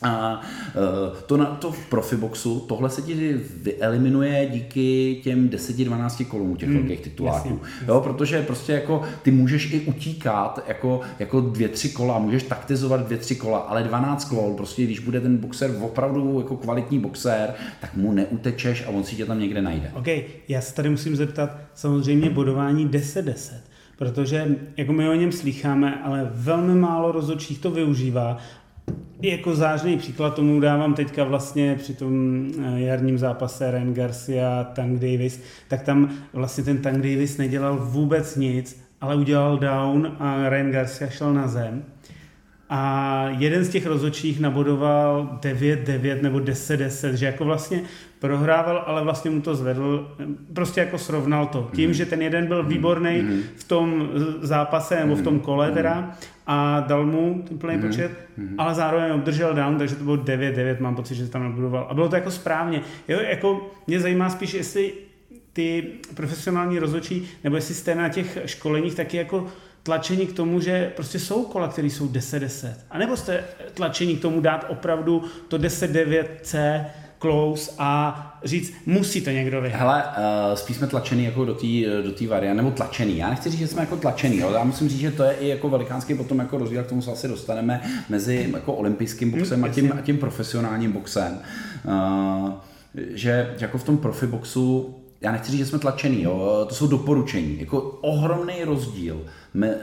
a 0.06 0.42
e, 0.70 1.22
to, 1.26 1.38
na, 1.38 1.46
to 1.46 1.72
v 1.72 1.86
profiboxu, 1.90 2.60
tohle 2.60 2.90
se 2.90 3.02
ti 3.02 3.42
vyeliminuje 3.62 4.50
díky 4.52 5.20
těm 5.24 5.50
10-12 5.50 6.26
kolům 6.26 6.56
těch 6.56 6.70
hmm, 6.70 6.78
velkých 6.78 7.02
tituláků. 7.02 7.50
Jasně, 7.50 7.60
jasně. 7.72 7.88
Jo, 7.88 8.02
protože 8.02 8.42
prostě 8.42 8.74
jako 8.74 9.02
ty 9.22 9.32
můžeš 9.32 9.74
i 9.74 9.80
utíkat 9.80 10.64
jako, 10.68 11.02
jako 11.20 11.42
dvě, 11.42 11.68
tři 11.68 11.90
kola, 11.90 12.20
můžeš 12.20 12.44
taktizovat 12.44 13.06
dvě, 13.06 13.18
tři 13.18 13.36
kola, 13.36 13.60
ale 13.60 13.84
12 13.84 14.26
kol, 14.26 14.54
prostě 14.54 14.84
když 14.84 15.00
bude 15.00 15.22
ten 15.22 15.38
boxer 15.38 15.72
opravdu 15.82 16.40
jako 16.40 16.58
kvalitní 16.58 17.00
boxer, 17.00 17.54
tak 17.82 17.96
mu 17.96 18.12
neutečeš 18.12 18.84
a 18.88 18.90
on 18.90 19.04
si 19.04 19.16
tě 19.16 19.26
tam 19.26 19.40
někde 19.40 19.62
najde. 19.62 19.92
OK, 19.96 20.08
já 20.48 20.62
se 20.62 20.76
tady 20.76 20.90
musím 20.90 21.16
zeptat, 21.16 21.58
samozřejmě 21.74 22.30
bodování 22.30 22.88
10-10 22.90 23.54
protože 23.98 24.56
jako 24.78 24.94
my 24.94 25.10
o 25.10 25.14
něm 25.14 25.32
slycháme, 25.32 26.02
ale 26.04 26.30
velmi 26.34 26.76
málo 26.76 27.12
rozhodčích 27.12 27.60
to 27.60 27.72
využívá 27.72 28.38
jako 29.22 29.56
zářný 29.56 29.98
příklad 29.98 30.36
tomu 30.36 30.60
dávám 30.60 30.94
teďka 30.94 31.24
vlastně 31.24 31.76
při 31.76 31.94
tom 31.94 32.46
eh, 32.60 32.80
jarním 32.82 33.18
zápase 33.18 33.72
Ren 33.72 33.94
Garcia, 33.94 34.64
Tank 34.64 35.00
Davis, 35.00 35.42
tak 35.68 35.82
tam 35.82 36.10
vlastně 36.34 36.64
ten 36.64 36.78
Tank 36.78 36.96
Davis 36.96 37.38
nedělal 37.38 37.78
vůbec 37.78 38.36
nic, 38.36 38.86
ale 39.02 39.16
udělal 39.16 39.58
down 39.58 40.16
a 40.20 40.50
Ren 40.50 40.72
Garcia 40.72 41.10
šel 41.10 41.34
na 41.34 41.48
zem. 41.48 41.84
A 42.70 43.26
jeden 43.30 43.64
z 43.64 43.70
těch 43.70 43.86
rozhodčích 43.86 44.40
nabodoval 44.40 45.40
9-9 45.42 46.22
nebo 46.22 46.38
10-10, 46.38 47.14
že 47.14 47.26
jako 47.26 47.46
vlastně 47.46 47.82
prohrával, 48.20 48.84
ale 48.86 49.04
vlastně 49.04 49.32
mu 49.32 49.42
to 49.42 49.56
zvedl, 49.56 50.16
prostě 50.54 50.80
jako 50.80 50.98
srovnal 50.98 51.46
to. 51.46 51.70
Tím, 51.76 51.90
mm. 51.90 51.94
že 51.94 52.06
ten 52.06 52.22
jeden 52.22 52.48
byl 52.48 52.64
výborný 52.64 53.22
mm. 53.22 53.42
v 53.56 53.64
tom 53.64 54.10
zápase 54.42 55.00
nebo 55.00 55.16
v 55.16 55.22
tom 55.22 55.40
kole 55.40 55.72
teda 55.72 56.18
a 56.48 56.80
dal 56.80 57.06
mu 57.06 57.44
ten 57.48 57.58
plný 57.58 57.78
mm. 57.78 57.82
počet, 57.82 58.12
mm. 58.38 58.56
ale 58.58 58.76
zároveň 58.76 59.12
obdržel 59.12 59.54
down, 59.54 59.78
takže 59.78 59.96
to 59.96 60.04
bylo 60.04 60.18
9-9, 60.18 60.78
mám 60.80 60.96
pocit, 60.96 61.16
že 61.16 61.28
tam 61.28 61.44
nabudoval. 61.44 61.88
A 61.90 61.94
bylo 61.94 62.10
to 62.10 62.16
jako 62.16 62.32
správně. 62.32 62.82
Jo, 63.08 63.20
jako 63.20 63.72
mě 63.88 64.00
zajímá 64.00 64.30
spíš, 64.30 64.54
jestli 64.54 64.94
ty 65.54 65.84
profesionální 66.16 66.80
rozhodčí, 66.80 67.28
nebo 67.44 67.56
jestli 67.56 67.76
jste 67.76 67.96
na 67.96 68.10
těch 68.10 68.38
školeních 68.46 68.96
taky 68.96 69.18
jako 69.18 69.48
tlačení 69.86 70.28
k 70.28 70.34
tomu, 70.34 70.60
že 70.60 70.92
prostě 70.96 71.20
jsou 71.20 71.46
kola, 71.46 71.68
které 71.68 71.88
jsou 71.88 72.08
10-10. 72.08 72.74
A 72.92 72.98
nebo 72.98 73.18
jste 73.18 73.44
tlačení 73.74 74.18
k 74.18 74.22
tomu 74.22 74.42
dát 74.42 74.66
opravdu 74.70 75.24
to 75.48 75.58
10-9C 75.58 76.86
close 77.20 77.72
a 77.78 78.40
říct, 78.44 78.74
musí 78.86 79.22
to 79.22 79.30
někdo 79.30 79.62
vyhrát. 79.62 79.82
Hele, 79.82 80.04
uh, 80.04 80.56
spíš 80.56 80.78
jsme 80.78 80.88
tlačený 80.88 81.24
jako 81.24 81.46
do 81.46 81.54
té 81.54 81.68
do 82.04 82.12
tý 82.12 82.28
varianty, 82.28 82.58
nebo 82.58 82.72
tlačený. 82.72 83.18
Já 83.18 83.30
nechci 83.30 83.50
říct, 83.50 83.60
že 83.60 83.68
jsme 83.68 83.82
jako 83.82 83.98
tlačený, 83.98 84.44
ale 84.44 84.58
já 84.58 84.64
musím 84.64 84.90
říct, 84.90 85.00
že 85.00 85.12
to 85.12 85.24
je 85.24 85.32
i 85.34 85.48
jako 85.48 85.70
velikánský 85.70 86.16
potom 86.16 86.40
jako 86.40 86.58
rozdíl, 86.58 86.84
k 86.84 86.88
tomu 86.88 87.02
se 87.02 87.12
asi 87.12 87.28
dostaneme 87.28 87.82
mezi 88.10 88.50
jako 88.54 88.74
olympijským 88.74 89.32
boxem 89.32 89.56
hmm, 89.56 89.66
a, 89.66 89.74
tím, 89.74 89.94
a 89.98 90.02
tím 90.02 90.18
profesionálním 90.18 90.92
boxem. 90.92 91.40
Uh, 91.86 92.52
že 93.14 93.56
jako 93.60 93.78
v 93.78 93.84
tom 93.84 93.98
profi 93.98 94.28
boxu 94.28 94.96
já 95.22 95.32
nechci 95.32 95.52
říct, 95.52 95.60
že 95.60 95.66
jsme 95.66 95.80
tlačený, 95.80 96.24
jo, 96.24 96.66
to 96.70 96.76
jsou 96.76 96.88
doporučení. 96.88 97.60
Jako 97.60 97.82
ohromný 97.82 98.64
rozdíl 98.64 99.22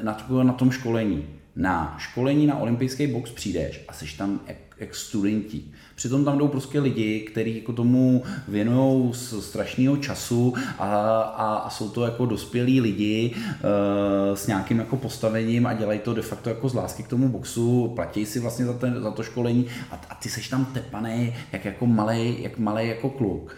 na, 0.03 0.17
na 0.43 0.53
tom 0.53 0.71
školení. 0.71 1.27
Na 1.57 1.97
školení 1.99 2.47
na 2.47 2.59
olympijský 2.59 3.07
box 3.07 3.31
přijdeš 3.31 3.85
a 3.89 3.93
jsi 3.93 4.17
tam 4.19 4.41
jak, 4.47 4.57
jak 4.79 4.95
studenti. 4.95 5.65
Přitom 5.95 6.25
tam 6.25 6.39
jdou 6.39 6.49
prostě 6.49 6.81
lidi, 6.81 7.21
kteří 7.21 7.57
jako 7.57 7.73
tomu 7.73 8.23
věnují 8.49 9.15
strašného 9.15 9.97
času 9.97 10.55
a, 10.79 10.87
a, 11.21 11.55
a, 11.55 11.71
jsou 11.71 11.89
to 11.89 12.05
jako 12.05 12.27
dospělí 12.27 12.81
lidi 12.81 13.35
uh, 13.35 14.37
s 14.37 14.47
nějakým 14.47 14.79
jako 14.79 14.97
postavením 14.97 15.67
a 15.67 15.75
dělají 15.75 15.99
to 15.99 16.15
de 16.15 16.23
facto 16.23 16.49
jako 16.49 16.69
z 16.69 16.75
lásky 16.75 17.03
k 17.03 17.09
tomu 17.09 17.29
boxu, 17.29 17.93
platí 17.95 18.27
si 18.27 18.41
vlastně 18.41 18.65
za, 18.65 18.73
ten, 18.73 19.03
za 19.03 19.11
to 19.11 19.23
školení 19.23 19.67
a, 19.91 20.01
a 20.11 20.15
ty 20.15 20.29
seš 20.29 20.49
tam 20.49 20.65
tepaný 20.65 21.35
jak 21.53 21.65
jako 21.65 21.87
malý, 21.87 22.43
jak 22.43 22.59
malý 22.59 22.89
jako 22.89 23.11
kluk. 23.11 23.57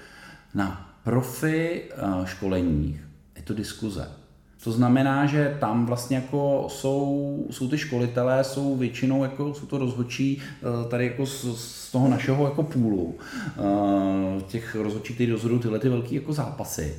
Na 0.55 0.97
profi 1.05 1.83
uh, 2.03 2.25
školeních 2.27 3.01
je 3.37 3.43
to 3.43 3.55
diskuze 3.55 4.24
to 4.65 4.73
znamená, 4.73 5.27
že 5.27 5.57
tam 5.61 5.87
vlastně 5.87 6.17
jako 6.17 6.67
jsou, 6.69 7.47
jsou 7.51 7.69
ty 7.69 7.79
školitelé, 7.79 8.45
jsou 8.45 8.77
většinou 8.77 9.23
jako, 9.23 9.55
jsou 9.55 9.67
to 9.67 9.79
rozhodčí 9.79 10.39
eh, 10.41 10.89
tady 10.89 11.05
jako 11.07 11.27
z, 11.27 11.59
z 11.59 11.93
toho 11.93 12.09
našeho 12.09 12.45
jako 12.45 12.62
půlu, 12.62 13.15
eh, 13.19 14.43
těch 14.43 14.75
rozhodčí, 14.75 15.15
kteří 15.15 15.33
rozhodují 15.33 15.61
tyhle 15.61 15.79
ty 15.79 15.89
velké 15.89 16.15
jako 16.15 16.33
zápasy. 16.33 16.95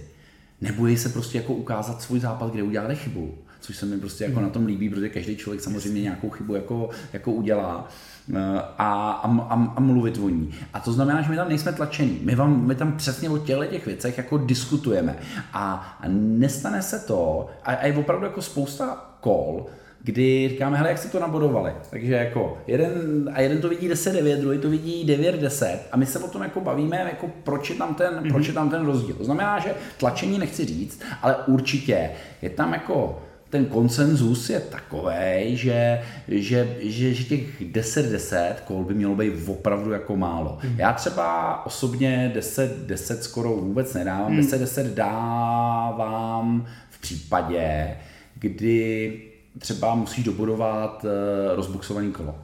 Nebojí 0.61 0.97
se 0.97 1.09
prostě 1.09 1.37
jako 1.37 1.53
ukázat 1.53 2.01
svůj 2.01 2.19
zápas, 2.19 2.51
kde 2.51 2.63
udělali 2.63 2.95
chybu, 2.95 3.33
což 3.65 3.77
se 3.77 3.85
mi 3.85 3.99
prostě 3.99 4.23
jako 4.23 4.39
na 4.39 4.49
tom 4.49 4.65
líbí, 4.65 4.89
protože 4.89 5.09
každý 5.09 5.35
člověk 5.35 5.61
samozřejmě 5.61 6.01
nějakou 6.01 6.29
chybu 6.29 6.55
jako, 6.55 6.89
jako 7.13 7.31
udělá. 7.31 7.89
Eh, 8.35 8.61
a, 8.77 9.11
a, 9.11 9.37
a, 9.49 9.73
a 9.75 9.79
mluvit 9.79 10.17
o 10.17 10.29
ní. 10.29 10.53
A 10.73 10.79
to 10.79 10.93
znamená, 10.93 11.21
že 11.21 11.29
my 11.29 11.35
tam 11.35 11.49
nejsme 11.49 11.73
tlačení. 11.73 12.19
My, 12.23 12.35
vám, 12.35 12.67
my 12.67 12.75
tam 12.75 12.97
přesně 12.97 13.29
o 13.29 13.37
těchto 13.37 13.65
těch 13.65 13.85
věcech 13.85 14.17
jako 14.17 14.37
diskutujeme. 14.37 15.15
A, 15.53 15.97
a 16.01 16.03
nestane 16.07 16.81
se 16.81 16.99
to, 16.99 17.47
a, 17.63 17.73
a 17.73 17.85
je 17.85 17.97
opravdu 17.97 18.25
jako 18.25 18.41
spousta 18.41 19.15
kol, 19.19 19.65
kdy 20.03 20.49
říkáme, 20.49 20.77
hele, 20.77 20.89
jak 20.89 20.97
si 20.97 21.09
to 21.09 21.19
nabodovali. 21.19 21.73
Takže 21.89 22.13
jako 22.13 22.57
jeden, 22.67 22.91
a 23.33 23.41
jeden 23.41 23.61
to 23.61 23.69
vidí 23.69 23.89
10-9, 23.89 24.39
druhý 24.39 24.57
to 24.57 24.69
vidí 24.69 25.05
9-10 25.05 25.77
a 25.91 25.97
my 25.97 26.05
se 26.05 26.19
o 26.19 26.27
tom 26.27 26.41
jako 26.41 26.61
bavíme, 26.61 26.97
jako 26.97 27.29
proč 27.43 27.69
je 27.69 27.75
tam 27.75 27.95
ten, 27.95 28.13
mm-hmm. 28.13 28.31
proč 28.31 28.47
je 28.47 28.53
tam 28.53 28.69
ten 28.69 28.85
rozdíl. 28.85 29.15
To 29.15 29.23
znamená, 29.23 29.59
že 29.59 29.73
tlačení 29.97 30.39
nechci 30.39 30.65
říct, 30.65 31.01
ale 31.21 31.35
určitě 31.47 32.09
je 32.41 32.49
tam 32.49 32.73
jako 32.73 33.21
ten 33.49 33.65
konsenzus 33.65 34.49
je 34.49 34.59
takový, 34.59 35.57
že, 35.57 36.01
že, 36.27 36.77
že, 36.79 37.13
že 37.13 37.23
těch 37.23 37.61
10-10 37.61 38.53
kol 38.65 38.83
by 38.83 38.93
mělo 38.93 39.15
být 39.15 39.33
opravdu 39.47 39.91
jako 39.91 40.15
málo. 40.15 40.57
Mm. 40.63 40.79
Já 40.79 40.93
třeba 40.93 41.65
osobně 41.65 42.33
10-10 42.35 43.19
skoro 43.19 43.49
vůbec 43.49 43.93
nedávám, 43.93 44.33
mm. 44.33 44.39
10-10 44.39 44.93
dávám 44.93 46.65
v 46.89 47.01
případě, 47.01 47.97
kdy 48.35 49.21
třeba 49.59 49.95
musíš 49.95 50.23
dobudovat 50.23 51.05
uh, 51.05 51.55
rozbuxovaný 51.55 52.11
kolo. 52.11 52.35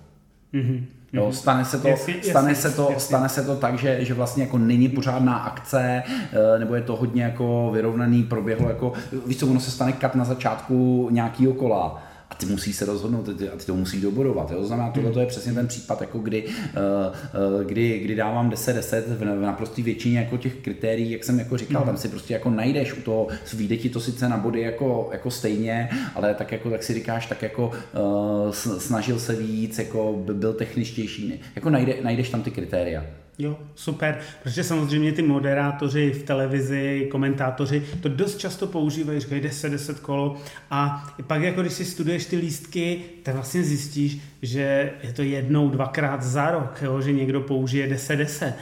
Mm-hmm. 0.54 0.86
Jo, 1.14 1.24
mhm. 1.24 1.34
stane 1.34 1.66
se 1.66 1.80
to, 1.80 1.88
jasně, 1.88 2.16
stane 2.24 2.50
jasně, 2.50 2.70
se 2.70 2.76
to, 2.76 2.82
jasně. 2.82 3.00
stane 3.00 3.30
se 3.30 3.44
to 3.44 3.56
tak, 3.56 3.78
že, 3.78 4.06
že 4.06 4.14
vlastně 4.14 4.44
jako 4.44 4.58
není 4.58 4.90
pořádná 4.90 5.38
akce, 5.38 6.04
eh, 6.08 6.60
nebo 6.60 6.76
je 6.76 6.82
to 6.82 6.96
hodně 6.96 7.24
jako 7.24 7.70
vyrovnaný, 7.74 8.24
proběhlo 8.24 8.70
jako, 8.70 8.94
víš 9.26 9.38
co, 9.38 9.48
ono 9.48 9.60
se 9.60 9.72
stane 9.72 9.92
kat 9.92 10.16
na 10.16 10.26
začátku 10.26 11.08
nějakého 11.12 11.54
kola 11.54 12.04
ty 12.42 12.48
musíš 12.48 12.76
se 12.76 12.86
rozhodnout 12.86 13.30
a 13.30 13.58
ty 13.58 13.66
to 13.66 13.76
musíš 13.76 14.02
dobudovat. 14.02 14.52
Jo? 14.52 14.58
To 14.58 14.66
znamená, 14.66 14.90
tohle 14.90 15.12
to 15.12 15.20
je 15.20 15.26
přesně 15.26 15.54
ten 15.54 15.68
případ, 15.68 16.02
jako 16.02 16.20
kdy, 16.20 16.44
uh, 16.46 17.64
kdy, 17.64 18.00
kdy 18.00 18.16
dávám 18.16 18.50
10-10 18.50 19.02
v 19.02 19.42
naprosté 19.42 19.82
většině 19.82 20.20
jako 20.20 20.38
těch 20.38 20.56
kritérií, 20.56 21.12
jak 21.12 21.24
jsem 21.24 21.40
jako 21.40 21.58
říkal, 21.58 21.82
mm. 21.82 21.88
tam 21.88 21.98
si 21.98 22.08
prostě 22.08 22.34
jako 22.34 22.50
najdeš 22.50 22.94
u 22.94 23.02
toho, 23.02 23.28
vyjde 23.54 23.78
ti 23.78 23.90
to 23.90 24.00
sice 24.00 24.30
na 24.30 24.38
body 24.38 24.62
jako, 24.62 25.10
jako 25.12 25.32
stejně, 25.32 25.90
ale 26.16 26.34
tak 26.34 26.52
jako 26.52 26.70
tak 26.70 26.84
si 26.84 26.94
říkáš, 26.94 27.26
tak 27.26 27.42
jako 27.42 27.68
uh, 27.68 28.52
snažil 28.80 29.20
se 29.20 29.36
víc, 29.36 29.80
jako 29.80 30.24
by 30.26 30.34
byl 30.34 30.54
techničtější, 30.54 31.42
jako 31.56 31.70
najde, 31.70 31.96
najdeš 32.04 32.30
tam 32.30 32.42
ty 32.42 32.52
kritéria. 32.52 33.06
Jo, 33.42 33.58
super, 33.76 34.18
protože 34.44 34.64
samozřejmě 34.64 35.12
ty 35.12 35.22
moderátoři 35.22 36.12
v 36.12 36.24
televizi, 36.24 37.08
komentátoři 37.12 37.84
to 38.02 38.10
dost 38.10 38.38
často 38.38 38.68
používají, 38.68 39.20
říkají 39.20 39.42
10, 39.42 39.70
10 39.70 40.00
kolo. 40.00 40.38
A 40.72 41.08
pak 41.28 41.42
jako 41.42 41.62
když 41.62 41.74
si 41.74 41.86
studuješ 41.86 42.26
ty 42.26 42.38
lístky, 42.38 43.02
tak 43.24 43.36
vlastně 43.36 43.64
zjistíš, 43.64 44.18
že 44.42 44.92
je 45.04 45.14
to 45.14 45.22
jednou, 45.22 45.70
dvakrát 45.70 46.24
za 46.24 46.52
rok, 46.52 46.80
jo, 46.82 47.02
že 47.02 47.12
někdo 47.12 47.42
použije 47.42 47.88
10, 47.88 48.16
10 48.16 48.54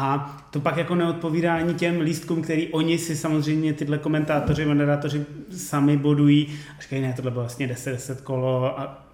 a 0.00 0.36
to 0.50 0.60
pak 0.60 0.76
jako 0.76 0.94
neodpovídá 0.94 1.56
ani 1.56 1.74
těm 1.74 2.00
lístkům, 2.00 2.42
který 2.42 2.68
oni 2.68 2.98
si 2.98 3.16
samozřejmě 3.16 3.72
tyhle 3.72 3.98
komentátoři, 3.98 4.64
moderátoři 4.64 5.24
sami 5.50 5.96
bodují 5.96 6.46
a 6.78 6.82
říkají, 6.82 7.02
ne, 7.02 7.12
tohle 7.16 7.30
bylo 7.30 7.42
vlastně 7.42 7.66
10, 7.66 7.90
10 7.90 8.20
kolo 8.20 8.80
a 8.80 9.07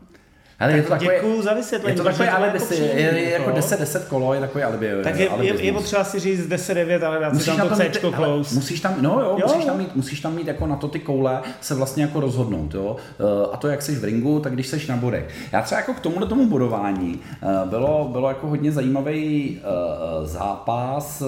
ale 0.61 0.70
tak 0.70 0.76
je 0.76 0.82
to 0.82 0.88
takové, 0.88 1.14
děkuju 1.14 1.42
za 1.42 1.55
vysvětlení. 1.55 1.96
Je 1.96 2.02
to 2.02 2.09
takové 2.09 2.30
alibi, 2.30 2.59
jako, 2.59 2.74
je, 2.74 3.20
je, 3.20 3.30
jako 3.30 3.50
10-10 3.50 4.00
kolo, 4.09 4.34
je 4.34 4.40
takový 4.40 4.64
alibi. 4.64 4.90
Tak 5.02 5.18
je, 5.18 5.28
alibi 5.28 5.46
je, 5.46 5.64
je 5.64 5.72
potřeba 5.72 6.05
si 6.05 6.18
říct 6.18 6.48
10-9, 6.48 7.07
ale 7.07 7.20
dát 7.20 7.36
si 7.36 7.46
tam 7.46 7.68
to 7.68 7.76
C 7.76 7.90
close. 8.16 8.55
Musíš 8.55 8.80
tam, 8.80 8.94
no 9.00 9.20
jo, 9.20 9.36
jo, 9.40 9.46
musíš 9.46 9.64
tam, 9.64 9.78
mít, 9.78 9.96
musíš 9.96 10.20
tam 10.20 10.34
mít 10.34 10.46
jako 10.46 10.66
na 10.66 10.76
to 10.76 10.88
ty 10.88 10.98
koule 10.98 11.40
se 11.61 11.74
vlastně 11.74 12.02
jako 12.02 12.20
rozhodnout, 12.20 12.74
jo. 12.74 12.96
Eh, 13.20 13.52
a 13.52 13.57
to, 13.57 13.68
jak 13.68 13.82
jsi 13.82 13.96
v 13.96 14.05
ringu, 14.05 14.40
tak 14.40 14.52
když 14.52 14.66
jsi 14.66 14.88
na 14.88 14.96
bodech. 14.96 15.28
Já 15.52 15.62
třeba 15.62 15.80
jako 15.80 15.94
k 15.94 16.00
tomuhle 16.00 16.26
tomu 16.26 16.46
bodování 16.46 17.20
eh, 17.42 17.46
bylo, 17.68 18.09
bylo 18.12 18.28
jako 18.28 18.46
hodně 18.46 18.72
zajímavý 18.72 19.61
uh, 19.61 20.26
zápas, 20.26 21.22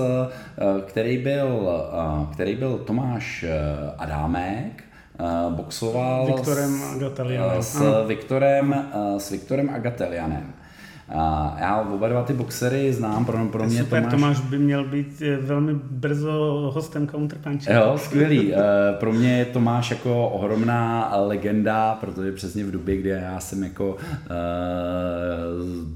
který 0.87 1.18
byl, 1.18 1.68
který 2.33 2.57
byl 2.57 2.79
Tomáš 2.79 3.45
Adámek, 3.99 4.86
boxoval 5.57 6.27
Viktorem 6.27 6.75
Agatelianem. 6.95 7.62
S, 7.62 7.81
Viktorem, 8.07 8.75
s 9.19 9.31
Viktorem 9.31 9.69
Agatelianem. 9.69 10.66
A 11.09 11.57
já 11.61 11.81
oba 11.81 12.09
dva 12.09 12.23
ty 12.23 12.33
boxery 12.33 12.93
znám, 12.93 13.25
pro, 13.25 13.47
pro 13.47 13.65
mě 13.65 13.79
Super, 13.79 14.03
Tomáš... 14.03 14.11
Tomáš 14.11 14.41
by 14.41 14.59
měl 14.59 14.85
být 14.85 15.23
eh, 15.23 15.37
velmi 15.37 15.75
brzo 15.75 16.33
hostem 16.75 17.09
Counterpunch. 17.09 17.67
Jo, 17.67 17.95
skvělý. 17.97 18.55
Eh, 18.55 18.59
pro 19.01 19.13
mě 19.13 19.39
je 19.39 19.45
Tomáš 19.45 19.91
jako 19.91 20.29
ohromná 20.29 21.13
legenda, 21.17 21.99
protože 22.01 22.33
přesně 22.33 22.65
v 22.65 22.71
době, 22.71 22.97
kdy 22.97 23.09
já 23.09 23.41
jsem 23.41 23.63
jako 23.63 23.91
uh, 23.91 23.97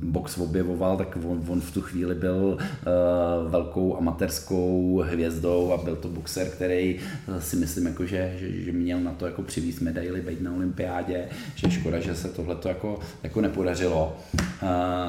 box 0.02 0.38
objevoval, 0.38 0.96
tak 0.96 1.18
on, 1.28 1.42
on 1.48 1.60
v 1.60 1.74
tu 1.74 1.80
chvíli 1.80 2.14
byl 2.14 2.58
uh, 2.58 3.50
velkou 3.50 3.96
amatérskou 3.96 5.02
hvězdou 5.06 5.72
a 5.72 5.84
byl 5.84 5.96
to 5.96 6.08
boxer, 6.08 6.46
který 6.46 6.96
si 7.38 7.56
myslím, 7.56 7.86
jako, 7.86 8.06
že, 8.06 8.34
že, 8.38 8.52
že 8.52 8.72
měl 8.72 9.00
na 9.00 9.12
to 9.12 9.26
jako 9.26 9.42
přivízt 9.42 9.80
medaily, 9.80 10.20
být 10.20 10.40
na 10.40 10.52
olympiádě, 10.52 11.24
že 11.54 11.70
škoda, 11.70 12.00
že 12.00 12.14
se 12.14 12.28
tohle 12.28 12.56
jako, 12.64 12.98
jako 13.22 13.40
nepodařilo. 13.40 14.16
Uh, 14.62 14.99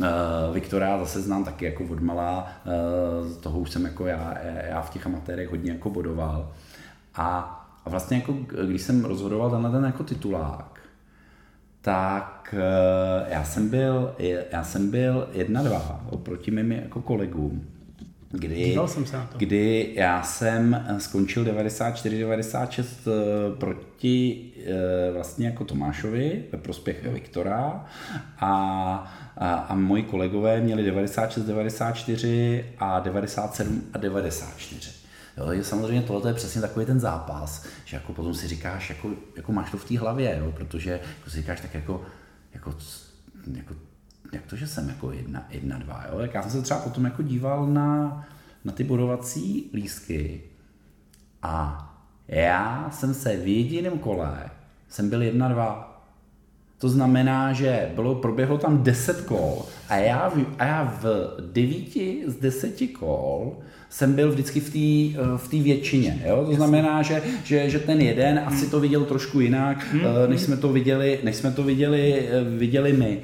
uh, 0.00 0.54
Viktora 0.54 0.98
zase 0.98 1.20
znám 1.20 1.44
taky 1.44 1.64
jako 1.64 1.84
od 1.84 2.00
malá, 2.00 2.48
uh, 2.64 3.32
toho 3.32 3.58
už 3.58 3.70
jsem 3.70 3.84
jako 3.84 4.06
já, 4.06 4.34
já 4.68 4.80
v 4.82 4.90
těch 4.90 5.06
amatérech 5.06 5.50
hodně 5.50 5.72
jako 5.72 5.90
bodoval. 5.90 6.52
A, 7.14 7.60
a 7.84 7.90
vlastně 7.90 8.16
jako, 8.16 8.32
když 8.66 8.82
jsem 8.82 9.04
rozhodoval 9.04 9.50
tenhle 9.50 9.70
ten 9.70 9.84
jako 9.84 10.04
titulák, 10.04 10.80
tak 11.80 12.54
uh, 12.58 13.28
já 13.32 13.44
jsem 13.44 13.68
byl, 13.68 14.14
já 14.52 14.64
jsem 14.64 14.90
byl 14.90 15.28
jedna 15.32 15.62
dva 15.62 16.00
oproti 16.10 16.50
mým 16.50 16.72
jako 16.72 17.02
kolegům. 17.02 17.73
Kdy, 18.38 18.76
jsem 18.86 19.06
se 19.06 19.16
na 19.16 19.26
to. 19.26 19.38
kdy 19.38 19.92
já 19.94 20.22
jsem 20.22 20.86
skončil 20.98 21.44
94-96 21.44 22.84
proti 23.58 24.50
vlastně 25.12 25.46
jako 25.46 25.64
Tomášovi 25.64 26.44
ve 26.52 26.58
prospěch 26.58 27.06
Viktora 27.06 27.86
a 28.40 29.14
a, 29.36 29.54
a 29.54 29.74
moji 29.74 30.02
kolegové 30.02 30.60
měli 30.60 30.84
96, 30.84 31.44
94 31.44 32.64
a 32.78 33.00
97 33.00 33.82
a 33.92 33.98
94. 33.98 34.90
Jo, 35.36 35.46
takže 35.46 35.64
samozřejmě 35.64 36.02
tohle 36.02 36.30
je 36.30 36.34
přesně 36.34 36.60
takový 36.60 36.86
ten 36.86 37.00
zápas, 37.00 37.66
že 37.84 37.96
jako 37.96 38.12
potom 38.12 38.34
si 38.34 38.48
říkáš, 38.48 38.90
jako, 38.90 39.10
jako 39.36 39.52
máš 39.52 39.70
to 39.70 39.76
v 39.76 39.84
té 39.84 39.98
hlavě, 39.98 40.36
jo, 40.40 40.52
protože 40.52 40.90
jako 40.90 41.30
si 41.30 41.36
říkáš 41.36 41.60
tak 41.60 41.74
jako, 41.74 42.02
jako, 42.54 42.74
jako 43.56 43.74
jak 44.34 44.46
to, 44.46 44.56
že 44.56 44.66
jsem 44.66 44.88
jako 44.88 45.12
jedna, 45.12 45.46
jedna 45.50 45.78
dva, 45.78 46.04
jo? 46.12 46.18
Tak 46.18 46.34
já 46.34 46.42
jsem 46.42 46.50
se 46.50 46.62
třeba 46.62 46.80
potom 46.80 47.04
jako 47.04 47.22
díval 47.22 47.66
na, 47.66 48.24
na 48.64 48.72
ty 48.72 48.84
bodovací 48.84 49.70
lístky 49.74 50.40
a 51.42 51.90
já 52.28 52.90
jsem 52.92 53.14
se 53.14 53.36
v 53.36 53.46
jediném 53.46 53.98
kole, 53.98 54.50
jsem 54.88 55.10
byl 55.10 55.22
jedna 55.22 55.48
dva 55.48 55.90
To 56.78 56.88
znamená, 56.88 57.52
že 57.52 57.90
bylo, 57.94 58.14
proběhlo 58.14 58.58
tam 58.58 58.82
10 58.82 59.20
kol 59.20 59.64
a 59.88 59.96
já, 59.96 60.28
v, 60.28 60.46
a 60.58 60.64
já 60.64 60.98
v 61.02 61.06
9 61.52 61.88
z 62.26 62.34
10 62.34 62.80
kol 62.98 63.56
jsem 63.88 64.12
byl 64.12 64.32
vždycky 64.32 64.60
v 64.60 64.64
té 64.64 65.20
v 65.36 65.48
tý 65.48 65.62
většině. 65.62 66.22
Jo? 66.26 66.44
To 66.46 66.54
znamená, 66.54 67.02
že, 67.02 67.22
že, 67.44 67.70
že 67.70 67.78
ten 67.78 68.00
jeden 68.00 68.42
asi 68.46 68.70
to 68.70 68.80
viděl 68.80 69.04
trošku 69.04 69.40
jinak, 69.40 69.86
hmm. 69.92 70.02
než 70.26 70.40
jsme 70.40 70.56
to 70.56 70.68
viděli, 70.72 71.20
než 71.22 71.36
jsme 71.36 71.50
to 71.50 71.62
viděli, 71.62 72.28
viděli 72.58 72.92
my. 72.92 73.20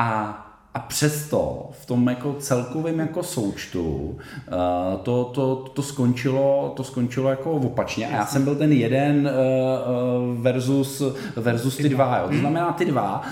A 0.00 0.49
a 0.74 0.78
přesto 0.78 1.70
v 1.82 1.86
tom 1.86 2.08
jako 2.08 2.36
celkovém 2.38 3.00
jako 3.00 3.22
součtu 3.22 3.82
uh, 3.82 5.00
to, 5.02 5.24
to, 5.24 5.56
to, 5.56 5.82
skončilo, 5.82 6.72
to 6.76 6.84
skončilo 6.84 7.30
jako 7.30 7.52
opačně 7.52 8.08
a 8.08 8.10
já 8.10 8.26
jsem 8.26 8.44
byl 8.44 8.56
ten 8.56 8.72
jeden 8.72 9.30
uh, 9.30 10.42
versus, 10.42 11.02
versus 11.36 11.76
ty 11.76 11.88
dva. 11.88 12.18
Jo. 12.18 12.28
To 12.28 12.36
znamená, 12.36 12.72
ty 12.72 12.84
dva 12.84 13.22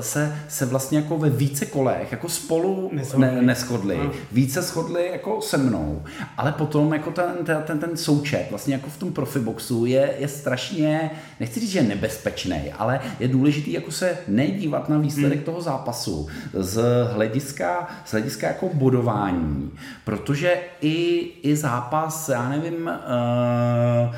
se, 0.00 0.38
se 0.48 0.66
vlastně 0.66 0.98
jako 0.98 1.18
ve 1.18 1.30
více 1.30 1.66
kolech 1.66 2.12
jako 2.12 2.28
spolu 2.28 2.90
neschodli, 2.92 3.26
ne, 3.26 3.42
neschodli 3.42 4.10
více 4.32 4.62
shodli 4.62 5.10
jako 5.12 5.40
se 5.40 5.58
mnou, 5.58 6.02
ale 6.36 6.52
potom 6.52 6.92
jako 6.92 7.10
ten, 7.10 7.30
ten, 7.66 7.78
ten 7.78 7.96
součet 7.96 8.46
vlastně 8.50 8.74
jako 8.74 8.90
v 8.90 8.98
tom 8.98 9.12
profiboxu 9.12 9.86
je, 9.86 10.14
je 10.18 10.28
strašně, 10.28 11.10
nechci 11.40 11.60
říct, 11.60 11.70
že 11.70 11.78
je 11.78 11.82
nebezpečný, 11.82 12.72
ale 12.78 13.00
je 13.20 13.28
důležitý 13.28 13.72
jako 13.72 13.90
se 13.90 14.18
nedívat 14.28 14.88
na 14.88 14.98
výsledek 14.98 15.38
hmm. 15.38 15.44
toho 15.44 15.60
zápasu 15.60 16.28
z 16.64 16.82
hlediska, 17.12 17.88
z 18.04 18.10
hlediska 18.12 18.46
jako 18.46 18.70
bodování, 18.74 19.70
protože 20.04 20.58
i, 20.80 21.30
i 21.42 21.56
zápas, 21.56 22.28
já 22.28 22.48
nevím, 22.48 22.90
uh, 22.90 24.14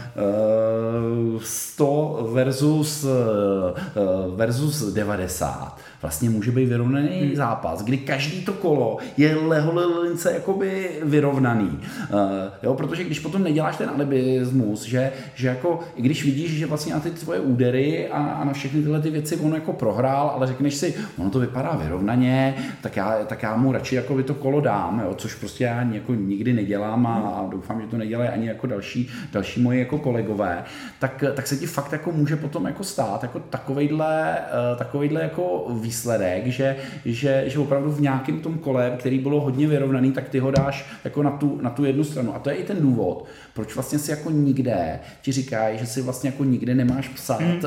uh, 1.35 1.43
100 1.43 2.29
versus, 2.33 3.05
uh, 3.05 4.37
versus 4.37 4.93
90, 4.93 5.79
vlastně 6.03 6.31
může 6.31 6.51
být 6.51 6.69
vyrovnaný 6.69 7.09
hmm. 7.09 7.37
zápas, 7.37 7.83
kdy 7.83 7.99
každý 7.99 8.45
to 8.45 8.53
kolo 8.53 8.99
je 9.17 9.37
leholelince 9.37 10.33
jakoby 10.33 10.91
vyrovnaný. 11.03 11.71
Uh, 11.71 12.19
jo, 12.63 12.75
protože 12.75 13.05
když 13.05 13.19
potom 13.19 13.43
neděláš 13.43 13.77
ten 13.77 13.91
alibismus, 13.91 14.83
že, 14.83 15.13
že 15.35 15.49
jako, 15.49 15.81
i 15.97 16.03
když 16.03 16.25
vidíš, 16.25 16.51
že 16.51 16.67
vlastně 16.67 16.95
na 16.95 17.01
ty 17.01 17.11
tvoje 17.11 17.41
údery 17.41 18.09
a, 18.09 18.17
a 18.17 18.45
na 18.45 18.53
všechny 18.53 18.83
tyhle 18.83 19.01
ty 19.01 19.11
věci 19.11 19.37
on 19.37 19.55
jako 19.55 19.73
prohrál, 19.73 20.33
ale 20.37 20.47
řekneš 20.47 20.75
si, 20.75 20.95
ono 21.19 21.31
to 21.31 21.39
vypadá 21.39 21.77
vyrovnaně, 21.83 22.55
tak 22.81 22.97
já, 22.97 23.25
tak 23.25 23.43
já 23.43 23.57
mu 23.57 23.73
radši 23.73 23.95
jako 23.95 24.15
by 24.15 24.23
to 24.23 24.35
kolo 24.35 24.61
dám, 24.61 25.03
jo, 25.05 25.15
což 25.15 25.35
prostě 25.35 25.65
já 25.65 25.83
jako 25.83 26.15
nikdy 26.15 26.53
nedělám 26.53 27.07
a, 27.07 27.15
a 27.15 27.47
doufám, 27.51 27.81
že 27.81 27.87
to 27.87 27.97
nedělají 27.99 28.31
ani 28.31 28.47
jako 28.47 28.67
další, 28.67 29.09
další 29.33 29.63
moji 29.63 29.79
jako 29.79 29.99
kolegové, 29.99 30.65
tak, 30.99 31.25
tak 31.35 31.47
se 31.47 31.57
ti 31.57 31.67
fakt 31.67 31.93
jako 31.93 32.13
může 32.13 32.37
potom 32.37 32.67
jako 32.67 32.85
stát 32.85 33.23
jako 33.23 33.41
takovejhle, 33.41 34.39
uh, 34.73 34.79
takovejhle 34.79 35.23
jako 35.23 35.67
výsledek, 35.87 36.47
že, 36.47 36.77
že, 37.05 37.45
že 37.47 37.59
opravdu 37.59 37.91
v 37.93 38.01
nějakém 38.01 38.41
tom 38.41 38.59
kole, 38.59 38.93
který 38.99 39.19
bylo 39.19 39.41
hodně 39.41 39.67
vyrovnaný, 39.67 40.13
tak 40.13 40.29
ty 40.29 40.39
ho 40.39 40.51
dáš 40.51 40.87
jako 41.05 41.23
na 41.23 41.31
tu, 41.31 41.59
na 41.63 41.71
tu 41.71 41.85
jednu 41.85 42.05
stranu. 42.05 42.35
A 42.35 42.39
to 42.39 42.51
je 42.51 42.57
i 42.57 42.65
ten 42.65 42.77
důvod, 42.81 43.25
proč 43.55 43.75
vlastně 43.75 43.99
si 43.99 44.11
jako 44.11 44.31
nikde 44.31 45.01
ti 45.23 45.33
říkají, 45.33 45.79
že 45.79 45.87
si 45.87 46.03
vlastně 46.03 46.31
jako 46.31 46.45
nikde 46.45 46.75
nemáš 46.75 47.09
psát, 47.09 47.41
hmm, 47.41 47.61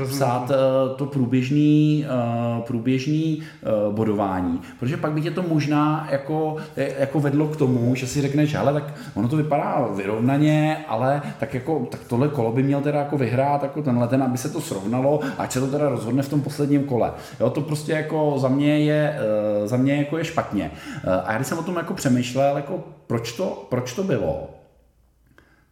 uh, 0.00 0.08
psát 0.08 0.50
uh, 0.50 0.96
to 0.96 1.06
průběžný, 1.06 2.04
uh, 2.04 2.62
průběžný 2.62 3.42
uh, 3.42 3.94
bodování, 3.94 4.60
protože 4.80 4.96
pak 4.96 5.12
by 5.12 5.20
tě 5.20 5.30
to 5.30 5.42
možná 5.42 6.08
jako, 6.10 6.56
jako 6.76 7.20
vedlo 7.20 7.48
k 7.48 7.56
tomu, 7.56 7.94
že 7.94 8.06
si 8.06 8.20
řekneš, 8.20 8.54
hele, 8.54 8.72
tak 8.72 8.94
ono 9.14 9.28
to 9.28 9.36
vypadá 9.36 9.88
vyrovnaně, 9.96 10.84
ale 10.88 11.22
tak 11.40 11.54
jako, 11.54 11.86
tak 11.90 12.00
tohle 12.08 12.28
kolo 12.28 12.52
by 12.52 12.62
měl 12.62 12.80
teda 12.80 12.98
jako 12.98 13.18
vyhrát 13.18 13.62
jako 13.62 13.82
tenhle 13.82 14.08
ten, 14.08 14.22
aby 14.22 14.38
se 14.38 14.48
to 14.48 14.60
srovnalo, 14.60 15.20
ať 15.38 15.52
se 15.52 15.60
to 15.60 15.66
teda 15.66 15.88
rozhodne 15.88 16.22
v 16.22 16.28
tom 16.28 16.40
posledním 16.40 16.84
kole. 16.84 17.12
Jo, 17.40 17.50
to 17.50 17.60
prostě 17.62 17.92
jako 17.92 18.34
za 18.38 18.48
mě 18.48 18.78
je, 18.78 19.18
eh, 19.18 19.68
za 19.68 19.76
mě 19.76 19.96
jako 19.96 20.18
je 20.18 20.24
špatně. 20.24 20.70
Eh, 21.04 21.10
a 21.10 21.32
já 21.32 21.38
když 21.38 21.48
jsem 21.48 21.58
o 21.58 21.62
tom 21.62 21.76
jako 21.76 21.94
přemýšlel, 21.94 22.56
jako 22.56 22.84
proč 23.06 23.32
to, 23.32 23.66
proč 23.70 23.94
to 23.94 24.02
bylo, 24.02 24.50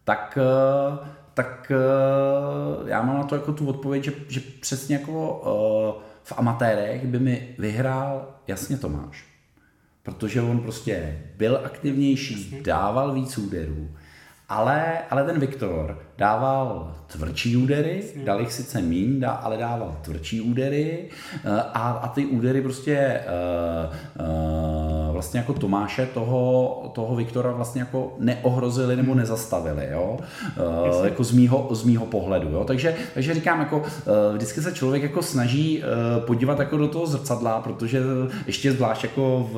tak 0.03 0.37
eh, 0.41 1.21
tak 1.33 1.71
já 2.85 3.01
mám 3.01 3.17
na 3.17 3.23
to 3.23 3.35
jako 3.35 3.53
tu 3.53 3.67
odpověď, 3.67 4.03
že, 4.03 4.11
že 4.27 4.41
přesně 4.59 4.95
jako 4.95 5.41
v 6.23 6.33
amatérech 6.37 7.05
by 7.05 7.19
mi 7.19 7.55
vyhrál 7.57 8.27
jasně 8.47 8.77
Tomáš. 8.77 9.25
Protože 10.03 10.41
on 10.41 10.59
prostě 10.59 11.21
byl 11.37 11.61
aktivnější, 11.63 12.61
dával 12.63 13.13
víc 13.13 13.37
úderů, 13.37 13.89
ale, 14.51 14.97
ale 15.09 15.23
ten 15.23 15.39
Viktor 15.39 15.97
dával 16.17 16.91
tvrdší 17.07 17.57
údery, 17.57 18.03
dal 18.25 18.39
jich 18.39 18.53
sice 18.53 18.81
míň, 18.81 19.25
ale 19.41 19.57
dával 19.57 19.95
tvrdší 20.01 20.41
údery 20.41 21.05
eh, 21.43 21.49
a, 21.73 21.91
a 21.91 22.07
ty 22.07 22.25
údery 22.25 22.61
prostě 22.61 23.19
uh, 23.25 24.25
uh, 24.25 25.13
vlastně 25.13 25.39
jako 25.39 25.53
Tomáše 25.53 26.05
toho, 26.05 26.91
toho 26.95 27.15
Viktora 27.15 27.51
vlastně 27.51 27.81
jako 27.81 28.13
neohrozili 28.19 28.95
nebo 28.95 29.15
nezastavili, 29.15 29.87
jo? 29.91 30.17
Uh, 30.97 31.05
jako 31.05 31.23
z 31.23 31.31
mýho, 31.31 31.67
z 31.71 31.83
mýho 31.83 32.05
pohledu, 32.05 32.49
jo? 32.49 32.63
Takže, 32.63 32.95
takže 33.13 33.33
říkám, 33.33 33.59
jako 33.59 33.77
uh, 33.77 33.83
vždycky 34.33 34.61
se 34.61 34.71
člověk 34.71 35.03
jako 35.03 35.21
snaží 35.21 35.83
uh, 35.83 36.25
podívat 36.25 36.59
jako 36.59 36.77
do 36.77 36.87
toho 36.87 37.07
zrcadla, 37.07 37.59
protože 37.59 37.99
ještě 38.47 38.71
zvlášť 38.71 39.03
jako 39.03 39.49
v, 39.53 39.55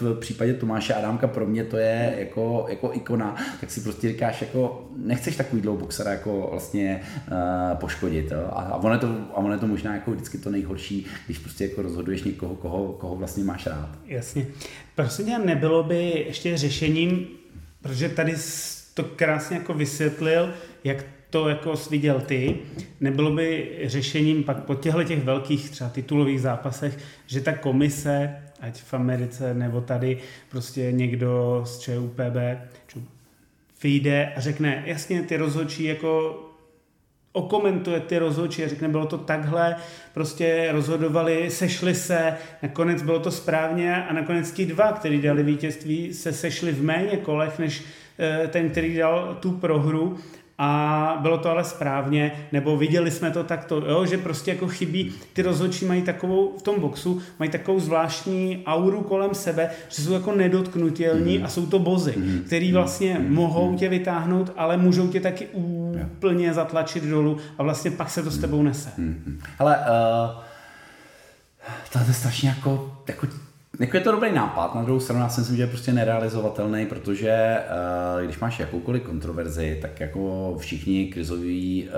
v 0.00 0.20
případě 0.20 0.54
Tomáše 0.54 0.94
Adámka 0.94 1.26
pro 1.26 1.46
mě 1.46 1.64
to 1.64 1.76
je 1.76 2.14
jako, 2.18 2.66
jako 2.68 2.90
ikona, 2.92 3.36
tak 3.60 3.70
si 3.70 3.80
prostě 3.80 4.15
říkáš, 4.16 4.40
jako 4.40 4.88
nechceš 4.96 5.36
takový 5.36 5.62
boxera 5.62 6.10
jako 6.10 6.48
vlastně 6.50 7.00
uh, 7.30 7.78
poškodit. 7.78 8.30
Jo? 8.30 8.48
A, 8.52 8.62
a, 8.62 8.76
ono 8.76 8.94
je 8.94 8.98
to, 8.98 9.06
a 9.06 9.36
ono 9.36 9.52
je 9.52 9.58
to 9.58 9.66
možná 9.66 9.94
jako 9.94 10.10
vždycky 10.10 10.38
to 10.38 10.50
nejhorší, 10.50 11.06
když 11.26 11.38
prostě 11.38 11.64
jako 11.64 11.82
rozhoduješ 11.82 12.22
někoho, 12.22 12.54
koho, 12.54 12.92
koho 12.92 13.16
vlastně 13.16 13.44
máš 13.44 13.66
rád. 13.66 13.88
Jasně. 14.06 14.46
Prosím 14.94 15.26
tě, 15.26 15.38
nebylo 15.38 15.82
by 15.82 16.24
ještě 16.26 16.56
řešením, 16.56 17.26
protože 17.82 18.08
tady 18.08 18.34
to 18.94 19.04
krásně 19.04 19.56
jako 19.56 19.74
vysvětlil, 19.74 20.54
jak 20.84 21.04
to 21.30 21.48
jako 21.48 21.74
viděl 21.90 22.20
ty, 22.20 22.56
nebylo 23.00 23.30
by 23.30 23.78
řešením 23.84 24.44
pak 24.44 24.64
po 24.64 24.74
těchto 24.74 25.04
těch 25.04 25.24
velkých 25.24 25.70
třeba 25.70 25.90
titulových 25.90 26.40
zápasech, 26.40 26.98
že 27.26 27.40
ta 27.40 27.52
komise, 27.52 28.36
ať 28.60 28.82
v 28.82 28.94
Americe 28.94 29.54
nebo 29.54 29.80
tady 29.80 30.18
prostě 30.50 30.92
někdo 30.92 31.62
z 31.64 31.78
ČUPB, 31.78 32.36
vyjde 33.82 34.32
a 34.36 34.40
řekne, 34.40 34.82
jasně, 34.86 35.22
ty 35.22 35.36
rozhodčí 35.36 35.84
jako 35.84 36.42
okomentuje 37.36 38.00
ty 38.00 38.18
rozhodčí 38.18 38.64
a 38.64 38.68
řekne, 38.68 38.88
bylo 38.88 39.06
to 39.06 39.18
takhle, 39.18 39.76
prostě 40.14 40.68
rozhodovali, 40.72 41.50
sešli 41.50 41.94
se, 41.94 42.36
nakonec 42.62 43.02
bylo 43.02 43.20
to 43.20 43.30
správně 43.30 44.04
a 44.04 44.12
nakonec 44.12 44.52
ti 44.52 44.66
dva, 44.66 44.92
kteří 44.92 45.22
dali 45.22 45.42
vítězství, 45.42 46.14
se 46.14 46.32
sešli 46.32 46.72
v 46.72 46.82
méně 46.82 47.16
kolech, 47.16 47.58
než 47.58 47.82
eh, 48.18 48.48
ten, 48.48 48.70
který 48.70 48.96
dal 48.96 49.38
tu 49.40 49.52
prohru 49.52 50.18
a 50.58 51.18
bylo 51.22 51.38
to 51.38 51.50
ale 51.50 51.64
správně, 51.64 52.32
nebo 52.52 52.76
viděli 52.76 53.10
jsme 53.10 53.30
to 53.30 53.44
takto, 53.44 53.76
jo, 53.76 54.06
že 54.06 54.18
prostě 54.18 54.50
jako 54.50 54.68
chybí, 54.68 55.12
ty 55.32 55.42
rozhodčí 55.42 55.84
mají 55.84 56.02
takovou, 56.02 56.54
v 56.58 56.62
tom 56.62 56.80
boxu, 56.80 57.22
mají 57.38 57.50
takovou 57.50 57.80
zvláštní 57.80 58.62
auru 58.66 59.02
kolem 59.02 59.34
sebe, 59.34 59.70
že 59.88 60.02
jsou 60.02 60.12
jako 60.12 60.32
nedotknutelní 60.32 61.38
mm. 61.38 61.44
a 61.44 61.48
jsou 61.48 61.66
to 61.66 61.78
bozy, 61.78 62.14
mm. 62.16 62.42
který 62.46 62.72
vlastně 62.72 63.18
mm. 63.18 63.34
mohou 63.34 63.76
tě 63.76 63.88
vytáhnout, 63.88 64.52
ale 64.56 64.76
můžou 64.76 65.08
tě 65.08 65.20
taky 65.20 65.46
úplně 65.46 66.54
zatlačit 66.54 67.04
dolů 67.04 67.36
a 67.58 67.62
vlastně 67.62 67.90
pak 67.90 68.10
se 68.10 68.22
to 68.22 68.30
s 68.30 68.38
tebou 68.38 68.62
nese. 68.62 68.90
Mm. 68.98 69.40
Ale 69.58 69.78
uh, 69.78 70.42
to 71.92 71.98
je 71.98 72.14
strašně 72.14 72.48
jako, 72.48 72.96
jako 73.08 73.26
jako 73.80 73.96
je 73.96 74.00
to 74.00 74.12
dobrý 74.12 74.32
nápad, 74.32 74.74
na 74.74 74.82
druhou 74.82 75.00
stranu 75.00 75.22
já 75.22 75.28
si 75.28 75.40
myslím, 75.40 75.56
že 75.56 75.62
je 75.62 75.66
prostě 75.66 75.92
nerealizovatelný, 75.92 76.86
protože 76.86 77.58
uh, 78.16 78.24
když 78.24 78.38
máš 78.38 78.60
jakoukoliv 78.60 79.02
kontroverzi, 79.02 79.78
tak 79.82 80.00
jako 80.00 80.54
všichni 80.58 81.06
krizoví 81.06 81.88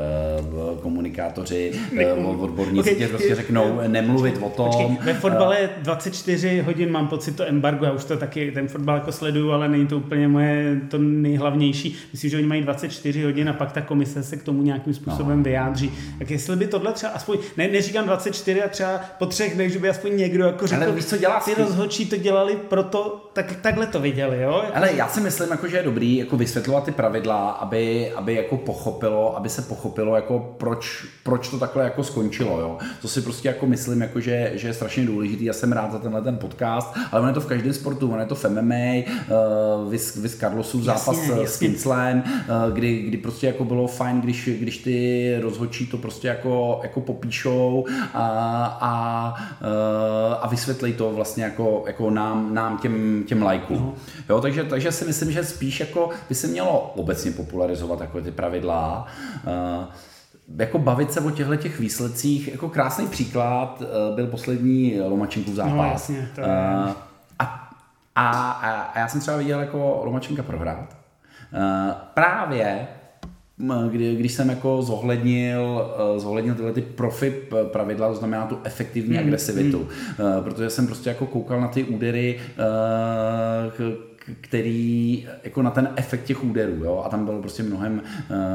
uh, 0.70 0.78
komunikátoři, 0.78 1.72
uh, 2.16 2.42
odborníci 2.42 2.90
okay. 2.90 2.94
tě 2.94 3.08
prostě 3.08 3.34
řeknou 3.34 3.80
nemluvit 3.86 4.38
o 4.42 4.48
tom. 4.48 4.66
Počkej, 4.66 4.98
ve 5.02 5.14
fotbale 5.14 5.60
je 5.60 5.70
24 5.82 6.60
hodin, 6.60 6.90
mám 6.90 7.08
pocit 7.08 7.36
to 7.36 7.48
embargo, 7.48 7.84
já 7.84 7.92
už 7.92 8.04
to 8.04 8.16
taky 8.16 8.52
ten 8.52 8.68
fotbal 8.68 8.94
jako 8.94 9.12
sleduju, 9.12 9.52
ale 9.52 9.68
není 9.68 9.86
to 9.86 9.96
úplně 9.96 10.28
moje 10.28 10.80
to 10.88 10.98
nejhlavnější. 10.98 11.96
Myslím, 12.12 12.30
že 12.30 12.36
oni 12.36 12.46
mají 12.46 12.62
24 12.62 13.24
hodin 13.24 13.48
a 13.48 13.52
pak 13.52 13.72
ta 13.72 13.80
komise 13.80 14.22
se 14.22 14.36
k 14.36 14.42
tomu 14.42 14.62
nějakým 14.62 14.94
způsobem 14.94 15.38
no. 15.38 15.44
vyjádří. 15.44 15.92
Tak 16.18 16.30
jestli 16.30 16.56
by 16.56 16.66
tohle 16.66 16.92
třeba 16.92 17.12
aspoň, 17.12 17.38
ne, 17.56 17.68
neříkám 17.68 18.06
24 18.06 18.62
a 18.62 18.68
třeba 18.68 19.00
po 19.18 19.26
třech 19.26 19.54
dnech, 19.54 19.72
že 19.72 19.78
by 19.78 19.88
aspoň 19.88 20.16
někdo 20.16 20.44
jako 20.44 20.66
řekl, 20.66 20.82
ale 20.82 20.92
víš, 20.92 21.04
co 21.04 21.16
dělá 21.16 21.40
rozhodčí 21.68 22.06
to 22.06 22.16
dělali 22.16 22.56
proto, 22.56 23.30
tak 23.32 23.56
takhle 23.62 23.86
to 23.86 24.00
viděli, 24.00 24.42
jo? 24.42 24.60
Jako... 24.64 24.76
Ale 24.76 24.92
já 24.92 25.08
si 25.08 25.20
myslím, 25.20 25.50
jako, 25.50 25.68
že 25.68 25.76
je 25.76 25.82
dobrý 25.82 26.16
jako 26.16 26.36
vysvětlovat 26.36 26.84
ty 26.84 26.92
pravidla, 26.92 27.50
aby, 27.50 28.12
aby 28.16 28.34
jako 28.34 28.56
pochopilo, 28.56 29.36
aby 29.36 29.48
se 29.48 29.62
pochopilo, 29.62 30.16
jako 30.16 30.54
proč, 30.58 31.06
proč 31.22 31.48
to 31.48 31.58
takhle 31.58 31.84
jako 31.84 32.04
skončilo, 32.04 32.60
jo? 32.60 32.78
To 33.02 33.08
si 33.08 33.22
prostě 33.22 33.48
jako 33.48 33.66
myslím, 33.66 34.00
jako, 34.00 34.20
že, 34.20 34.52
že 34.54 34.68
je 34.68 34.74
strašně 34.74 35.06
důležitý. 35.06 35.44
Já 35.44 35.52
jsem 35.52 35.72
rád 35.72 35.92
za 35.92 35.98
tenhle 35.98 36.22
ten 36.22 36.36
podcast, 36.36 36.94
ale 37.12 37.20
ono 37.20 37.30
je 37.30 37.34
to 37.34 37.40
v 37.40 37.46
každém 37.46 37.72
sportu, 37.72 38.10
ono 38.10 38.20
je 38.20 38.26
to 38.26 38.34
v 38.34 38.44
MMA, 38.44 38.74
uh, 38.74 39.90
vys, 39.90 40.16
vys 40.16 40.36
Carlosův 40.36 40.82
zápas 40.82 41.28
jasně, 41.28 41.46
s 41.46 41.58
Kinslem, 41.58 42.22
uh, 42.26 42.74
kdy, 42.74 43.02
kdy 43.02 43.16
prostě 43.16 43.46
jako 43.46 43.64
bylo 43.64 43.86
fajn, 43.86 44.20
když, 44.20 44.50
když 44.60 44.78
ty 44.78 45.36
rozhodčí 45.42 45.86
to 45.86 45.98
prostě 45.98 46.28
jako, 46.28 46.80
jako 46.82 47.00
popíšou 47.00 47.84
a, 48.14 48.28
a, 48.80 49.34
uh, 49.60 50.34
a 50.40 50.48
vysvětlí 50.48 50.92
to 50.92 51.12
vlastně 51.12 51.44
jako, 51.44 51.57
jako 51.86 52.10
nám, 52.10 52.54
nám 52.54 52.78
těm, 52.78 53.24
těm 53.26 53.42
lajkům. 53.42 53.78
Uh-huh. 53.78 54.24
Jo, 54.28 54.40
takže, 54.40 54.64
takže 54.64 54.92
si 54.92 55.04
myslím, 55.04 55.32
že 55.32 55.44
spíš 55.44 55.80
jako 55.80 56.10
by 56.28 56.34
se 56.34 56.46
mělo 56.46 56.92
obecně 56.96 57.30
popularizovat 57.30 58.00
jako 58.00 58.20
ty 58.20 58.30
pravidla. 58.30 59.06
Uh, 59.46 59.84
jako 60.56 60.78
bavit 60.78 61.12
se 61.12 61.20
o 61.20 61.30
těchto 61.30 61.56
těch 61.56 61.80
výsledcích, 61.80 62.48
jako 62.48 62.68
krásný 62.68 63.06
příklad 63.06 63.80
uh, 63.80 64.16
byl 64.16 64.26
poslední 64.26 65.00
Lomačenkův 65.00 65.54
zápas. 65.54 65.74
No, 65.76 65.84
jasně, 65.84 66.28
to 66.34 66.40
je... 66.40 66.46
uh, 66.46 66.92
a, 67.38 67.70
a, 68.14 68.50
a 68.50 68.98
já 68.98 69.08
jsem 69.08 69.20
třeba 69.20 69.36
viděl 69.36 69.60
jako 69.60 70.00
Lomačenka 70.04 70.42
prohrát. 70.42 70.96
Uh, 71.52 71.92
právě 72.14 72.88
kdy, 73.90 74.16
když 74.16 74.32
jsem 74.32 74.48
jako 74.48 74.82
zohlednil, 74.82 75.94
eh, 76.16 76.20
zohlednil 76.20 76.54
tyhle 76.54 76.72
ty 76.72 76.82
profi 76.82 77.34
pravidla, 77.72 78.08
to 78.08 78.14
znamená 78.14 78.46
tu 78.46 78.58
efektivní 78.64 79.16
mm, 79.16 79.18
agresivitu, 79.18 79.78
mm. 79.78 80.44
protože 80.44 80.70
jsem 80.70 80.86
prostě 80.86 81.08
jako 81.08 81.26
koukal 81.26 81.60
na 81.60 81.68
ty 81.68 81.84
údery, 81.84 82.40
eh, 82.40 83.94
který 84.40 85.26
jako 85.44 85.62
na 85.62 85.70
ten 85.70 85.88
efekt 85.96 86.24
těch 86.24 86.44
úderů, 86.44 86.84
jo, 86.84 87.02
a 87.06 87.08
tam 87.08 87.24
bylo 87.24 87.40
prostě 87.40 87.62
mnohem, 87.62 88.02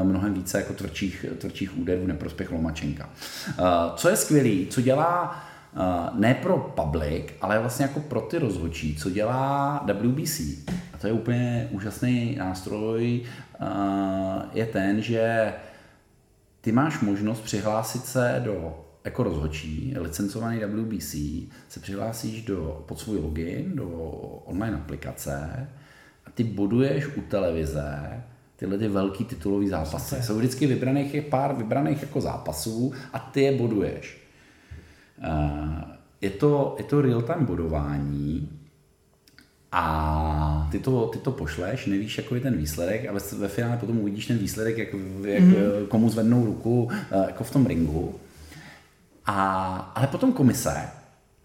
mnohem 0.02 0.34
více 0.34 0.58
jako 0.58 0.72
tvrdších, 0.72 1.26
tvrdších 1.38 1.78
úderů 1.78 2.06
neprospěch 2.06 2.52
Lomačenka. 2.52 3.08
Co 3.96 4.08
je 4.08 4.16
skvělý, 4.16 4.66
co 4.70 4.80
dělá 4.80 5.44
ne 6.14 6.34
pro 6.42 6.58
public, 6.58 7.24
ale 7.40 7.58
vlastně 7.58 7.82
jako 7.82 8.00
pro 8.00 8.20
ty 8.20 8.38
rozhodčí, 8.38 8.96
co 8.96 9.10
dělá 9.10 9.84
WBC. 9.86 10.40
To 11.04 11.08
je 11.08 11.12
úplně 11.12 11.68
úžasný 11.70 12.36
nástroj, 12.36 13.22
je 14.52 14.66
ten, 14.66 15.02
že 15.02 15.52
ty 16.60 16.72
máš 16.72 17.00
možnost 17.00 17.40
přihlásit 17.40 18.04
se 18.04 18.42
do 18.44 18.84
jako 19.04 19.22
rozhodčí, 19.22 19.94
licencovaný 19.98 20.60
WBC, 20.60 21.14
se 21.68 21.80
přihlásíš 21.80 22.44
do, 22.44 22.84
pod 22.88 22.98
svůj 22.98 23.18
login 23.18 23.76
do 23.76 23.88
online 24.44 24.76
aplikace 24.76 25.68
a 26.26 26.30
ty 26.30 26.44
boduješ 26.44 27.06
u 27.16 27.20
televize 27.20 28.22
tyhle 28.56 28.78
ty 28.78 28.88
velký 28.88 29.24
titulový 29.24 29.68
zápasy. 29.68 30.22
Jsou 30.22 30.36
vždycky 30.38 30.66
vybraných 30.66 31.14
je 31.14 31.22
pár 31.22 31.54
vybraných 31.54 32.02
jako 32.02 32.20
zápasů 32.20 32.92
a 33.12 33.18
ty 33.18 33.40
je 33.42 33.58
boduješ. 33.58 34.28
Je 36.20 36.30
to, 36.30 36.74
je 36.78 36.84
to 36.84 37.02
real-time 37.02 37.46
bodování, 37.46 38.63
a 39.76 40.68
ty 40.70 40.78
to, 40.78 41.06
ty 41.06 41.18
to 41.18 41.32
pošleš, 41.32 41.86
nevíš, 41.86 42.18
jaký 42.18 42.34
je 42.34 42.40
ten 42.40 42.56
výsledek 42.56 43.08
a 43.08 43.12
ve, 43.12 43.20
ve 43.38 43.48
finále 43.48 43.76
potom 43.76 43.98
uvidíš 43.98 44.26
ten 44.26 44.38
výsledek, 44.38 44.78
jak, 44.78 44.88
jak 45.24 45.42
mm-hmm. 45.42 45.86
komu 45.88 46.10
zvednou 46.10 46.44
ruku 46.44 46.88
eh, 46.92 47.24
jako 47.26 47.44
v 47.44 47.50
tom 47.50 47.66
ringu. 47.66 48.14
A, 49.26 49.92
ale 49.94 50.06
potom 50.06 50.32
komise 50.32 50.74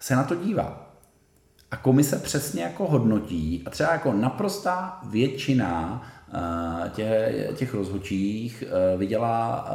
se 0.00 0.16
na 0.16 0.24
to 0.24 0.34
dívá. 0.34 0.89
A 1.70 1.76
komise 1.76 2.18
přesně 2.18 2.62
jako 2.62 2.86
hodnotí 2.86 3.62
a 3.66 3.70
třeba 3.70 3.92
jako 3.92 4.12
naprostá 4.12 5.00
většina 5.10 6.02
Eh, 6.34 6.90
tě, 6.90 7.32
těch 7.54 7.74
rozhodčích 7.74 8.64
eh, 8.66 8.96
viděla, 8.96 9.68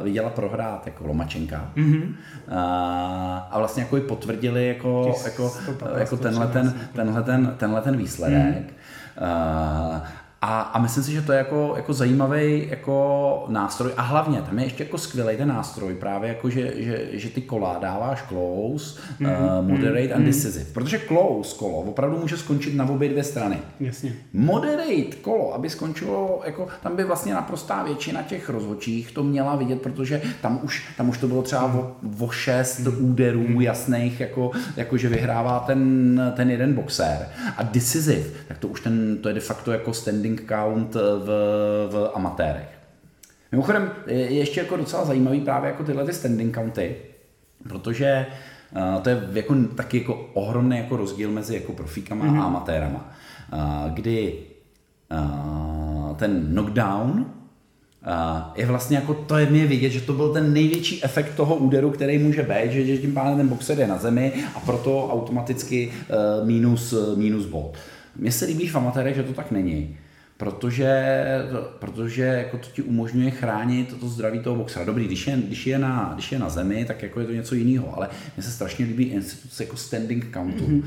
eh, 0.00 0.02
viděla 0.02 0.30
prohrát 0.30 0.86
jako 0.86 1.06
Lomačenka 1.06 1.70
mm-hmm. 1.76 2.14
a 3.50 3.58
vlastně 3.58 3.82
jako 3.82 3.96
i 3.96 4.00
potvrdili 4.00 4.68
jako, 4.68 5.14
jako, 5.24 5.52
jako 5.98 6.16
tenhle, 6.16 6.46
ten, 6.46 6.74
tenhle, 6.94 7.22
ten, 7.22 7.54
tenhle 7.58 7.80
ten 7.80 7.96
výsledek. 7.96 8.56
Mm. 8.56 10.02
A, 10.44 10.60
a 10.60 10.78
myslím 10.78 11.04
si, 11.04 11.12
že 11.12 11.22
to 11.22 11.32
je 11.32 11.38
jako, 11.38 11.72
jako 11.76 11.92
zajímavý 11.92 12.68
jako 12.70 13.44
nástroj 13.48 13.92
a 13.96 14.02
hlavně 14.02 14.42
tam 14.42 14.58
je 14.58 14.64
ještě 14.64 14.84
jako 14.84 14.98
skvělý 14.98 15.36
ten 15.36 15.48
nástroj 15.48 15.94
právě 15.94 16.28
jako, 16.28 16.50
že, 16.50 16.72
že, 16.76 17.08
že 17.12 17.28
ty 17.28 17.42
kola 17.42 17.78
dáváš 17.80 18.24
close, 18.28 19.00
mm, 19.18 19.26
uh, 19.26 19.68
moderate 19.68 20.06
mm, 20.06 20.12
and 20.14 20.24
decisive. 20.24 20.64
Protože 20.72 20.98
close 20.98 21.56
kolo 21.56 21.78
opravdu 21.78 22.18
může 22.18 22.36
skončit 22.36 22.74
na 22.74 22.88
obě 22.88 23.08
dvě 23.08 23.24
strany. 23.24 23.58
Jasně. 23.80 24.12
Moderate 24.32 25.16
kolo, 25.20 25.54
aby 25.54 25.70
skončilo, 25.70 26.42
jako, 26.44 26.68
tam 26.82 26.96
by 26.96 27.04
vlastně 27.04 27.34
naprostá 27.34 27.82
většina 27.82 28.22
těch 28.22 28.48
rozhodčích 28.48 29.12
to 29.12 29.24
měla 29.24 29.56
vidět, 29.56 29.82
protože 29.82 30.22
tam 30.40 30.60
už, 30.62 30.84
tam 30.96 31.08
už 31.08 31.18
to 31.18 31.28
bylo 31.28 31.42
třeba 31.42 31.66
mm. 31.66 31.78
o, 31.78 31.96
o 32.18 32.30
šest 32.30 32.78
mm. 32.78 33.10
úderů 33.10 33.48
mm. 33.48 33.60
jasných, 33.60 34.20
jako, 34.20 34.50
jako 34.76 34.96
že 34.96 35.08
vyhrává 35.08 35.60
ten, 35.60 36.32
ten 36.36 36.50
jeden 36.50 36.74
boxer. 36.74 37.28
A 37.56 37.62
decisive, 37.62 38.28
tak 38.48 38.58
to 38.58 38.68
už 38.68 38.80
ten, 38.80 39.18
to 39.20 39.28
je 39.28 39.34
de 39.34 39.40
facto 39.40 39.72
jako 39.72 39.92
standing 39.92 40.31
winning 40.32 40.48
count 40.48 40.94
v, 40.94 41.26
v 41.90 42.10
amatérech. 42.14 42.68
Mimochodem 43.52 43.90
je 44.06 44.32
ještě 44.32 44.60
jako 44.60 44.76
docela 44.76 45.04
zajímavý 45.04 45.40
právě 45.40 45.70
jako 45.70 45.84
tyhle 45.84 46.04
ty 46.04 46.12
standing 46.12 46.54
county, 46.54 46.96
protože 47.68 48.26
uh, 48.76 49.02
to 49.02 49.10
je 49.10 49.28
jako, 49.32 49.54
taky 49.76 49.98
jako 49.98 50.30
ohromný 50.34 50.76
jako 50.76 50.96
rozdíl 50.96 51.30
mezi 51.30 51.54
jako 51.54 51.72
profíkama 51.72 52.24
mm-hmm. 52.24 52.40
a 52.40 52.44
amatérama, 52.44 53.14
uh, 53.52 53.90
kdy 53.94 54.34
ten 56.16 56.46
knockdown 56.52 57.26
Uh, 58.06 58.38
je 58.54 58.66
vlastně 58.66 58.96
jako 58.96 59.14
to 59.14 59.36
je 59.38 59.46
mě 59.46 59.66
vidět, 59.66 59.90
že 59.90 60.00
to 60.00 60.12
byl 60.12 60.32
ten 60.32 60.52
největší 60.52 61.04
efekt 61.04 61.34
toho 61.34 61.56
úderu, 61.56 61.90
který 61.90 62.18
může 62.18 62.42
být, 62.42 62.72
že, 62.72 62.84
že 62.84 62.98
tím 62.98 63.14
pádem 63.14 63.36
ten 63.36 63.48
boxer 63.48 63.78
je 63.78 63.86
na 63.86 63.98
zemi 63.98 64.32
a 64.54 64.60
proto 64.60 65.08
automaticky 65.12 65.92
uh, 65.92 66.46
minus, 66.46 66.94
minus 67.16 67.46
bod. 67.46 67.74
Mně 68.16 68.32
se 68.32 68.44
líbí 68.44 68.68
v 68.68 68.76
amatérech, 68.76 69.16
že 69.16 69.22
to 69.22 69.32
tak 69.32 69.50
není 69.50 69.96
protože, 70.36 71.24
protože 71.78 72.22
jako 72.22 72.58
to 72.58 72.66
ti 72.72 72.82
umožňuje 72.82 73.30
chránit 73.30 74.00
to 74.00 74.08
zdraví 74.08 74.40
toho 74.40 74.56
boxera. 74.56 74.84
Dobrý, 74.84 75.06
když 75.06 75.26
je, 75.26 75.36
když 75.36 75.66
je, 75.66 75.78
na, 75.78 76.10
když 76.14 76.32
je 76.32 76.38
na 76.38 76.48
zemi, 76.48 76.84
tak 76.84 77.02
jako 77.02 77.20
je 77.20 77.26
to 77.26 77.32
něco 77.32 77.54
jiného, 77.54 77.96
ale 77.96 78.08
mně 78.36 78.42
se 78.42 78.50
strašně 78.50 78.84
líbí 78.84 79.04
instituce 79.04 79.64
jako 79.64 79.76
standing 79.76 80.30
countu 80.34 80.66
mm-hmm. 80.66 80.84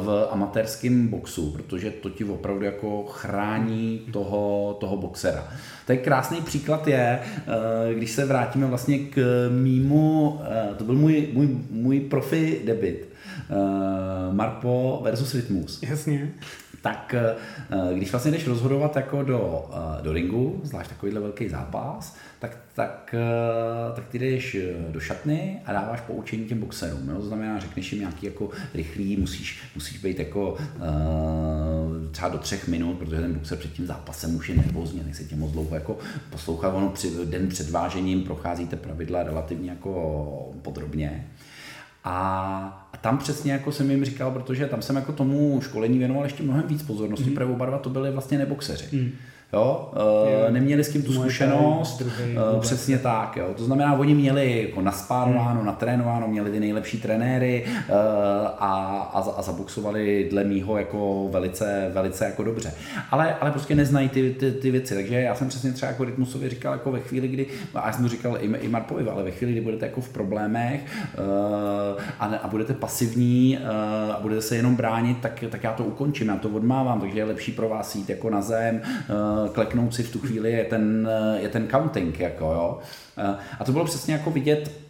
v 0.00 0.28
amatérském 0.30 1.08
boxu, 1.08 1.50
protože 1.50 1.90
to 1.90 2.10
ti 2.10 2.24
opravdu 2.24 2.64
jako 2.64 3.04
chrání 3.04 4.00
toho, 4.12 4.76
toho 4.80 4.96
boxera. 4.96 5.48
Tak 5.86 6.00
krásný 6.00 6.40
příklad 6.40 6.88
je, 6.88 7.20
eh, 7.20 7.94
když 7.94 8.10
se 8.10 8.24
vrátíme 8.24 8.66
vlastně 8.66 8.98
k 8.98 9.48
mýmu, 9.62 10.40
eh, 10.44 10.74
to 10.74 10.84
byl 10.84 10.94
můj, 10.94 11.28
můj, 11.32 11.48
můj 11.70 12.00
profi 12.00 12.62
debit, 12.64 13.10
Marpo 14.32 15.00
versus 15.04 15.34
Rytmus. 15.34 15.82
Jasně 15.82 16.32
tak 16.82 17.14
eh, 17.14 17.94
když 17.94 18.10
vlastně 18.10 18.30
jdeš 18.30 18.46
rozhodovat 18.46 18.96
jako 18.96 19.22
do, 19.22 19.70
eh, 19.72 20.02
do 20.02 20.12
ringu, 20.12 20.60
zvlášť 20.64 20.90
takovýhle 20.90 21.20
velký 21.20 21.48
zápas, 21.48 22.16
tak, 22.38 22.56
tak, 22.74 23.14
eh, 23.18 23.94
tak 23.94 24.08
ty 24.08 24.18
jdeš 24.18 24.56
do 24.88 25.00
šatny 25.00 25.62
a 25.66 25.72
dáváš 25.72 26.00
poučení 26.00 26.44
těm 26.44 26.60
boxerům. 26.60 27.08
Jo? 27.08 27.16
To 27.16 27.26
znamená, 27.26 27.58
řekneš 27.58 27.92
jim 27.92 28.00
nějaký 28.00 28.26
jako 28.26 28.50
rychlý, 28.74 29.16
musíš, 29.16 29.62
musíš 29.74 29.98
být 29.98 30.18
jako 30.18 30.56
třeba 32.10 32.28
do 32.28 32.38
třech 32.38 32.68
minut, 32.68 32.98
protože 32.98 33.20
ten 33.20 33.34
boxer 33.34 33.58
před 33.58 33.72
tím 33.72 33.86
zápasem 33.86 34.36
už 34.36 34.48
je 34.48 34.56
nervózně, 34.56 35.02
nechce 35.02 35.24
tě 35.24 35.36
moc 35.36 35.52
dlouho 35.52 35.74
jako 35.74 35.98
poslouchat. 36.30 36.68
Ono 36.74 36.88
při, 36.88 37.10
den 37.24 37.48
před 37.48 37.70
vážením 37.70 38.22
procházíte 38.22 38.76
pravidla 38.76 39.22
relativně 39.22 39.70
jako 39.70 40.52
podrobně. 40.62 41.26
A 42.04 42.89
tam 43.00 43.18
přesně 43.18 43.52
jako 43.52 43.72
jsem 43.72 43.90
jim 43.90 44.04
říkal, 44.04 44.30
protože 44.30 44.66
tam 44.66 44.82
jsem 44.82 44.96
jako 44.96 45.12
tomu 45.12 45.60
školení 45.62 45.98
věnoval 45.98 46.24
ještě 46.24 46.42
mnohem 46.42 46.64
víc 46.66 46.82
pozornosti, 46.82 47.30
mm. 47.30 47.34
protože 47.34 47.52
oba 47.52 47.66
dva 47.66 47.78
to 47.78 47.90
byli 47.90 48.10
vlastně 48.10 48.38
neboxeři. 48.38 48.96
Mm. 48.96 49.12
Jo, 49.52 49.90
uh, 50.46 50.52
neměli 50.52 50.84
s 50.84 50.92
tím 50.92 51.02
tu 51.02 51.12
zkušenost, 51.12 52.00
uh, 52.00 52.60
přesně 52.60 52.98
tak. 52.98 53.36
Jo. 53.36 53.46
To 53.56 53.64
znamená, 53.64 53.98
oni 53.98 54.14
měli 54.14 54.62
jako 54.68 54.82
naspárováno, 54.82 55.56
hmm. 55.56 55.66
natrénováno, 55.66 56.28
měli 56.28 56.50
ty 56.50 56.60
nejlepší 56.60 57.00
trenéry 57.00 57.64
uh, 57.66 57.94
a, 58.58 59.10
a, 59.14 59.20
a 59.36 59.42
zaboxovali 59.42 60.28
dle 60.30 60.44
mýho 60.44 60.78
jako 60.78 61.28
velice, 61.30 61.90
velice 61.94 62.24
jako 62.24 62.42
dobře. 62.42 62.72
Ale, 63.10 63.34
ale 63.34 63.50
prostě 63.50 63.74
neznají 63.74 64.08
ty, 64.08 64.30
ty, 64.30 64.52
ty, 64.52 64.70
věci, 64.70 64.94
takže 64.94 65.14
já 65.14 65.34
jsem 65.34 65.48
přesně 65.48 65.72
třeba 65.72 65.92
jako 65.92 66.04
Rytmusovi 66.04 66.48
říkal 66.48 66.72
jako 66.72 66.92
ve 66.92 67.00
chvíli, 67.00 67.28
kdy, 67.28 67.46
a 67.74 67.86
já 67.86 67.92
jsem 67.92 68.02
to 68.02 68.08
říkal 68.08 68.36
i, 68.40 68.46
i 68.60 68.68
Marpovi, 68.68 69.10
ale 69.10 69.22
ve 69.22 69.30
chvíli, 69.30 69.52
kdy 69.52 69.60
budete 69.60 69.86
jako 69.86 70.00
v 70.00 70.08
problémech 70.08 70.80
a, 72.18 72.24
a 72.42 72.48
budete 72.48 72.74
pasivní 72.74 73.58
a 74.12 74.18
budete 74.22 74.42
se 74.42 74.56
jenom 74.56 74.76
bránit, 74.76 75.18
tak, 75.20 75.44
tak 75.50 75.64
já 75.64 75.72
to 75.72 75.84
ukončím, 75.84 76.28
já 76.28 76.36
to 76.36 76.48
odmávám, 76.48 77.00
takže 77.00 77.18
je 77.18 77.24
lepší 77.24 77.52
pro 77.52 77.68
vás 77.68 77.94
jít 77.94 78.10
jako 78.10 78.30
na 78.30 78.42
zem, 78.42 78.80
kleknout 79.52 79.94
si 79.94 80.02
v 80.02 80.12
tu 80.12 80.18
chvíli 80.18 80.52
je 80.52 80.64
ten, 80.64 81.10
je 81.36 81.48
ten 81.48 81.68
counting, 81.68 82.20
jako 82.20 82.44
jo. 82.44 82.78
A 83.58 83.64
to 83.64 83.72
bylo 83.72 83.84
přesně 83.84 84.14
jako 84.14 84.30
vidět 84.30 84.89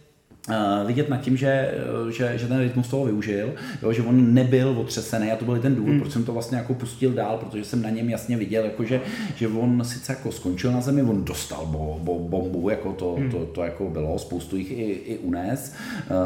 vidět 0.85 1.09
nad 1.09 1.17
tím, 1.17 1.37
že, 1.37 1.73
že, 2.09 2.37
že 2.37 2.47
ten 2.47 2.59
rytmus 2.59 2.87
toho 2.87 3.05
využil, 3.05 3.53
jo, 3.81 3.93
že 3.93 4.01
on 4.01 4.33
nebyl 4.33 4.69
otřesený 4.69 5.31
a 5.31 5.35
to 5.35 5.45
byl 5.45 5.59
ten 5.59 5.75
důvod, 5.75 5.89
hmm. 5.89 5.99
proč 5.99 6.13
jsem 6.13 6.23
to 6.23 6.33
vlastně 6.33 6.57
jako 6.57 6.73
pustil 6.73 7.11
dál, 7.11 7.37
protože 7.37 7.63
jsem 7.63 7.81
na 7.81 7.89
něm 7.89 8.09
jasně 8.09 8.37
viděl, 8.37 8.63
jako 8.63 8.83
že, 8.83 9.01
že 9.35 9.47
on 9.47 9.83
sice 9.83 10.11
jako 10.13 10.31
skončil 10.31 10.71
na 10.71 10.81
zemi, 10.81 11.01
on 11.01 11.23
dostal 11.23 11.65
bo, 11.65 11.99
bo, 12.01 12.19
bombu, 12.19 12.69
jako 12.69 12.93
to, 12.93 13.15
hmm. 13.19 13.31
to, 13.31 13.45
to, 13.45 13.63
jako 13.63 13.89
bylo, 13.89 14.19
spoustu 14.19 14.57
jich 14.57 14.71
i, 14.71 14.91
i 14.91 15.17
unes, 15.17 15.75
uh, 16.09 16.17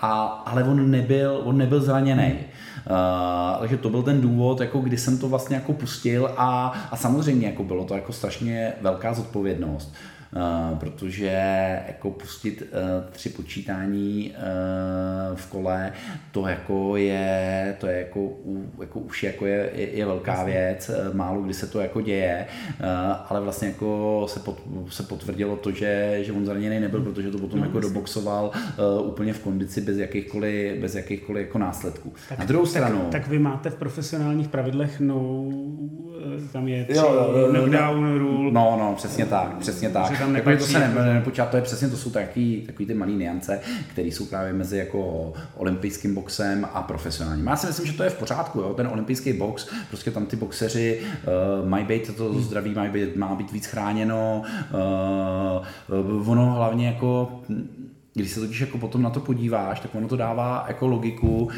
a, 0.00 0.42
ale 0.46 0.64
on 0.64 0.90
nebyl, 0.90 1.40
on 1.44 1.58
nebyl 1.58 1.80
zraněný. 1.80 2.22
Hmm. 2.22 2.36
Uh, 2.90 3.60
takže 3.60 3.76
to 3.76 3.90
byl 3.90 4.02
ten 4.02 4.20
důvod, 4.20 4.60
jako 4.60 4.78
kdy 4.78 4.98
jsem 4.98 5.18
to 5.18 5.28
vlastně 5.28 5.56
jako 5.56 5.72
pustil 5.72 6.30
a, 6.36 6.72
a 6.90 6.96
samozřejmě 6.96 7.46
jako 7.46 7.64
bylo 7.64 7.84
to 7.84 7.94
jako 7.94 8.12
strašně 8.12 8.72
velká 8.80 9.14
zodpovědnost. 9.14 9.88
Uh, 9.88 10.19
protože 10.80 11.32
jako 11.86 12.10
pustit 12.10 12.62
uh, 12.62 13.10
tři 13.10 13.28
počítání 13.28 14.34
uh, 14.36 15.36
v 15.36 15.46
kole, 15.46 15.92
to 16.32 16.46
jako 16.46 16.96
je, 16.96 17.76
to 17.80 17.86
je 17.86 17.98
jako, 17.98 18.20
u, 18.20 18.70
jako 18.80 19.00
už 19.00 19.22
jako 19.22 19.46
je, 19.46 19.70
je, 19.74 19.96
je 19.96 20.06
velká 20.06 20.44
věc, 20.44 20.90
málo 21.12 21.42
kdy 21.42 21.54
se 21.54 21.66
to 21.66 21.80
jako 21.80 22.00
děje, 22.00 22.46
ale 23.28 23.40
vlastně 23.40 23.68
jako 23.68 24.24
se, 24.28 24.40
pot, 24.40 24.62
se 24.88 25.02
potvrdilo 25.02 25.56
to, 25.56 25.70
že, 25.70 26.18
že 26.22 26.32
on 26.32 26.44
zraněný 26.44 26.80
nebyl, 26.80 27.00
protože 27.00 27.30
to 27.30 27.38
potom 27.38 27.60
no, 27.60 27.66
jako 27.66 27.80
doboxoval 27.80 28.50
úplně 29.04 29.32
v 29.32 29.40
kondici 29.40 29.80
bez 29.80 29.96
jakýchkoliv, 29.96 30.80
bez 30.80 30.94
jakýchkoliv 30.94 31.46
jako 31.46 31.58
následků. 31.58 32.12
Tak, 32.28 32.38
Na 32.38 32.44
druhou 32.44 32.66
stranu... 32.66 32.98
Tak, 32.98 33.10
tak 33.10 33.28
vy 33.28 33.38
máte 33.38 33.70
v 33.70 33.76
profesionálních 33.76 34.48
pravidlech 34.48 35.00
no, 35.00 35.44
tam 36.52 36.68
je 36.68 36.84
tři 36.84 36.96
jo, 36.96 37.48
knockdown 37.52 38.18
rule. 38.18 38.52
No, 38.52 38.76
no, 38.78 38.94
přesně 38.96 39.26
tak, 39.26 39.56
přesně 39.58 39.88
tak 39.88 40.19
tam 40.20 40.36
jako 40.36 40.56
to 40.56 40.64
se 40.64 40.78
ne, 40.78 41.14
nepočítá, 41.14 41.46
to 41.46 41.56
je 41.56 41.62
přesně, 41.62 41.88
to 41.88 41.96
jsou 41.96 42.10
taky, 42.10 42.62
takový 42.66 42.86
ty 42.86 42.94
malé 42.94 43.12
niance, 43.12 43.60
které 43.92 44.08
jsou 44.08 44.26
právě 44.26 44.52
mezi 44.52 44.76
jako 44.78 45.32
olympijským 45.56 46.14
boxem 46.14 46.66
a 46.72 46.82
profesionálním. 46.82 47.46
Já 47.46 47.56
si 47.56 47.66
myslím, 47.66 47.86
že 47.86 47.92
to 47.92 48.02
je 48.02 48.10
v 48.10 48.18
pořádku, 48.18 48.60
jo? 48.60 48.74
ten 48.74 48.86
olympijský 48.86 49.32
box, 49.32 49.68
prostě 49.88 50.10
tam 50.10 50.26
ty 50.26 50.36
boxeři 50.36 51.00
uh, 51.62 51.68
mají 51.68 51.84
být, 51.84 52.16
to 52.16 52.40
zdraví 52.40 52.74
má 52.74 52.84
být, 52.84 53.16
má 53.16 53.34
být 53.34 53.52
víc 53.52 53.66
chráněno, 53.66 54.42
uh, 55.88 56.30
ono 56.30 56.54
hlavně 56.54 56.86
jako 56.86 57.40
když 58.14 58.30
se 58.30 58.40
totiž 58.40 58.60
jako 58.60 58.78
potom 58.78 59.02
na 59.02 59.10
to 59.10 59.20
podíváš, 59.20 59.80
tak 59.80 59.94
ono 59.94 60.08
to 60.08 60.16
dává 60.16 60.64
jako 60.68 60.86
logiku, 60.86 61.42
uh, 61.42 61.50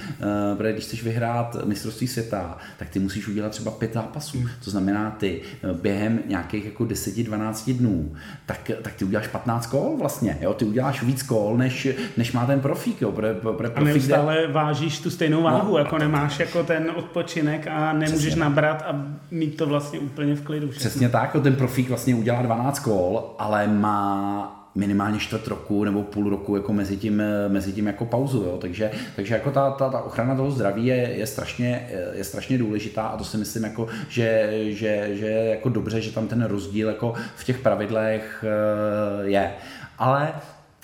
protože 0.57 0.73
když 0.73 0.85
chceš 0.85 1.03
vyhrát 1.03 1.57
mistrovství 1.65 2.09
světa, 2.09 2.59
tak 2.79 2.89
ty 2.89 2.99
musíš 2.99 3.29
udělat 3.29 3.49
třeba 3.53 3.71
pět 3.71 3.93
zápasů. 3.93 4.39
Hmm. 4.39 4.49
To 4.65 4.71
znamená, 4.71 5.11
ty 5.11 5.41
uh, 5.71 5.77
během 5.77 6.19
nějakých 6.27 6.65
jako 6.65 6.85
10-12 6.85 7.77
dnů, 7.77 8.13
tak, 8.47 8.71
tak 8.83 8.95
ty 8.95 9.05
uděláš 9.05 9.29
15 9.29 9.67
kol 9.67 9.97
vlastně, 9.99 10.39
jo? 10.41 10.55
ty 10.55 10.65
uděláš 10.65 11.03
víc 11.03 11.23
kol, 11.23 11.57
než, 11.57 11.89
než 12.17 12.33
má 12.33 12.47
ten 12.47 12.61
profík. 12.61 13.03
Jo? 13.03 13.13
Pro, 13.13 13.35
pro, 13.35 13.53
pro 13.53 13.69
a 13.79 13.81
neustále 13.81 14.37
jde... 14.37 14.53
vážíš 14.53 15.01
tu 15.01 15.11
stejnou 15.11 15.43
váhu, 15.43 15.73
no, 15.73 15.79
jako 15.79 15.99
nemáš 15.99 16.39
jako 16.39 16.65
ten 16.65 16.91
odpočinek 16.95 17.67
a 17.67 17.93
nemůžeš 17.93 18.21
Přesně. 18.21 18.41
nabrat 18.41 18.83
a 18.83 19.07
mít 19.31 19.57
to 19.57 19.67
vlastně 19.67 19.99
úplně 19.99 20.35
v 20.35 20.43
klidu. 20.43 20.71
Všechno. 20.71 20.91
Přesně 20.91 21.09
tak, 21.09 21.37
ten 21.43 21.57
profík 21.57 21.89
vlastně 21.89 22.15
udělá 22.15 22.43
12 22.43 22.79
kol, 22.79 23.35
ale 23.39 23.67
má 23.67 24.62
minimálně 24.75 25.19
čtvrt 25.19 25.47
roku 25.47 25.85
nebo 25.85 26.03
půl 26.03 26.31
roku 26.31 26.57
jako 26.57 26.73
mezi 26.73 26.97
tím, 26.97 27.23
mezi 27.49 27.73
tím 27.73 27.87
jako 27.87 28.05
pauzu, 28.05 28.43
jo? 28.43 28.59
Takže, 28.61 28.91
takže 29.17 29.35
jako 29.35 29.51
ta, 29.51 29.71
ta, 29.71 29.91
ta, 29.91 30.01
ochrana 30.01 30.35
toho 30.35 30.51
zdraví 30.51 30.87
je, 30.87 30.97
je, 30.97 31.27
strašně, 31.27 31.91
je 32.13 32.25
strašně 32.25 32.59
důležitá 32.59 33.03
a 33.03 33.17
to 33.17 33.25
si 33.25 33.37
myslím, 33.37 33.65
jako, 33.65 33.89
že, 34.09 34.51
že, 34.69 35.09
že 35.13 35.27
je 35.27 35.51
jako 35.51 35.69
dobře, 35.69 36.01
že 36.01 36.13
tam 36.13 36.29
ten 36.29 36.45
rozdíl 36.45 36.89
jako 36.89 37.15
v 37.37 37.45
těch 37.45 37.59
pravidlech 37.59 38.45
eh, 38.45 39.29
je. 39.29 39.53
Ale 39.99 40.35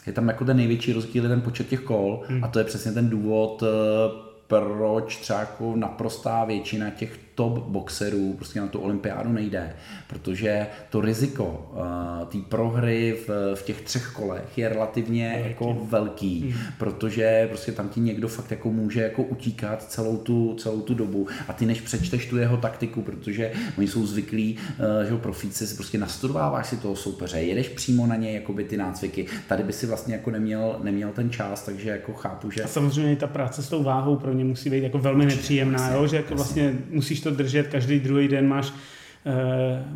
je 0.06 0.12
tam 0.12 0.28
jako 0.28 0.44
ten 0.44 0.56
největší 0.56 0.92
rozdíl 0.92 1.22
je 1.22 1.28
ten 1.28 1.40
počet 1.40 1.68
těch 1.68 1.80
kol 1.80 2.22
hmm. 2.28 2.44
a 2.44 2.48
to 2.48 2.58
je 2.58 2.64
přesně 2.64 2.92
ten 2.92 3.10
důvod, 3.10 3.62
eh, 3.62 4.28
proč 4.46 5.16
třeba 5.16 5.40
jako 5.40 5.72
naprostá 5.76 6.44
většina 6.44 6.90
těch 6.90 7.27
top 7.38 7.58
boxerů 7.58 8.34
prostě 8.36 8.60
na 8.60 8.66
tu 8.66 8.78
olympiádu 8.78 9.32
nejde, 9.32 9.72
protože 10.06 10.66
to 10.90 11.00
riziko 11.00 11.70
uh, 11.72 12.28
té 12.28 12.38
prohry 12.48 13.18
v, 13.26 13.54
v 13.54 13.62
těch 13.62 13.80
třech 13.80 14.06
kolech 14.06 14.58
je 14.58 14.68
relativně 14.68 15.28
velký. 15.28 15.48
jako 15.48 15.86
velký, 15.90 16.40
hmm. 16.40 16.60
protože 16.78 17.46
prostě 17.48 17.72
tam 17.72 17.88
ti 17.88 18.00
někdo 18.00 18.28
fakt 18.28 18.50
jako 18.50 18.72
může 18.72 19.02
jako 19.02 19.22
utíkat 19.22 19.82
celou 19.82 20.16
tu, 20.16 20.54
celou 20.58 20.80
tu 20.80 20.94
dobu 20.94 21.26
a 21.48 21.52
ty 21.52 21.66
než 21.66 21.80
přečteš 21.80 22.26
tu 22.26 22.36
jeho 22.36 22.56
taktiku, 22.56 23.02
protože 23.02 23.52
oni 23.78 23.88
jsou 23.88 24.06
zvyklí, 24.06 24.56
uh, 24.78 25.08
že 25.08 25.16
profíci 25.16 25.66
si 25.66 25.74
prostě 25.74 25.98
nastudováváš 25.98 26.66
si 26.66 26.76
toho 26.76 26.96
soupeře, 26.96 27.40
jedeš 27.40 27.68
přímo 27.68 28.06
na 28.06 28.16
něj 28.16 28.34
jakoby 28.34 28.64
ty 28.64 28.76
nácviky, 28.76 29.26
tady 29.48 29.62
by 29.62 29.72
si 29.72 29.86
vlastně 29.86 30.14
jako 30.14 30.30
neměl, 30.30 30.80
neměl 30.82 31.10
ten 31.12 31.30
čas, 31.30 31.62
takže 31.62 31.90
jako 31.90 32.12
chápu, 32.12 32.50
že... 32.50 32.62
A 32.62 32.68
samozřejmě 32.68 33.16
ta 33.16 33.26
práce 33.26 33.62
s 33.62 33.68
tou 33.68 33.82
váhou 33.82 34.16
pro 34.16 34.32
ně 34.32 34.44
musí 34.44 34.70
být 34.70 34.82
jako 34.82 34.98
velmi 34.98 35.26
nepříjemná, 35.26 35.90
jo? 35.90 36.06
že 36.06 36.16
jako 36.16 36.34
vlastně 36.34 36.74
musíš 36.90 37.20
to 37.20 37.27
držet, 37.30 37.66
každý 37.66 38.00
druhý 38.00 38.28
den 38.28 38.48
máš 38.48 38.68
e, 38.68 38.72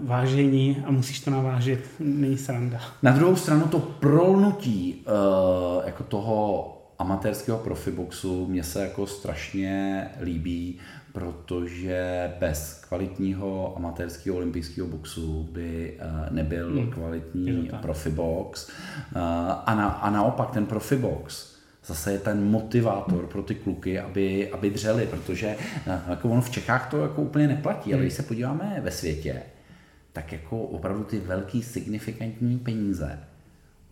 vážení 0.02 0.82
a 0.86 0.90
musíš 0.90 1.20
to 1.20 1.30
navážit, 1.30 1.90
není 2.00 2.38
sranda. 2.38 2.80
Na 3.02 3.12
druhou 3.12 3.36
stranu 3.36 3.66
to 3.66 3.80
prolnutí 3.80 5.04
e, 5.06 5.86
jako 5.86 6.04
toho 6.04 6.68
amatérského 6.98 7.58
profiboxu 7.58 8.46
mě 8.46 8.64
se 8.64 8.82
jako 8.82 9.06
strašně 9.06 10.08
líbí, 10.20 10.78
protože 11.12 12.30
bez 12.40 12.84
kvalitního 12.88 13.76
amatérského 13.76 14.36
olympijského 14.36 14.88
boxu 14.88 15.48
by 15.52 15.98
eh, 15.98 16.26
nebyl 16.30 16.70
hmm. 16.70 16.90
kvalitní 16.90 17.70
profibox. 17.82 18.70
A, 19.64 19.74
na, 19.74 19.88
a 19.88 20.10
naopak 20.10 20.50
ten 20.50 20.66
profibox 20.66 21.51
zase 21.84 22.12
je 22.12 22.18
ten 22.18 22.50
motivátor 22.50 23.26
pro 23.26 23.42
ty 23.42 23.54
kluky, 23.54 24.00
aby, 24.00 24.50
aby 24.50 24.70
dřeli, 24.70 25.06
protože 25.06 25.56
eh, 25.86 26.00
jako 26.08 26.28
ono 26.28 26.40
v 26.40 26.50
Čechách 26.50 26.90
to 26.90 27.02
jako 27.02 27.22
úplně 27.22 27.48
neplatí, 27.48 27.94
ale 27.94 28.02
když 28.02 28.14
se 28.14 28.22
podíváme 28.22 28.80
ve 28.82 28.90
světě, 28.90 29.42
tak 30.12 30.32
jako 30.32 30.62
opravdu 30.62 31.04
ty 31.04 31.18
velký 31.18 31.62
signifikantní 31.62 32.58
peníze 32.58 33.18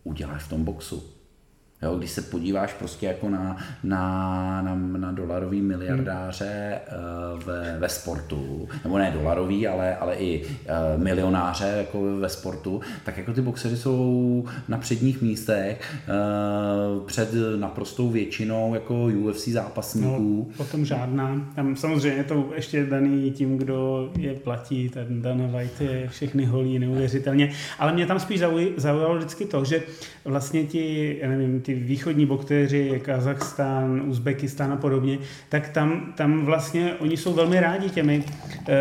uděláš 0.03 0.43
v 0.43 0.49
tom 0.49 0.63
boxu. 0.63 1.20
Jo, 1.83 1.95
když 1.95 2.11
se 2.11 2.21
podíváš 2.21 2.73
prostě 2.73 3.05
jako 3.05 3.29
na, 3.29 3.57
na, 3.83 4.61
na, 4.61 4.75
na 4.75 5.11
dolarový 5.11 5.61
miliardáře 5.61 6.79
hmm. 6.87 7.39
ve, 7.45 7.77
ve 7.79 7.89
sportu, 7.89 8.67
nebo 8.83 8.97
ne 8.97 9.11
dolarový, 9.11 9.67
ale, 9.67 9.95
ale 9.95 10.15
i 10.15 10.45
uh, 10.45 11.03
milionáře 11.03 11.73
jako 11.77 12.17
ve 12.19 12.29
sportu, 12.29 12.81
tak 13.05 13.17
jako 13.17 13.33
ty 13.33 13.41
boxeři 13.41 13.77
jsou 13.77 14.45
na 14.67 14.77
předních 14.77 15.21
místech 15.21 15.93
uh, 16.07 17.05
před 17.05 17.29
naprostou 17.59 18.09
většinou 18.09 18.73
jako 18.73 19.03
UFC 19.03 19.47
zápasníků. 19.47 20.47
No, 20.49 20.53
potom 20.57 20.85
žádná. 20.85 21.51
Tam 21.55 21.75
samozřejmě 21.75 22.23
to 22.23 22.49
ještě 22.55 22.85
daný 22.85 23.31
tím, 23.31 23.57
kdo 23.57 24.09
je 24.17 24.33
platí, 24.33 24.89
ten 24.89 25.21
Dana 25.21 25.47
White 25.47 25.81
je 25.81 26.07
všechny 26.09 26.45
holí 26.45 26.79
neuvěřitelně, 26.79 27.51
ale 27.79 27.93
mě 27.93 28.05
tam 28.05 28.19
spíš 28.19 28.41
zaujalo 28.77 29.17
vždycky 29.17 29.45
to, 29.45 29.65
že 29.65 29.83
vlastně 30.25 30.63
ti, 30.63 31.17
já 31.21 31.29
nevím, 31.29 31.61
ty 31.71 31.79
východní 31.79 32.25
bokteři, 32.25 33.01
Kazachstán, 33.05 34.01
Uzbekistán 34.05 34.71
a 34.73 34.75
podobně, 34.75 35.17
tak 35.49 35.69
tam, 35.69 36.13
tam 36.15 36.45
vlastně 36.45 36.93
oni 36.99 37.17
jsou 37.17 37.33
velmi 37.33 37.59
rádi 37.59 37.89
těmi 37.89 38.23
e, 38.67 38.77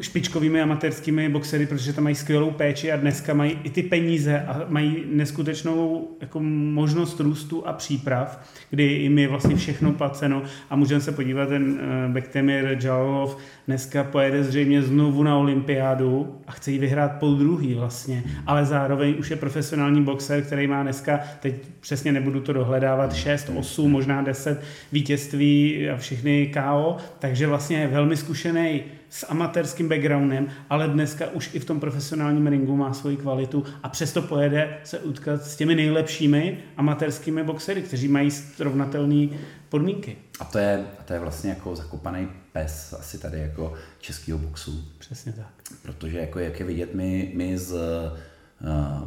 špičkovými 0.00 0.62
amatérskými 0.62 1.28
boxery, 1.28 1.66
protože 1.66 1.92
tam 1.92 2.04
mají 2.04 2.16
skvělou 2.16 2.50
péči 2.50 2.92
a 2.92 2.96
dneska 2.96 3.34
mají 3.34 3.58
i 3.64 3.70
ty 3.70 3.82
peníze 3.82 4.40
a 4.40 4.64
mají 4.68 5.04
neskutečnou 5.12 6.08
jako 6.20 6.40
možnost 6.40 7.20
růstu 7.20 7.66
a 7.66 7.72
příprav, 7.72 8.40
kdy 8.70 8.82
jim 8.82 9.18
je 9.18 9.28
vlastně 9.28 9.56
všechno 9.56 9.92
placeno. 9.92 10.42
A 10.70 10.76
můžeme 10.76 11.00
se 11.00 11.12
podívat, 11.12 11.48
ten 11.48 11.80
e, 11.80 12.08
Bektemir 12.12 12.78
Jalov 12.82 13.36
dneska 13.66 14.04
pojede 14.04 14.44
zřejmě 14.44 14.82
znovu 14.82 15.22
na 15.22 15.38
olympiádu 15.38 16.34
a 16.46 16.52
chce 16.52 16.70
ji 16.70 16.78
vyhrát 16.78 17.12
po 17.12 17.30
druhý 17.30 17.74
vlastně, 17.74 18.24
ale 18.46 18.64
zároveň 18.64 19.14
už 19.18 19.30
je 19.30 19.36
profesionální 19.36 20.02
boxer, 20.02 20.42
který 20.42 20.66
má 20.66 20.82
dneska, 20.82 21.20
teď 21.40 21.54
přesně 21.80 22.12
nebudu 22.12 22.27
to 22.32 22.52
dohledávat, 22.52 23.14
6, 23.14 23.50
8, 23.56 23.90
možná 23.90 24.22
10 24.22 24.62
vítězství 24.92 25.88
a 25.90 25.96
všechny 25.96 26.52
KO, 26.54 26.96
takže 27.18 27.46
vlastně 27.46 27.78
je 27.78 27.86
velmi 27.86 28.16
zkušený 28.16 28.82
s 29.10 29.26
amatérským 29.26 29.88
backgroundem, 29.88 30.48
ale 30.70 30.88
dneska 30.88 31.26
už 31.30 31.50
i 31.54 31.58
v 31.58 31.64
tom 31.64 31.80
profesionálním 31.80 32.46
ringu 32.46 32.76
má 32.76 32.92
svoji 32.92 33.16
kvalitu 33.16 33.64
a 33.82 33.88
přesto 33.88 34.22
pojede 34.22 34.78
se 34.84 34.98
utkat 34.98 35.44
s 35.44 35.56
těmi 35.56 35.74
nejlepšími 35.74 36.58
amatérskými 36.76 37.44
boxery, 37.44 37.82
kteří 37.82 38.08
mají 38.08 38.30
srovnatelné 38.30 39.28
podmínky. 39.68 40.16
A 40.40 40.44
to 40.44 40.58
je, 40.58 40.84
a 41.00 41.02
to 41.02 41.12
je 41.12 41.18
vlastně 41.18 41.50
jako 41.50 41.76
zakopaný 41.76 42.28
pes 42.52 42.94
asi 42.98 43.18
tady 43.18 43.38
jako 43.40 43.74
českého 44.00 44.38
boxu. 44.38 44.84
Přesně 44.98 45.32
tak. 45.32 45.52
Protože 45.82 46.18
jako 46.18 46.38
jak 46.38 46.60
je 46.60 46.66
vidět, 46.66 46.94
my, 46.94 47.32
my 47.34 47.58
z 47.58 47.76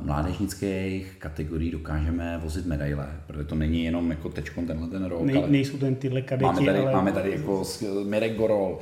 mládežnických 0.04 1.16
kategorií 1.20 1.72
dokážeme 1.72 2.39
vozit 2.43 2.66
medaile, 2.66 3.08
protože 3.28 3.43
to 3.43 3.56
není 3.56 3.84
jenom 3.84 4.12
jako 4.12 4.30
tečkon 4.30 4.68
tenhle 4.68 4.88
ten 4.88 5.06
rok. 5.06 5.22
Nej, 5.22 5.38
ale 5.38 5.49
nejsou 5.49 5.78
ten 5.78 5.95
tyhle 5.95 6.22
kadeti, 6.22 6.45
máme 6.45 6.66
tady, 6.66 6.80
ale... 6.80 6.91
máme 6.91 7.12
tady 7.12 7.32
jako 7.32 7.64
Mirek 8.04 8.36
Gorol, 8.36 8.80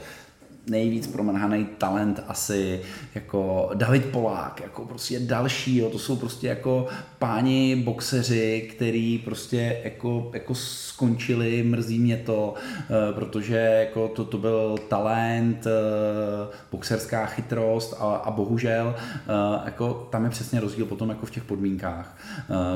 nejvíc 0.70 1.08
promrhaný 1.08 1.66
talent 1.78 2.24
asi 2.28 2.82
jako 3.16 3.70
David 3.74 4.06
Polák, 4.06 4.62
jako 4.62 4.86
prostě 4.86 5.20
další, 5.20 5.78
jo, 5.78 5.90
to 5.90 6.00
jsou 6.00 6.16
prostě 6.16 6.48
jako 6.48 6.88
páni 7.20 7.76
boxeři, 7.76 8.70
který 8.76 9.18
prostě 9.18 9.82
jako, 9.84 10.32
jako 10.34 10.56
skončili, 10.56 11.64
mrzí 11.64 12.00
mě 12.00 12.18
to, 12.18 12.54
eh, 12.80 13.14
protože 13.14 13.56
jako 13.56 14.08
to, 14.08 14.26
to 14.26 14.38
byl 14.38 14.76
talent, 14.88 15.68
eh, 15.68 16.56
boxerská 16.72 17.26
chytrost 17.26 17.96
a, 18.00 18.16
a 18.16 18.32
bohužel 18.32 18.96
eh, 18.98 19.62
jako 19.66 20.08
tam 20.12 20.24
je 20.24 20.30
přesně 20.30 20.60
rozdíl 20.60 20.86
potom 20.86 21.10
jako 21.10 21.26
v 21.26 21.32
těch 21.32 21.44
podmínkách, 21.44 22.18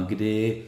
kdy 0.08 0.64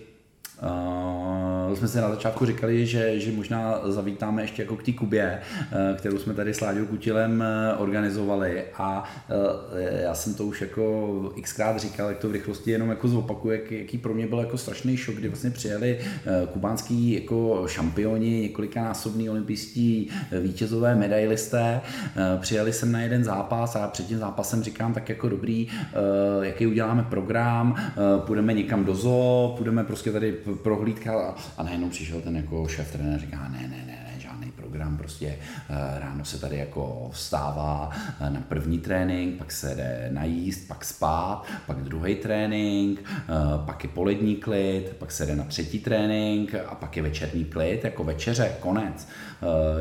Uh, 0.63 1.75
jsme 1.75 1.87
si 1.87 1.97
na 1.97 2.09
začátku 2.09 2.45
říkali, 2.45 2.85
že, 2.85 3.19
že 3.19 3.31
možná 3.31 3.79
zavítáme 3.83 4.41
ještě 4.41 4.61
jako 4.61 4.75
k 4.75 4.83
té 4.83 4.91
Kubě, 4.91 5.41
uh, 5.71 5.97
kterou 5.97 6.17
jsme 6.17 6.33
tady 6.33 6.53
s 6.53 6.61
Láďou 6.61 6.85
Kutilem 6.85 7.43
uh, 7.75 7.81
organizovali. 7.81 8.63
A 8.77 9.03
uh, 9.29 9.79
já 10.01 10.13
jsem 10.13 10.33
to 10.33 10.45
už 10.45 10.61
jako 10.61 11.33
xkrát 11.41 11.79
říkal, 11.79 12.09
jak 12.09 12.17
to 12.17 12.29
v 12.29 12.31
rychlosti 12.31 12.71
jenom 12.71 12.89
jako 12.89 13.07
zopakuju, 13.07 13.53
jak, 13.53 13.71
jaký 13.71 13.97
pro 13.97 14.13
mě 14.13 14.27
byl 14.27 14.39
jako 14.39 14.57
strašný 14.57 14.97
šok, 14.97 15.15
kdy 15.15 15.27
vlastně 15.27 15.49
přijeli 15.49 15.99
uh, 15.99 16.47
kubánský 16.47 17.13
jako 17.13 17.63
šampioni, 17.67 18.41
několikanásobní 18.41 19.29
olympijští 19.29 20.09
vítězové 20.41 20.95
medailisté, 20.95 21.81
uh, 21.83 22.41
přijeli 22.41 22.73
jsem 22.73 22.91
na 22.91 23.01
jeden 23.01 23.23
zápas 23.23 23.75
a 23.75 23.87
před 23.87 24.07
tím 24.07 24.17
zápasem 24.17 24.63
říkám 24.63 24.93
tak 24.93 25.09
jako 25.09 25.29
dobrý, 25.29 25.67
uh, 25.67 26.43
jaký 26.43 26.67
uděláme 26.67 27.03
program, 27.09 27.71
uh, 27.71 28.21
půjdeme 28.25 28.53
někam 28.53 28.85
do 28.85 28.95
zoo, 28.95 29.53
půjdeme 29.57 29.83
prostě 29.83 30.11
tady 30.11 30.44
prohlídka 30.63 31.29
a, 31.29 31.35
a 31.57 31.63
najednou 31.63 31.89
přišel 31.89 32.21
ten 32.21 32.35
jako 32.35 32.67
šéf 32.67 32.91
trenér 32.91 33.19
říká, 33.19 33.47
ne, 33.49 33.61
ne, 33.61 33.67
ne, 33.67 33.85
ne, 33.85 34.19
žádný 34.19 34.51
program, 34.51 34.97
prostě 34.97 35.27
eh, 35.69 35.99
ráno 35.99 36.25
se 36.25 36.39
tady 36.39 36.57
jako 36.57 37.09
vstává 37.13 37.89
eh, 38.19 38.29
na 38.29 38.41
první 38.41 38.79
trénink, 38.79 39.37
pak 39.37 39.51
se 39.51 39.75
jde 39.75 40.09
najíst, 40.11 40.67
pak 40.67 40.85
spát, 40.85 41.43
pak 41.65 41.77
druhý 41.77 42.15
trénink, 42.15 43.03
eh, 43.09 43.33
pak 43.65 43.83
je 43.83 43.89
polední 43.89 44.35
klid, 44.35 44.95
pak 44.99 45.11
se 45.11 45.25
jde 45.25 45.35
na 45.35 45.43
třetí 45.43 45.79
trénink 45.79 46.55
a 46.55 46.75
pak 46.75 46.97
je 46.97 47.03
večerní 47.03 47.45
klid, 47.45 47.83
jako 47.83 48.03
večeře, 48.03 48.51
konec. 48.59 49.07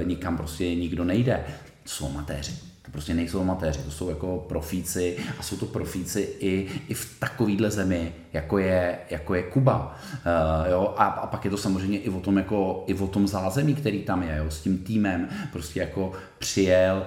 Nikam 0.04 0.36
prostě 0.36 0.74
nikdo 0.74 1.04
nejde. 1.04 1.44
Jsou 1.84 2.08
amatéři 2.08 2.73
prostě 2.94 3.14
nejsou 3.14 3.40
amatéři, 3.40 3.82
to 3.82 3.90
jsou 3.90 4.08
jako 4.08 4.44
profíci 4.48 5.16
a 5.38 5.42
jsou 5.42 5.56
to 5.56 5.66
profíci 5.66 6.28
i, 6.38 6.66
i 6.88 6.94
v 6.94 7.20
takovýhle 7.20 7.70
zemi, 7.70 8.12
jako 8.32 8.58
je, 8.58 8.98
jako 9.10 9.34
je 9.34 9.42
Kuba. 9.42 9.96
Uh, 10.12 10.70
jo? 10.70 10.94
A, 10.96 11.04
a, 11.04 11.26
pak 11.26 11.44
je 11.44 11.50
to 11.50 11.56
samozřejmě 11.56 11.98
i 11.98 12.08
o 12.08 12.20
tom, 12.20 12.38
jako, 12.38 12.84
i 12.86 12.94
o 12.94 13.06
tom 13.06 13.28
zázemí, 13.28 13.74
který 13.74 14.02
tam 14.02 14.22
je, 14.22 14.36
jo? 14.36 14.50
s 14.50 14.60
tím 14.60 14.78
týmem, 14.78 15.28
prostě 15.52 15.80
jako 15.80 16.12
přijel 16.38 17.06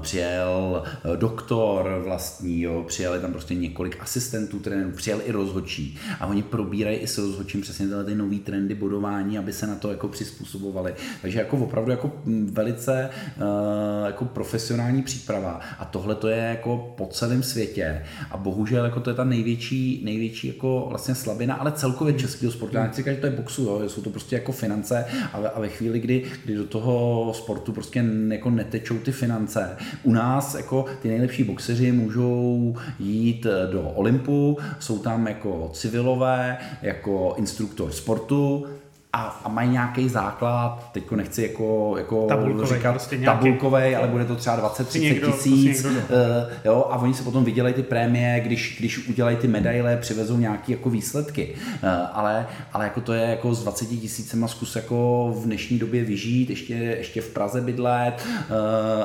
přijel 0.00 0.82
eh, 0.86 1.16
doktor 1.16 2.02
vlastní, 2.04 2.62
jo, 2.62 2.84
přijeli 2.86 3.20
tam 3.20 3.32
prostě 3.32 3.54
několik 3.54 3.96
asistentů 4.00 4.58
trenérů, 4.58 4.90
přijel 4.90 5.20
i 5.24 5.32
rozhodčí 5.32 5.98
a 6.20 6.26
oni 6.26 6.42
probírají 6.42 6.96
i 6.96 7.06
s 7.06 7.18
rozhodčím 7.18 7.60
přesně 7.60 7.86
tyhle 7.86 8.04
ty 8.04 8.14
nový 8.14 8.38
trendy 8.38 8.74
bodování, 8.74 9.38
aby 9.38 9.52
se 9.52 9.66
na 9.66 9.74
to 9.74 9.90
jako 9.90 10.08
přizpůsobovali. 10.08 10.94
Takže 11.22 11.38
jako 11.38 11.56
opravdu 11.56 11.90
jako 11.90 12.12
velice 12.44 13.10
uh, 13.36 14.06
jako 14.06 14.24
profesionální 14.24 15.02
příprava 15.02 15.60
a 15.78 15.84
tohle 15.84 16.14
to 16.14 16.28
je 16.28 16.36
jako 16.36 16.94
po 16.96 17.06
celém 17.06 17.42
světě 17.42 18.04
a 18.30 18.36
bohužel 18.36 18.84
jako 18.84 19.00
to 19.00 19.10
je 19.10 19.16
ta 19.16 19.24
největší, 19.24 20.02
největší 20.04 20.46
jako 20.46 20.86
vlastně 20.88 21.14
slabina, 21.14 21.54
ale 21.54 21.72
celkově 21.72 22.14
českého 22.14 22.52
sportu. 22.52 22.76
Já 22.76 22.82
nechci 22.82 22.96
říkat, 22.96 23.12
že 23.12 23.20
to 23.20 23.26
je 23.26 23.32
boxu, 23.32 23.62
jo, 23.62 23.88
jsou 23.88 24.02
to 24.02 24.10
prostě 24.10 24.36
jako 24.36 24.52
finance 24.52 25.04
a 25.32 25.40
ve, 25.40 25.50
a 25.50 25.60
ve 25.60 25.68
chvíli, 25.68 26.00
kdy, 26.00 26.24
kdy 26.44 26.54
do 26.54 26.64
toho 26.64 27.32
sportu 27.34 27.72
prostě 27.72 28.04
jako 28.28 28.50
netečou 28.50 28.98
ty 28.98 29.13
finance. 29.14 29.76
U 30.02 30.12
nás 30.12 30.54
jako 30.54 30.84
ty 31.02 31.08
nejlepší 31.08 31.44
boxeři 31.44 31.92
můžou 31.92 32.76
jít 32.98 33.46
eh, 33.46 33.72
do 33.72 33.82
Olympu, 33.82 34.58
jsou 34.78 34.98
tam 34.98 35.26
jako 35.26 35.70
civilové, 35.72 36.58
jako 36.82 37.34
instruktor 37.36 37.92
sportu, 37.92 38.66
a, 39.14 39.40
a 39.44 39.48
mají 39.48 39.70
nějaký 39.70 40.08
základ, 40.08 40.88
teďko 40.92 41.16
nechci 41.16 41.42
jako, 41.42 41.94
jako 41.98 42.26
tabulkovej, 42.26 42.76
říkat 42.76 42.92
prostě 42.92 43.18
tabulkový, 43.18 43.96
ale 43.96 44.08
bude 44.08 44.24
to 44.24 44.36
třeba 44.36 44.70
20-30 44.70 45.32
tisíc, 45.32 45.82
prostě 45.82 45.98
uh, 45.98 46.52
jo, 46.64 46.86
a 46.90 46.96
oni 46.96 47.14
se 47.14 47.22
potom 47.22 47.44
vydělají 47.44 47.74
ty 47.74 47.82
prémie, 47.82 48.40
když, 48.40 48.76
když 48.78 49.08
udělají 49.08 49.36
ty 49.36 49.48
medaile, 49.48 49.96
přivezou 49.96 50.36
nějaké 50.36 50.72
jako 50.72 50.90
výsledky, 50.90 51.54
uh, 51.82 51.88
ale, 52.12 52.46
ale 52.72 52.84
jako 52.84 53.00
to 53.00 53.12
je 53.12 53.22
jako 53.22 53.54
s 53.54 53.62
20 53.62 53.86
tisícema 53.86 54.48
zkus 54.48 54.76
jako 54.76 55.28
v 55.38 55.44
dnešní 55.44 55.78
době 55.78 56.04
vyžít, 56.04 56.50
ještě, 56.50 56.74
ještě 56.74 57.20
v 57.20 57.30
Praze 57.30 57.60
bydlet, 57.60 58.26
uh, 58.50 58.56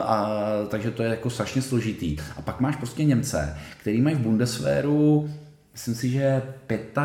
a, 0.02 0.40
takže 0.68 0.92
to 0.92 1.04
je 1.04 1.10
jako 1.10 1.30
strašně 1.30 1.62
složitý. 1.62 2.18
A 2.38 2.42
pak 2.42 2.60
máš 2.60 2.76
prostě 2.76 3.04
Němce, 3.04 3.58
který 3.82 4.02
mají 4.02 4.16
v 4.16 4.20
Bundeswehru 4.20 5.30
myslím 5.80 5.96
si, 5.96 6.10
že 6.10 6.42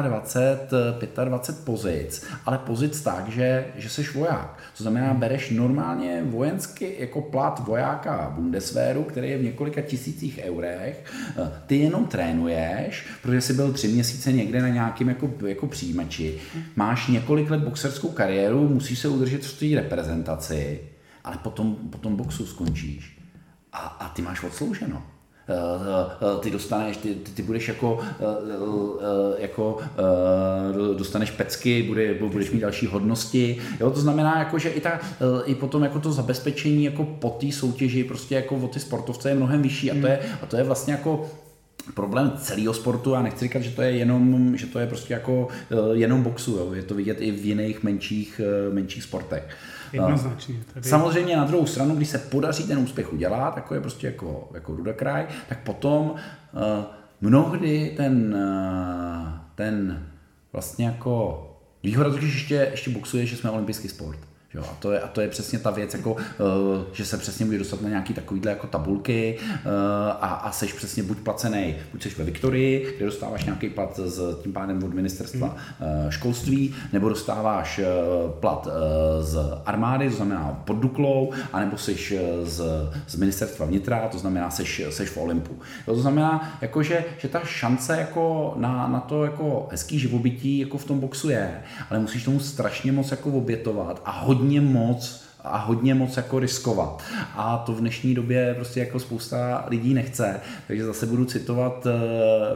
25, 0.02 1.24
25 1.24 1.64
pozic, 1.64 2.26
ale 2.46 2.58
pozic 2.58 3.00
tak, 3.00 3.28
že, 3.28 3.66
že 3.76 3.88
jsi 3.88 4.02
voják. 4.14 4.58
To 4.76 4.82
znamená, 4.82 5.14
bereš 5.14 5.50
normálně 5.50 6.22
vojenský 6.26 6.86
jako 6.98 7.22
plat 7.22 7.66
vojáka 7.66 8.32
Bundeswehru, 8.36 9.02
který 9.02 9.30
je 9.30 9.38
v 9.38 9.42
několika 9.42 9.80
tisících 9.80 10.40
eurech, 10.42 11.04
ty 11.66 11.76
jenom 11.76 12.06
trénuješ, 12.06 13.06
protože 13.22 13.40
jsi 13.40 13.52
byl 13.52 13.72
tři 13.72 13.88
měsíce 13.88 14.32
někde 14.32 14.62
na 14.62 14.68
nějakém 14.68 15.08
jako, 15.08 15.30
jako 15.46 15.66
přijímači, 15.66 16.38
máš 16.76 17.08
několik 17.08 17.50
let 17.50 17.60
boxerskou 17.60 18.08
kariéru, 18.08 18.68
musíš 18.68 18.98
se 18.98 19.08
udržet 19.08 19.44
v 19.44 19.58
té 19.58 19.80
reprezentaci, 19.80 20.80
ale 21.24 21.38
potom, 21.42 21.76
potom 21.76 22.16
boxu 22.16 22.46
skončíš. 22.46 23.18
A, 23.72 23.78
a 23.78 24.08
ty 24.08 24.22
máš 24.22 24.42
odslouženo. 24.42 25.13
Eh, 25.48 25.54
eh, 25.56 26.40
ty 26.40 26.50
dostaneš, 26.50 26.96
ty, 26.96 27.14
ty, 27.14 27.30
ty 27.30 27.42
budeš 27.42 27.68
jako, 27.68 28.00
eh, 28.20 29.42
jako 29.42 29.78
dostaneš 30.96 31.30
pecky, 31.30 31.82
bude, 31.82 32.14
budeš 32.14 32.50
mít 32.50 32.60
další 32.60 32.86
hodnosti, 32.86 33.56
jo, 33.80 33.90
to 33.90 34.00
znamená 34.00 34.38
jako, 34.38 34.58
že 34.58 34.68
i, 34.68 34.80
ta, 34.80 35.00
i 35.44 35.54
potom 35.54 35.82
jako 35.82 36.00
to 36.00 36.12
zabezpečení 36.12 36.84
jako 36.84 37.04
po 37.04 37.30
té 37.30 37.52
soutěži 37.52 38.04
prostě 38.04 38.34
jako 38.34 38.56
o 38.56 38.68
ty 38.68 38.80
sportovce 38.80 39.28
je 39.28 39.34
mnohem 39.34 39.62
vyšší 39.62 39.90
a 39.90 40.00
to 40.00 40.06
je, 40.06 40.18
a 40.42 40.46
to 40.46 40.56
je 40.56 40.62
vlastně 40.62 40.92
jako 40.92 41.30
problém 41.94 42.32
celého 42.36 42.74
sportu 42.74 43.14
a 43.14 43.22
nechci 43.22 43.44
říkat, 43.44 43.62
že 43.62 43.70
to 43.70 43.82
je 43.82 43.90
jenom, 43.90 44.56
že 44.56 44.66
to 44.66 44.78
je 44.78 44.86
prostě 44.86 45.14
jako 45.14 45.48
jenom 45.92 46.22
boxu, 46.22 46.50
jo. 46.50 46.74
je 46.74 46.82
to 46.82 46.94
vidět 46.94 47.16
i 47.20 47.30
v 47.30 47.44
jiných 47.44 47.82
menších, 47.82 48.40
menších 48.72 49.02
sportech. 49.02 49.56
Jednoznačně. 49.94 50.54
Tady... 50.74 50.88
Samozřejmě 50.88 51.36
na 51.36 51.44
druhou 51.44 51.66
stranu, 51.66 51.96
když 51.96 52.08
se 52.08 52.18
podaří 52.18 52.64
ten 52.66 52.78
úspěch 52.78 53.12
udělat, 53.12 53.56
jako 53.56 53.74
je 53.74 53.80
prostě 53.80 54.06
jako, 54.06 54.48
jako 54.54 54.76
Rudakraj, 54.76 55.26
tak 55.48 55.58
potom 55.58 56.10
uh, 56.10 56.84
mnohdy 57.20 57.94
ten, 57.96 58.34
uh, 58.34 59.38
ten 59.54 60.06
vlastně 60.52 60.86
jako 60.86 61.40
výhoda 61.82 62.10
totiž 62.10 62.34
ještě, 62.34 62.68
ještě 62.70 62.90
boxuje, 62.90 63.26
že 63.26 63.36
jsme 63.36 63.50
olympijský 63.50 63.88
sport. 63.88 64.18
Jo, 64.54 64.62
a, 64.70 64.74
to 64.78 64.92
je, 64.92 65.00
a 65.00 65.08
to 65.08 65.20
je 65.20 65.28
přesně 65.28 65.58
ta 65.58 65.70
věc, 65.70 65.94
jako, 65.94 66.12
uh, 66.12 66.18
že 66.92 67.04
se 67.04 67.18
přesně 67.18 67.44
může 67.44 67.58
dostat 67.58 67.82
na 67.82 67.88
nějaký 67.88 68.14
takovýhle 68.14 68.50
jako 68.50 68.66
tabulky 68.66 69.38
uh, 69.40 69.72
a, 70.20 70.26
a 70.26 70.52
seš 70.52 70.72
přesně 70.72 71.02
buď 71.02 71.18
placený, 71.18 71.74
buď 71.92 72.02
seš 72.02 72.18
ve 72.18 72.24
Viktorii, 72.24 72.94
kde 72.96 73.06
dostáváš 73.06 73.44
nějaký 73.44 73.68
plat 73.68 74.00
z, 74.04 74.42
tím 74.42 74.52
pádem 74.52 74.84
od 74.84 74.94
ministerstva 74.94 75.46
uh, 75.46 76.10
školství, 76.10 76.74
nebo 76.92 77.08
dostáváš 77.08 77.78
uh, 77.78 78.30
plat 78.30 78.66
uh, 78.66 78.72
z 79.24 79.38
armády, 79.66 80.10
to 80.10 80.16
znamená 80.16 80.62
pod 80.64 80.76
Duklou, 80.76 81.32
anebo 81.52 81.76
seš 81.76 82.14
z, 82.42 82.62
z 83.06 83.16
ministerstva 83.16 83.66
vnitra, 83.66 84.08
to 84.08 84.18
znamená 84.18 84.50
seš, 84.50 84.82
seš 84.90 85.08
v 85.10 85.16
Olympu. 85.16 85.52
Jo, 85.88 85.94
to 85.94 86.00
znamená, 86.00 86.58
jako, 86.60 86.82
že, 86.82 87.04
že 87.18 87.28
ta 87.28 87.40
šance 87.44 87.96
jako 87.96 88.54
na, 88.56 88.88
na 88.88 89.00
to 89.00 89.24
jako 89.24 89.68
hezký 89.70 89.98
živobytí 89.98 90.58
jako 90.58 90.78
v 90.78 90.84
tom 90.84 91.00
boxu 91.00 91.30
je, 91.30 91.62
ale 91.90 91.98
musíš 91.98 92.24
tomu 92.24 92.40
strašně 92.40 92.92
moc 92.92 93.10
jako 93.10 93.30
obětovat 93.30 94.02
a 94.04 94.10
hodně 94.10 94.43
hodně 94.44 94.60
moc 94.60 95.24
a 95.44 95.58
hodně 95.58 95.94
moc 95.94 96.16
jako 96.16 96.38
riskovat. 96.38 97.02
A 97.34 97.58
to 97.58 97.72
v 97.72 97.80
dnešní 97.80 98.14
době 98.14 98.54
prostě 98.54 98.80
jako 98.80 99.00
spousta 99.00 99.64
lidí 99.68 99.94
nechce. 99.94 100.40
Takže 100.66 100.84
zase 100.84 101.06
budu 101.06 101.24
citovat 101.24 101.86
uh, 101.86 101.92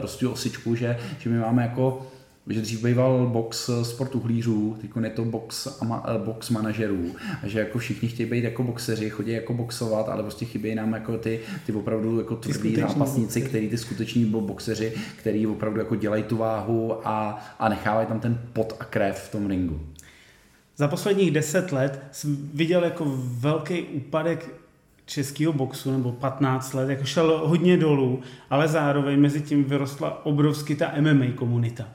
Rostu 0.01 0.31
Osičku, 0.31 0.75
že, 0.75 0.97
že 1.19 1.29
my 1.29 1.39
máme 1.39 1.61
jako 1.61 2.07
že 2.47 2.61
dřív 2.61 2.83
býval 2.83 3.27
box 3.27 3.69
sport 3.83 4.15
uhlířů, 4.15 4.77
teď 4.81 4.91
je 5.03 5.09
to 5.09 5.25
box, 5.25 5.67
ama, 5.81 6.03
eh, 6.07 6.17
box 6.25 6.49
manažerů, 6.49 7.15
a 7.43 7.47
že 7.47 7.59
jako 7.59 7.79
všichni 7.79 8.07
chtějí 8.09 8.29
být 8.29 8.43
jako 8.43 8.63
boxeři, 8.63 9.09
chodí 9.09 9.31
jako 9.31 9.53
boxovat, 9.53 10.09
ale 10.09 10.23
prostě 10.23 10.45
chybějí 10.45 10.75
nám 10.75 10.93
jako 10.93 11.17
ty, 11.17 11.39
ty 11.65 11.71
opravdu 11.71 12.19
jako 12.19 12.35
tvrdý 12.35 12.75
zápasníci, 12.75 13.41
který 13.41 13.69
ty 13.69 13.77
skuteční 13.77 14.25
boxeři, 14.25 14.93
který 15.15 15.47
opravdu 15.47 15.79
jako 15.79 15.95
dělají 15.95 16.23
tu 16.23 16.37
váhu 16.37 17.07
a, 17.07 17.45
a 17.59 17.69
nechávají 17.69 18.07
tam 18.07 18.19
ten 18.19 18.41
pot 18.53 18.75
a 18.79 18.85
krev 18.85 19.19
v 19.19 19.31
tom 19.31 19.47
ringu. 19.47 19.79
Za 20.79 20.87
posledních 20.87 21.31
deset 21.31 21.71
let 21.71 22.03
jsem 22.11 22.49
viděl 22.53 22.83
jako 22.83 23.05
velký 23.17 23.83
úpadek 23.83 24.49
českého 25.05 25.53
boxu, 25.53 25.91
nebo 25.91 26.11
15 26.11 26.73
let, 26.73 26.89
jako 26.89 27.03
šel 27.03 27.41
hodně 27.45 27.77
dolů, 27.77 28.19
ale 28.49 28.67
zároveň 28.67 29.19
mezi 29.19 29.41
tím 29.41 29.63
vyrostla 29.63 30.25
obrovsky 30.25 30.75
ta 30.75 30.91
MMA 31.01 31.25
komunita. 31.35 31.87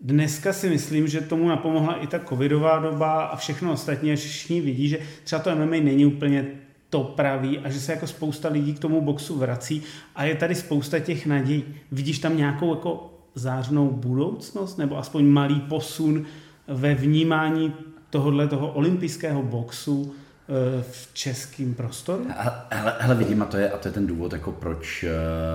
Dneska 0.00 0.52
si 0.52 0.68
myslím, 0.68 1.08
že 1.08 1.20
tomu 1.20 1.48
napomohla 1.48 1.94
i 1.94 2.06
ta 2.06 2.18
covidová 2.18 2.78
doba 2.78 3.24
a 3.24 3.36
všechno 3.36 3.72
ostatní, 3.72 4.10
že 4.10 4.16
všichni 4.16 4.60
vidí, 4.60 4.88
že 4.88 4.98
třeba 5.24 5.42
to 5.42 5.56
MMA 5.56 5.66
není 5.66 6.06
úplně 6.06 6.46
to 6.90 7.04
praví 7.04 7.58
a 7.58 7.70
že 7.70 7.80
se 7.80 7.92
jako 7.92 8.06
spousta 8.06 8.48
lidí 8.48 8.74
k 8.74 8.78
tomu 8.78 9.00
boxu 9.00 9.38
vrací 9.38 9.82
a 10.16 10.24
je 10.24 10.34
tady 10.34 10.54
spousta 10.54 10.98
těch 10.98 11.26
nadějí. 11.26 11.64
Vidíš 11.92 12.18
tam 12.18 12.36
nějakou 12.36 12.70
jako 12.70 13.14
zářnou 13.34 13.90
budoucnost 13.90 14.78
nebo 14.78 14.98
aspoň 14.98 15.24
malý 15.24 15.60
posun 15.60 16.24
ve 16.68 16.94
vnímání 16.94 17.72
tohohle 18.10 18.48
toho 18.48 18.72
olympijského 18.72 19.42
boxu 19.42 20.14
eh, 20.14 20.82
v 20.82 21.10
českém 21.14 21.74
prostoru? 21.74 22.26
Hele, 22.68 22.94
hele, 22.98 23.14
vidím, 23.14 23.42
a 23.42 23.44
to, 23.44 23.56
je, 23.56 23.70
a 23.70 23.78
to 23.78 23.88
je 23.88 23.92
ten 23.92 24.06
důvod, 24.06 24.32
jako 24.32 24.52
proč 24.52 25.04
eh, 25.04 25.10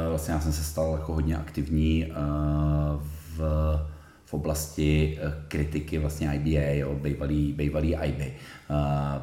vlastně 0.10 0.34
já 0.34 0.40
jsem 0.40 0.54
se 0.54 0.64
stal 0.64 0.94
jako 0.94 1.14
hodně 1.14 1.38
aktivní 1.38 2.06
eh, 2.06 2.16
v, 3.36 3.40
v 4.26 4.34
oblasti 4.34 5.20
kritiky 5.48 5.98
vlastně 5.98 6.34
IBA, 6.34 6.74
jo, 6.74 6.96
bývalý, 6.96 7.54
bývalý 7.54 7.96
IB, 7.96 8.34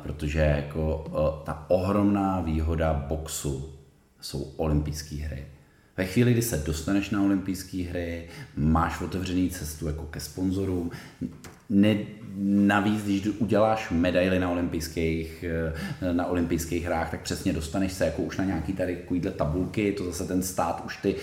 protože 0.02 0.40
jako 0.40 1.04
ta 1.44 1.64
ohromná 1.68 2.40
výhoda 2.40 3.04
boxu 3.08 3.74
jsou 4.20 4.52
olympijské 4.56 5.16
hry. 5.16 5.46
Ve 5.96 6.06
chvíli, 6.06 6.32
kdy 6.32 6.42
se 6.42 6.56
dostaneš 6.56 7.10
na 7.10 7.22
olympijské 7.22 7.82
hry, 7.82 8.28
máš 8.56 9.00
otevřený 9.00 9.50
cestu 9.50 9.86
jako 9.86 10.02
ke 10.02 10.20
sponzorům, 10.20 10.90
ne, 11.70 11.96
navíc, 12.42 13.04
když 13.04 13.26
uděláš 13.26 13.90
medaily 13.90 14.38
na 14.38 14.50
olympijských, 14.50 15.44
eh, 16.02 16.12
na 16.12 16.26
olympijských 16.26 16.84
hrách, 16.84 17.10
tak 17.10 17.20
přesně 17.20 17.52
dostaneš 17.52 17.92
se 17.92 18.04
jako 18.04 18.22
už 18.22 18.36
na 18.36 18.44
nějaký 18.44 18.72
tady 18.72 18.98
tabulky, 19.36 19.92
to 19.92 20.04
zase 20.04 20.24
ten 20.24 20.42
stát 20.42 20.82
už 20.86 20.96
ty 20.96 21.14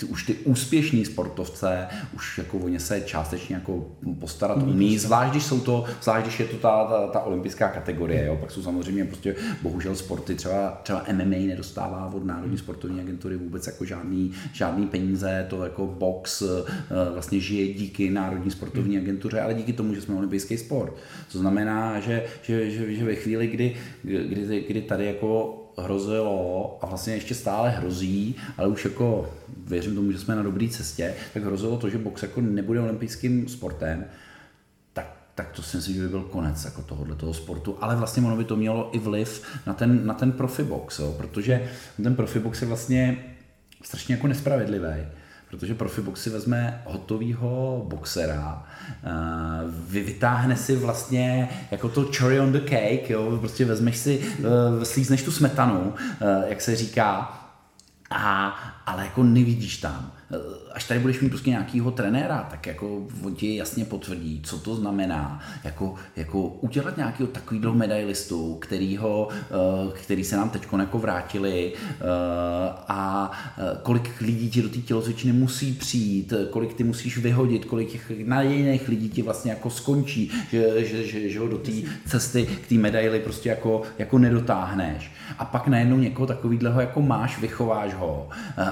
ty, 0.00 0.06
už 0.06 0.26
ty 0.26 0.34
úspěšní 0.34 1.04
sportovce, 1.04 1.86
už 2.14 2.38
jako 2.38 2.58
oni 2.58 2.80
se 2.80 3.00
částečně 3.00 3.54
jako 3.54 3.86
postarat 4.20 4.62
umí, 4.62 4.98
zvlášť 4.98 5.30
když 5.30 5.44
jsou 5.44 5.60
to, 5.60 5.84
zvlášť 6.02 6.26
když 6.26 6.40
je 6.40 6.46
to 6.46 6.56
ta, 6.56 6.84
ta, 6.84 7.06
ta 7.06 7.20
olympijská 7.20 7.68
kategorie, 7.68 8.26
jo, 8.26 8.36
pak 8.40 8.50
jsou 8.50 8.62
samozřejmě 8.62 9.04
prostě 9.04 9.36
bohužel 9.62 9.96
sporty, 9.96 10.34
třeba, 10.34 10.80
třeba 10.82 11.04
MMA 11.12 11.36
nedostává 11.46 12.10
od 12.14 12.24
Národní 12.24 12.58
sportovní 12.58 13.00
agentury 13.00 13.36
vůbec 13.36 13.66
jako 13.66 13.84
žádný, 13.84 14.32
žádný 14.52 14.86
peníze, 14.86 15.46
to 15.50 15.64
jako 15.64 15.86
box 15.86 16.42
eh, 16.42 16.46
vlastně 17.12 17.40
žije 17.40 17.74
díky 17.74 18.10
Národní 18.10 18.50
sportovní 18.50 18.98
agentuře, 18.98 19.40
ale 19.40 19.54
díky 19.54 19.72
tomu, 19.72 19.94
že 19.94 20.00
jsme 20.00 20.14
olympijský 20.14 20.58
sport. 20.58 20.94
To 21.32 21.38
znamená, 21.38 22.00
že, 22.00 22.24
že, 22.42 22.70
že, 22.70 22.94
že 22.94 23.04
ve 23.04 23.14
chvíli, 23.14 23.46
kdy, 23.46 23.76
kdy, 24.02 24.64
kdy 24.68 24.82
tady 24.82 25.06
jako 25.06 25.59
hrozilo 25.78 26.78
a 26.82 26.86
vlastně 26.86 27.14
ještě 27.14 27.34
stále 27.34 27.70
hrozí, 27.70 28.36
ale 28.56 28.68
už 28.68 28.84
jako 28.84 29.30
věřím 29.66 29.94
tomu, 29.94 30.12
že 30.12 30.18
jsme 30.18 30.36
na 30.36 30.42
dobré 30.42 30.68
cestě, 30.68 31.14
tak 31.34 31.44
hrozilo 31.44 31.76
to, 31.76 31.88
že 31.88 31.98
box 31.98 32.22
jako 32.22 32.40
nebude 32.40 32.80
olympijským 32.80 33.48
sportem, 33.48 34.04
tak, 34.92 35.16
tak 35.34 35.50
to 35.50 35.62
si 35.62 35.76
myslím, 35.76 35.94
že 35.96 36.02
by 36.02 36.08
byl 36.08 36.22
konec 36.22 36.64
jako 36.64 36.82
tohohle 36.82 37.16
toho 37.16 37.34
sportu, 37.34 37.76
ale 37.80 37.96
vlastně 37.96 38.22
ono 38.22 38.36
by 38.36 38.44
to 38.44 38.56
mělo 38.56 38.90
i 38.92 38.98
vliv 38.98 39.42
na 39.66 39.74
ten, 39.74 40.06
na 40.06 40.14
ten 40.14 40.32
profibox, 40.32 40.98
jo, 40.98 41.14
protože 41.18 41.70
ten 42.02 42.16
profibox 42.16 42.62
je 42.62 42.68
vlastně 42.68 43.24
strašně 43.82 44.14
jako 44.14 44.26
nespravedlivý 44.26 45.06
protože 45.50 45.74
profibox 45.74 46.22
si 46.22 46.30
vezme 46.30 46.82
hotovýho 46.84 47.84
boxera, 47.88 48.62
uh, 49.02 49.70
vytáhne 49.90 50.56
si 50.56 50.76
vlastně 50.76 51.48
jako 51.70 51.88
to 51.88 52.04
cherry 52.16 52.40
on 52.40 52.52
the 52.52 52.60
cake, 52.60 53.10
jo, 53.10 53.36
prostě 53.40 53.64
vezmeš 53.64 53.96
si, 53.96 54.18
uh, 54.18 54.82
slízneš 54.82 55.22
tu 55.22 55.30
smetanu, 55.30 55.80
uh, 55.80 55.94
jak 56.48 56.60
se 56.60 56.76
říká, 56.76 57.36
a, 58.10 58.48
ale 58.90 59.04
jako 59.04 59.22
nevidíš 59.22 59.76
tam. 59.76 60.12
Eh, 60.32 60.38
až 60.72 60.84
tady 60.84 61.00
budeš 61.00 61.20
mít 61.20 61.28
prostě 61.28 61.50
nějakýho 61.50 61.90
trenéra, 61.90 62.46
tak 62.50 62.66
jako 62.66 63.06
on 63.22 63.34
ti 63.34 63.56
jasně 63.56 63.84
potvrdí, 63.84 64.40
co 64.44 64.58
to 64.58 64.74
znamená, 64.74 65.40
jako, 65.64 65.94
jako 66.16 66.42
udělat 66.42 66.96
nějakého 66.96 67.26
takovýhle 67.26 67.74
medailistu, 67.74 68.54
kterýho, 68.54 69.28
eh, 69.32 69.92
který 70.02 70.24
se 70.24 70.36
nám 70.36 70.50
teď 70.50 70.66
jako 70.78 70.98
vrátili 70.98 71.72
eh, 71.74 72.04
a 72.88 73.30
kolik 73.82 74.20
lidí 74.20 74.50
ti 74.50 74.62
do 74.62 74.68
té 74.68 74.78
tělocvičny 74.78 75.32
musí 75.32 75.72
přijít, 75.72 76.32
kolik 76.50 76.74
ty 76.74 76.84
musíš 76.84 77.18
vyhodit, 77.18 77.64
kolik 77.64 77.92
těch 77.92 78.12
nadějných 78.24 78.88
lidí 78.88 79.08
ti 79.08 79.22
vlastně 79.22 79.50
jako 79.50 79.70
skončí, 79.70 80.32
že, 80.50 80.86
že, 80.86 81.06
že, 81.06 81.28
že 81.28 81.38
ho 81.38 81.48
do 81.48 81.58
té 81.58 81.72
cesty 82.06 82.46
k 82.46 82.68
té 82.68 82.74
medaili 82.74 83.20
prostě 83.20 83.48
jako, 83.48 83.82
jako 83.98 84.18
nedotáhneš. 84.18 85.12
A 85.38 85.44
pak 85.44 85.68
najednou 85.68 85.96
někoho 85.96 86.26
takovýhleho 86.26 86.80
jako 86.80 87.02
máš, 87.02 87.38
vychováš 87.40 87.94
ho 87.94 88.28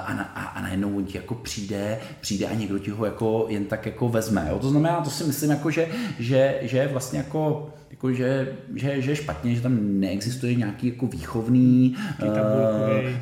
a, 0.09 0.23
a, 0.23 0.43
a 0.45 0.63
najednou 0.63 0.97
on 0.97 1.05
ti 1.05 1.17
jako 1.17 1.35
přijde, 1.35 1.99
přijde 2.21 2.47
a 2.47 2.55
někdo 2.55 2.79
ti 2.79 2.91
ho 2.91 3.05
jako 3.05 3.47
jen 3.49 3.65
tak 3.65 3.87
jako 3.87 4.09
vezme. 4.09 4.47
Jo? 4.51 4.59
To 4.59 4.71
znamená, 4.71 5.01
to 5.01 5.11
si 5.11 5.25
myslím, 5.25 5.51
jako, 5.51 5.71
že, 5.71 5.89
že, 6.19 6.59
že 6.63 6.89
vlastně 6.93 7.19
jako 7.19 7.71
jako, 7.99 8.13
že, 8.13 8.49
že, 8.75 9.01
že 9.01 9.11
je 9.11 9.17
špatně, 9.17 9.55
že 9.55 9.61
tam 9.61 10.01
neexistuje 10.01 10.55
nějaký 10.55 10.87
jako 10.87 11.07
výchovný, 11.07 11.97
uh, 12.23 12.29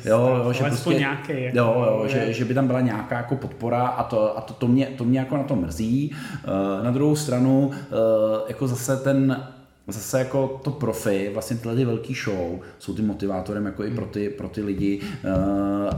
jo, 0.05 0.41
jo, 0.43 0.53
že 0.53 0.63
prostě, 0.63 0.93
nějaký, 0.93 1.43
jako, 1.43 1.57
jo, 1.57 1.85
jo, 1.87 2.07
že, 2.07 2.33
že, 2.33 2.45
by 2.45 2.53
tam 2.53 2.67
byla 2.67 2.81
nějaká 2.81 3.17
jako 3.17 3.35
podpora 3.35 3.87
a 3.87 4.03
to, 4.03 4.37
a 4.37 4.41
to, 4.41 4.53
to, 4.53 4.67
mě, 4.67 4.85
to 4.85 5.03
mě 5.03 5.19
jako 5.19 5.37
na 5.37 5.43
to 5.43 5.55
mrzí. 5.55 6.11
Uh, 6.47 6.85
na 6.85 6.91
druhou 6.91 7.15
stranu, 7.15 7.67
uh, 7.67 7.73
jako 8.47 8.67
zase 8.67 8.97
ten 8.97 9.43
zase 9.87 10.19
jako 10.19 10.61
to 10.63 10.71
profi, 10.71 11.29
vlastně 11.33 11.57
tyhle 11.57 11.75
ty 11.75 11.85
velký 11.85 12.13
show 12.13 12.59
jsou 12.79 12.93
ty 12.93 13.01
motivátorem 13.01 13.65
jako 13.65 13.83
i 13.83 13.91
pro 13.91 14.05
ty, 14.05 14.29
pro 14.29 14.49
ty 14.49 14.61
lidi 14.61 15.01
uh, 15.01 15.31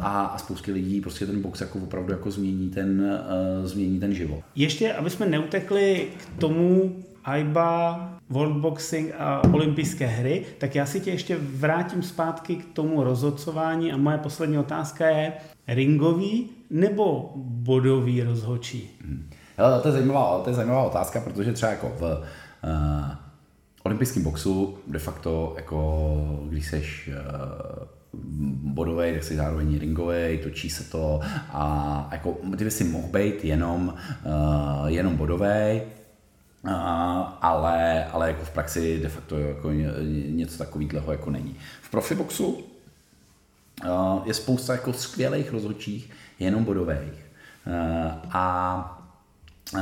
a, 0.02 0.26
a 0.26 0.38
spousty 0.38 0.72
lidí 0.72 1.02
prostě 1.02 1.26
ten 1.26 1.42
box 1.42 1.62
jako 1.62 1.80
opravdu 1.80 2.12
jako 2.12 2.32
změní 2.32 2.70
ten, 2.70 3.20
uh, 3.60 3.66
změní 3.66 4.00
ten 4.00 4.14
život. 4.14 4.40
Ještě, 4.56 4.94
aby 4.94 5.10
jsme 5.10 5.26
neutekli 5.26 6.08
k 6.18 6.40
tomu 6.40 6.96
AIBA, 7.26 8.10
World 8.30 8.58
Boxing 8.58 9.14
a 9.18 9.42
olympijské 9.54 10.06
hry, 10.06 10.46
tak 10.58 10.76
já 10.76 10.86
si 10.86 11.00
tě 11.00 11.12
ještě 11.12 11.38
vrátím 11.42 12.04
zpátky 12.04 12.56
k 12.56 12.74
tomu 12.74 13.04
rozhodcování 13.04 13.94
a 13.94 13.98
moje 13.98 14.18
poslední 14.18 14.58
otázka 14.58 15.08
je 15.08 15.34
ringový 15.68 16.50
nebo 16.70 17.32
bodový 17.36 18.24
rozhodčí? 18.24 18.90
Hmm. 19.02 19.30
to 19.82 19.88
je 19.88 19.92
zajímavá, 19.92 20.42
to 20.44 20.50
je 20.50 20.54
zajímavá 20.54 20.84
otázka, 20.84 21.22
protože 21.22 21.54
třeba 21.54 21.72
jako 21.72 21.92
v 22.00 22.02
uh, 22.02 23.29
olympijském 23.84 24.24
boxu 24.24 24.78
de 24.88 25.00
facto, 25.00 25.54
jako 25.58 26.18
když 26.50 26.70
seš 26.70 27.10
uh, 27.10 27.88
bodový, 28.74 29.14
tak 29.14 29.24
jsi 29.24 29.36
zároveň 29.36 29.80
ringový, 29.80 30.40
točí 30.44 30.70
se 30.70 30.84
to 30.84 31.20
a 31.50 32.10
jako 32.12 32.38
ty 32.58 32.64
by 32.64 32.72
si 32.72 32.84
mohl 32.84 33.08
být 33.08 33.46
jenom, 33.46 33.94
uh, 34.26 34.88
jenom 34.88 35.16
bodový, 35.16 35.82
uh, 36.64 36.72
ale, 37.42 38.06
ale 38.06 38.28
jako 38.28 38.46
v 38.46 38.52
praxi 38.52 39.00
de 39.00 39.10
facto 39.10 39.40
jako 39.40 39.72
něco 40.30 40.58
takového 40.58 41.12
jako 41.12 41.30
není. 41.30 41.56
V 41.82 41.90
profiboxu 41.90 42.48
uh, 42.48 42.64
je 44.26 44.34
spousta 44.34 44.74
jako 44.74 44.94
skvělých 44.94 45.52
rozhodčích, 45.52 46.12
jenom 46.40 46.64
bodových. 46.64 47.26
Uh, 47.68 48.12
a 48.32 48.99
Uh, 49.74 49.80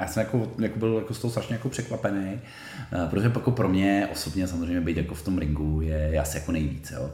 já 0.00 0.06
jsem 0.06 0.20
jako, 0.20 0.52
jako 0.58 0.78
byl 0.78 0.96
jako 0.96 1.14
z 1.14 1.18
toho 1.18 1.30
strašně 1.30 1.54
jako 1.54 1.68
překvapený, 1.68 2.40
protože 3.10 3.26
jako 3.26 3.50
pro 3.50 3.68
mě 3.68 4.08
osobně 4.12 4.46
samozřejmě 4.46 4.80
být 4.80 4.96
jako 4.96 5.14
v 5.14 5.22
tom 5.22 5.38
ringu 5.38 5.80
je, 5.80 6.20
asi 6.20 6.38
jako 6.38 6.52
nejvíc. 6.52 6.90
Jo. 6.90 7.10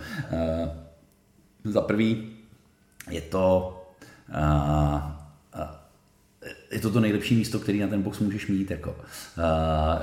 Za 1.65 1.81
prvý 1.81 2.31
je 3.11 3.21
to 3.21 3.83
uh, 4.29 5.24
je 6.75 6.81
to 6.81 6.91
to 6.91 7.01
nejlepší 7.01 7.37
místo, 7.37 7.59
který 7.59 7.81
na 7.81 7.87
ten 7.87 8.03
box 8.03 8.19
můžeš 8.19 8.47
mít. 8.47 8.71
Jako. 8.71 8.97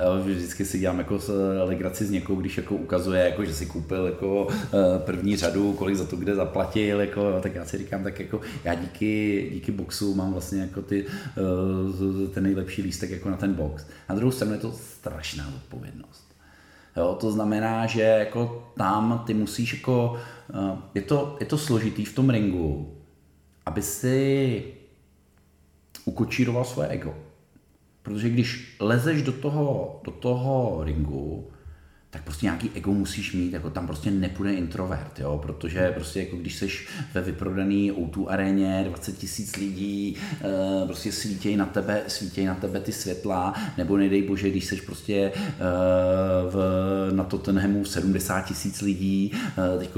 Uh, 0.08 0.26
vždycky 0.26 0.64
si 0.64 0.78
dělám 0.78 0.98
jako 0.98 1.18
legraci 1.64 2.06
s 2.06 2.10
někou, 2.10 2.34
když 2.34 2.56
jako 2.56 2.74
ukazuje, 2.74 3.20
jako, 3.24 3.44
že 3.44 3.54
si 3.54 3.66
koupil 3.66 4.06
jako, 4.06 4.44
uh, 4.44 4.52
první 4.98 5.36
řadu, 5.36 5.72
kolik 5.72 5.96
za 5.96 6.04
to 6.04 6.16
kde 6.16 6.34
zaplatil, 6.34 7.00
jako, 7.00 7.40
tak 7.42 7.54
já 7.54 7.64
si 7.64 7.78
říkám, 7.78 8.04
tak 8.04 8.20
jako 8.20 8.40
já 8.64 8.74
díky, 8.74 9.50
díky 9.52 9.72
boxu 9.72 10.14
mám 10.14 10.32
vlastně 10.32 10.60
jako 10.60 10.82
ty, 10.82 11.06
ten 12.34 12.42
nejlepší 12.42 12.82
lístek 12.82 13.10
jako 13.10 13.30
na 13.30 13.36
ten 13.36 13.54
box. 13.54 13.86
Na 14.08 14.14
druhou 14.14 14.32
stranu 14.32 14.52
je 14.52 14.58
to 14.58 14.72
strašná 14.72 15.52
odpovědnost. 15.56 16.32
Jo, 16.96 17.16
to 17.20 17.32
znamená, 17.32 17.86
že 17.86 18.02
jako 18.02 18.72
tam 18.76 19.22
ty 19.26 19.34
musíš 19.34 19.74
jako, 19.74 20.16
je, 20.94 21.02
to, 21.02 21.36
je 21.40 21.46
to 21.46 21.58
složitý 21.58 22.04
v 22.04 22.14
tom 22.14 22.30
ringu, 22.30 22.96
aby 23.66 23.82
si 23.82 24.64
ukočíroval 26.04 26.64
své 26.64 26.88
ego. 26.88 27.14
Protože 28.02 28.30
když 28.30 28.76
lezeš 28.80 29.22
do 29.22 29.32
toho, 29.32 30.00
do 30.04 30.10
toho 30.10 30.80
ringu, 30.84 31.52
tak 32.12 32.24
prostě 32.24 32.46
nějaký 32.46 32.70
ego 32.74 32.92
musíš 32.92 33.32
mít, 33.32 33.52
jako 33.52 33.70
tam 33.70 33.86
prostě 33.86 34.10
nepůjde 34.10 34.54
introvert, 34.54 35.20
jo, 35.20 35.40
protože 35.42 35.90
prostě 35.90 36.20
jako 36.20 36.36
když 36.36 36.54
seš 36.54 36.88
ve 37.14 37.22
vyprodaný 37.22 37.92
O2 37.92 38.26
aréně, 38.28 38.84
20 38.88 39.18
tisíc 39.18 39.56
lidí, 39.56 40.16
e, 40.40 40.86
prostě 40.86 41.12
svítějí 41.12 41.56
na 41.56 41.66
tebe, 41.66 42.02
svítějí 42.06 42.46
na 42.46 42.54
tebe 42.54 42.80
ty 42.80 42.92
světla, 42.92 43.54
nebo 43.78 43.96
nedej 43.96 44.22
bože, 44.22 44.50
když 44.50 44.64
seš 44.64 44.80
prostě 44.80 45.14
e, 45.14 45.32
v, 46.50 46.56
na 47.12 47.24
Tottenhamu 47.24 47.84
70 47.84 48.40
tisíc 48.40 48.80
lidí, 48.80 49.32
e, 49.74 49.78
teď 49.78 49.90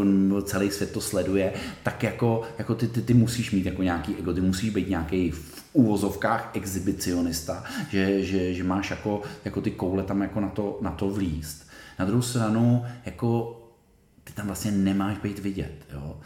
celý 0.44 0.70
svět 0.70 0.92
to 0.92 1.00
sleduje, 1.00 1.52
tak 1.82 2.02
jako, 2.02 2.42
jako 2.58 2.74
ty, 2.74 2.88
ty, 2.88 3.02
ty 3.02 3.14
musíš 3.14 3.50
mít 3.50 3.66
jako 3.66 3.82
nějaký 3.82 4.14
ego, 4.18 4.34
ty 4.34 4.40
musíš 4.40 4.70
být 4.70 4.88
nějaký 4.88 5.32
úvozovkách 5.74 6.50
exhibicionista, 6.54 7.64
že, 7.90 8.24
že, 8.24 8.54
že 8.54 8.64
máš 8.64 8.90
jako, 8.90 9.22
jako 9.44 9.60
ty 9.60 9.70
koule 9.70 10.02
tam 10.02 10.22
jako 10.22 10.40
na 10.40 10.48
to, 10.48 10.78
na 10.80 10.90
to 10.90 11.10
vlíst. 11.10 11.68
Na 11.98 12.04
druhou 12.04 12.22
stranu, 12.22 12.84
jako 13.04 13.60
ty 14.24 14.32
tam 14.32 14.46
vlastně 14.46 14.70
nemáš 14.70 15.18
být 15.18 15.38
vidět. 15.38 15.74
Jo? 15.92 16.20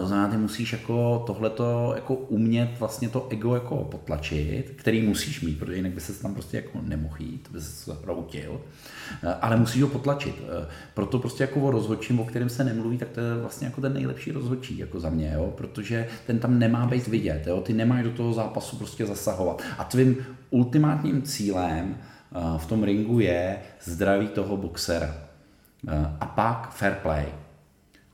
To 0.00 0.06
znamená, 0.06 0.28
ty 0.28 0.36
musíš 0.36 0.72
jako 0.72 1.22
tohleto 1.26 1.92
jako 1.94 2.14
umět 2.14 2.70
vlastně 2.78 3.08
to 3.08 3.26
ego 3.30 3.54
jako 3.54 3.76
potlačit, 3.76 4.72
který 4.76 5.02
musíš 5.02 5.40
mít, 5.40 5.58
protože 5.58 5.76
jinak 5.76 5.92
by 5.92 6.00
se 6.00 6.22
tam 6.22 6.34
prostě 6.34 6.56
jako 6.56 6.78
nemohl 6.82 7.14
jít, 7.18 7.48
by 7.52 7.60
se 7.60 7.96
routil, 8.04 8.60
ale 9.40 9.56
musíš 9.56 9.82
ho 9.82 9.88
potlačit. 9.88 10.42
Proto 10.94 11.18
prostě 11.18 11.42
jako 11.42 11.60
o 11.60 11.70
rozhodčím, 11.70 12.20
o 12.20 12.24
kterém 12.24 12.48
se 12.48 12.64
nemluví, 12.64 12.98
tak 12.98 13.08
to 13.08 13.20
je 13.20 13.40
vlastně 13.40 13.66
jako 13.66 13.80
ten 13.80 13.94
nejlepší 13.94 14.32
rozhodčí 14.32 14.78
jako 14.78 15.00
za 15.00 15.10
mě, 15.10 15.32
jo? 15.34 15.52
protože 15.56 16.08
ten 16.26 16.38
tam 16.38 16.58
nemá 16.58 16.86
být 16.86 17.06
vidět, 17.06 17.46
jo? 17.46 17.60
ty 17.60 17.72
nemáš 17.72 18.04
do 18.04 18.10
toho 18.10 18.32
zápasu 18.32 18.76
prostě 18.76 19.06
zasahovat. 19.06 19.62
A 19.78 19.84
tvým 19.84 20.16
ultimátním 20.50 21.22
cílem 21.22 21.96
v 22.56 22.66
tom 22.66 22.84
ringu 22.84 23.20
je 23.20 23.58
zdraví 23.84 24.28
toho 24.28 24.56
boxera. 24.56 25.14
A 26.20 26.26
pak 26.26 26.70
fair 26.74 26.94
play 26.94 27.24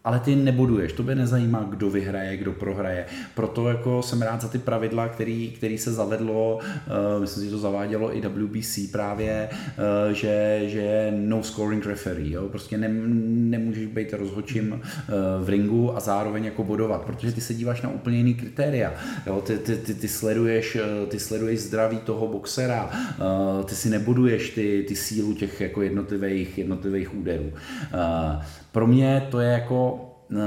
ale 0.04 0.20
ty 0.20 0.36
nebuduješ, 0.36 0.92
to 0.92 1.02
by 1.02 1.14
nezajímá, 1.14 1.66
kdo 1.70 1.90
vyhraje, 1.90 2.36
kdo 2.36 2.52
prohraje. 2.52 3.06
Proto 3.34 3.68
jako 3.68 4.02
jsem 4.02 4.22
rád 4.22 4.40
za 4.40 4.48
ty 4.48 4.58
pravidla, 4.58 5.08
který, 5.08 5.50
který 5.50 5.78
se 5.78 5.92
zavedlo, 5.92 6.58
uh, 6.58 7.20
myslím 7.20 7.42
si, 7.42 7.44
že 7.44 7.50
to 7.50 7.58
zavádělo 7.58 8.16
i 8.16 8.20
WBC 8.20 8.78
právě, 8.92 9.48
uh, 9.50 10.12
že, 10.12 10.62
že 10.64 11.12
no 11.16 11.42
scoring 11.42 11.86
referee, 11.86 12.30
jo? 12.30 12.48
prostě 12.48 12.78
ne, 12.78 12.88
nemůžeš 12.88 13.86
být 13.86 14.12
rozhodčím 14.12 14.72
uh, 14.72 15.44
v 15.44 15.48
ringu 15.48 15.96
a 15.96 16.00
zároveň 16.00 16.44
jako 16.44 16.64
bodovat, 16.64 17.02
protože 17.02 17.32
ty 17.32 17.40
se 17.40 17.54
díváš 17.54 17.82
na 17.82 17.90
úplně 17.90 18.16
jiný 18.16 18.34
kritéria. 18.34 18.94
Jo? 19.26 19.40
Ty, 19.40 19.58
ty, 19.58 19.76
ty, 19.76 19.94
ty, 19.94 20.08
sleduješ, 20.08 20.78
ty 21.08 21.20
sleduješ 21.20 21.60
zdraví 21.60 21.98
toho 21.98 22.28
boxera, 22.28 22.90
uh, 23.18 23.64
ty 23.64 23.74
si 23.74 23.90
nebuduješ 23.90 24.50
ty, 24.50 24.84
ty 24.88 24.96
sílu 24.96 25.34
těch 25.34 25.60
jako 25.60 25.82
jednotlivých, 25.82 26.58
jednotlivých 26.58 27.14
úderů. 27.14 27.52
Uh, 27.94 28.42
pro 28.74 28.86
mě 28.86 29.26
to 29.30 29.40
je 29.40 29.52
jako 29.52 29.94
uh, 30.30 30.38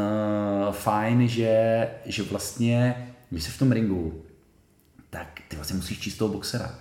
fajn, 0.71 1.27
že, 1.27 1.87
že 2.05 2.23
vlastně, 2.23 3.07
když 3.29 3.43
jsi 3.43 3.51
v 3.51 3.59
tom 3.59 3.71
ringu, 3.71 4.23
tak 5.09 5.41
ty 5.47 5.55
vlastně 5.55 5.75
musíš 5.75 5.99
číst 5.99 6.17
toho 6.17 6.33
boxera 6.33 6.75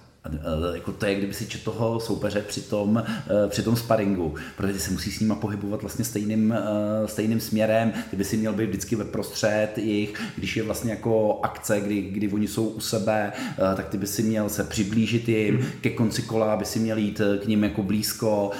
jako 0.75 0.93
to 0.93 1.07
je, 1.07 1.15
kdyby 1.15 1.35
si 1.35 1.47
četl 1.47 1.67
toho 1.77 2.01
soupeře 2.01 2.43
při 2.43 2.61
tom, 2.61 3.03
eh, 3.07 3.49
při 3.49 3.63
tom 3.63 3.77
sparingu, 3.77 4.35
protože 4.57 4.73
ty 4.73 4.79
se 4.79 4.91
musí 4.91 5.13
s 5.13 5.21
nima 5.21 5.35
pohybovat 5.35 5.81
vlastně 5.81 6.05
stejným, 6.05 6.53
eh, 6.53 7.09
stejným 7.09 7.41
směrem, 7.41 7.93
ty 8.11 8.17
by 8.17 8.25
si 8.25 8.37
měl 8.37 8.53
být 8.53 8.67
vždycky 8.67 8.97
ve 8.97 9.05
prostřed 9.05 9.69
jich, 9.77 10.15
když 10.37 10.57
je 10.57 10.63
vlastně 10.63 10.91
jako 10.91 11.41
akce, 11.43 11.81
kdy, 11.81 12.03
kdy 12.03 12.29
oni 12.29 12.49
jsou 12.49 12.69
u 12.69 12.81
sebe, 12.81 13.33
eh, 13.35 13.77
tak 13.77 13.89
ty 13.89 13.99
by 13.99 14.07
si 14.07 14.23
měl 14.23 14.49
se 14.49 14.65
přiblížit 14.65 15.29
jim, 15.29 15.57
hmm. 15.57 15.71
ke 15.81 15.91
konci 15.91 16.23
kola 16.23 16.57
by 16.57 16.65
si 16.65 16.79
měl 16.79 16.99
jít 16.99 17.21
k 17.43 17.47
ním 17.47 17.65
jako 17.65 17.83
blízko, 17.83 18.51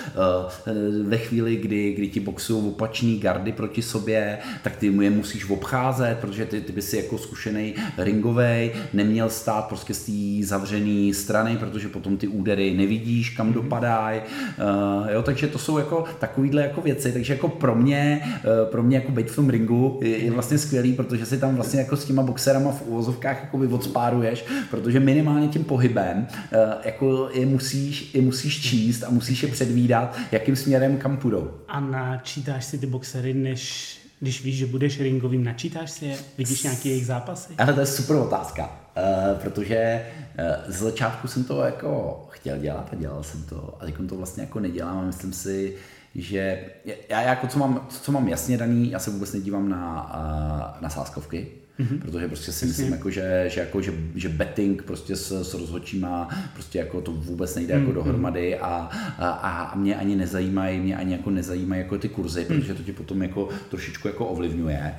ve 1.03 1.19
chvíli, 1.19 1.57
kdy, 1.57 1.93
kdy 1.93 2.09
ti 2.09 2.21
boxují 2.21 2.69
opační 2.69 3.19
gardy 3.19 3.53
proti 3.53 3.83
sobě, 3.83 4.39
tak 4.63 4.77
ty 4.77 4.91
mu 4.91 5.03
je 5.03 5.11
musíš 5.11 5.51
obcházet, 5.51 6.19
protože 6.21 6.45
ty, 6.45 6.61
ty 6.61 6.73
by 6.73 6.83
si 6.83 6.97
jako 6.97 7.19
zkušený 7.19 7.75
ringovej 7.99 8.73
neměl 8.93 9.31
stát 9.31 9.69
prostě 9.69 9.95
z 9.95 10.05
té 10.05 10.47
zavřené 10.47 11.15
strany, 11.15 11.56
protože 11.57 11.89
potom 11.89 12.17
ty 12.17 12.29
údery 12.29 12.75
nevidíš, 12.75 13.31
kam 13.31 13.47
mhm. 13.47 13.55
dopadají. 13.55 14.21
Uh, 14.21 15.11
jo, 15.11 15.23
takže 15.23 15.47
to 15.47 15.59
jsou 15.59 15.79
jako 15.79 16.05
takovýhle 16.19 16.63
jako 16.63 16.81
věci. 16.81 17.13
Takže 17.13 17.33
jako 17.33 17.49
pro 17.49 17.75
mě, 17.75 18.21
uh, 18.25 18.71
pro 18.71 18.83
mě 18.83 18.97
jako 18.97 19.13
být 19.13 19.31
v 19.31 19.37
tom 19.37 19.51
ringu 19.51 20.01
je, 20.03 20.19
je, 20.19 20.31
vlastně 20.31 20.59
skvělý, 20.59 20.93
protože 20.93 21.27
si 21.27 21.39
tam 21.39 21.55
vlastně 21.55 21.81
jako 21.81 21.97
s 21.97 22.05
těma 22.05 22.23
boxerama 22.23 22.71
v 22.71 22.83
uvozovkách 22.87 23.41
jako 23.43 23.59
odspáruješ, 23.75 24.45
protože 24.71 25.01
minimálně 25.01 25.49
tím 25.49 25.65
pohybem 25.65 26.27
uh, 26.31 26.59
jako 26.85 27.31
je 27.35 27.47
musíš, 27.47 28.15
je 28.15 28.23
musíš 28.23 28.61
číst 28.63 29.05
a 29.05 29.11
musíš 29.11 29.43
je 29.43 29.49
předvídat, 29.49 30.19
jakým 30.33 30.57
směrem 30.57 30.97
kam 30.97 31.17
půjdou. 31.17 31.51
A 31.69 31.81
načítáš 31.81 32.65
si 32.65 32.79
ty 32.79 32.87
boxery, 32.87 33.35
než 33.35 33.97
když 34.21 34.45
víš, 34.45 34.57
že 34.57 34.67
budeš 34.67 35.01
ringovým, 35.01 35.45
načítáš 35.45 35.91
si 35.91 36.05
je? 36.05 36.17
Vidíš 36.39 36.63
nějaké 36.63 36.89
jejich 36.89 37.07
zápasy? 37.07 37.55
Ale 37.59 37.73
to 37.73 37.81
je 37.81 37.87
super 37.87 38.17
otázka, 38.17 38.63
uh, 38.97 39.39
protože 39.39 40.07
uh, 40.39 40.73
z 40.73 40.79
začátku 40.79 41.29
jsem 41.29 41.45
to 41.45 41.61
jako 41.61 42.25
chtěl 42.31 42.59
dělat 42.59 42.89
a 42.93 42.97
dělal 42.97 43.23
jsem 43.23 43.43
to 43.43 43.77
a 43.81 43.85
teď 43.85 43.95
to 44.09 44.17
vlastně 44.17 44.43
jako 44.43 44.61
nedělám 44.61 44.99
a 44.99 45.03
myslím 45.03 45.33
si, 45.33 45.77
že 46.15 46.65
já 47.09 47.21
jako 47.21 47.47
co 47.47 47.59
mám, 47.59 47.87
co 47.89 48.13
mám 48.13 48.29
jasně 48.29 48.59
daný, 48.59 48.91
já 48.91 48.99
se 48.99 49.11
vůbec 49.11 49.33
nedívám 49.33 49.69
na, 49.69 50.13
uh, 50.15 50.83
na 50.83 50.89
sáskovky, 50.89 51.49
mm-hmm. 51.81 52.01
protože 52.01 52.29
prostě 52.29 52.53
si 52.53 52.67
myslím, 52.67 52.93
jako, 52.93 53.11
že, 53.11 53.45
že, 53.49 53.61
jako, 53.61 53.83
že, 53.83 53.93
že 54.15 54.29
betting 54.29 54.83
prostě 54.83 55.17
s, 55.17 55.43
s 55.43 55.55
rozhodčíma 55.55 56.29
prostě 56.55 56.79
jako 56.79 57.01
to 57.01 57.13
vůbec 57.13 57.55
nejde 57.55 57.75
mm-hmm. 57.75 57.79
jako 57.79 57.91
mhm. 57.91 57.95
dohromady 57.95 58.59
a, 58.59 58.91
a, 59.19 59.29
a, 59.31 59.77
mě 59.77 59.97
ani 59.97 60.17
nezajímají, 60.17 60.81
mě 60.81 60.97
ani 60.97 61.13
jako 61.13 61.31
nezajímají 61.31 61.83
jako 61.83 61.99
ty 61.99 62.09
kurzy, 62.09 62.41
mm. 62.41 62.47
protože 62.47 62.75
to 62.75 62.83
ti 62.83 62.93
potom 62.93 63.23
jako 63.23 63.49
trošičku 63.71 64.09
jako 64.09 64.27
ovlivňuje. 64.27 64.95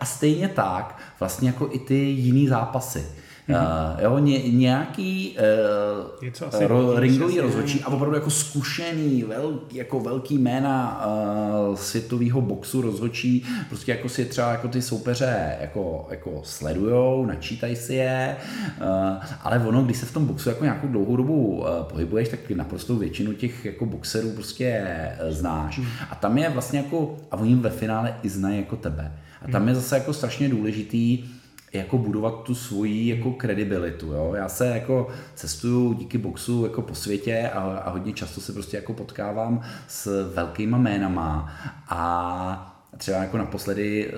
A 0.00 0.04
stejně 0.04 0.48
tak 0.48 0.98
vlastně 1.20 1.48
jako 1.48 1.68
i 1.72 1.78
ty 1.78 1.94
jiný 1.94 2.48
zápasy. 2.48 3.06
Mm-hmm. 3.54 4.02
jo, 4.02 4.18
ně, 4.18 4.38
nějaký 4.38 5.36
uh, 6.52 6.66
ro, 6.66 7.00
ringový 7.00 7.40
rozhodčí 7.40 7.82
a 7.82 7.88
opravdu 7.88 8.14
jako 8.14 8.30
zkušený, 8.30 9.22
vel, 9.22 9.60
jako 9.72 10.00
velký 10.00 10.38
jména 10.38 11.06
uh, 11.06 11.76
světového 11.76 12.40
boxu 12.40 12.80
rozhodčí, 12.80 13.46
prostě 13.68 13.92
jako 13.92 14.08
si 14.08 14.24
třeba 14.24 14.50
jako 14.52 14.68
ty 14.68 14.82
soupeře 14.82 15.56
jako, 15.60 16.06
jako 16.10 16.40
sledujou, 16.44 17.26
načítají 17.26 17.76
si 17.76 17.94
je, 17.94 18.36
uh, 18.80 19.24
ale 19.42 19.58
ono, 19.58 19.82
když 19.82 19.96
se 19.96 20.06
v 20.06 20.12
tom 20.12 20.26
boxu 20.26 20.48
jako 20.48 20.64
nějakou 20.64 20.88
dlouhou 20.88 21.16
dobu 21.16 21.46
uh, 21.46 21.66
pohybuješ, 21.82 22.28
tak 22.28 22.50
naprosto 22.50 22.96
většinu 22.96 23.32
těch 23.32 23.64
jako 23.64 23.86
boxerů 23.86 24.30
prostě 24.30 24.82
uh, 25.24 25.30
znáš. 25.30 25.78
Mm. 25.78 25.86
A 26.10 26.14
tam 26.14 26.38
je 26.38 26.48
vlastně 26.48 26.78
jako, 26.78 27.16
a 27.30 27.36
oni 27.36 27.54
ve 27.54 27.70
finále 27.70 28.14
i 28.22 28.28
znají 28.28 28.56
jako 28.56 28.76
tebe. 28.76 29.12
A 29.42 29.50
tam 29.52 29.62
mm. 29.62 29.68
je 29.68 29.74
zase 29.74 29.96
jako 29.96 30.12
strašně 30.12 30.48
důležitý, 30.48 31.24
jako 31.72 31.98
budovat 31.98 32.42
tu 32.42 32.54
svoji 32.54 33.08
jako 33.08 33.32
kredibilitu. 33.32 34.06
Jo? 34.06 34.32
Já 34.36 34.48
se 34.48 34.66
jako 34.66 35.08
cestuju 35.34 35.92
díky 35.92 36.18
boxu 36.18 36.64
jako 36.64 36.82
po 36.82 36.94
světě 36.94 37.50
a, 37.54 37.60
a 37.60 37.90
hodně 37.90 38.12
často 38.12 38.40
se 38.40 38.52
prostě 38.52 38.76
jako 38.76 38.92
potkávám 38.92 39.60
s 39.88 40.32
velkýma 40.34 40.78
jménama 40.78 41.52
a 41.88 42.69
třeba 43.00 43.18
jako 43.18 43.38
naposledy, 43.38 44.12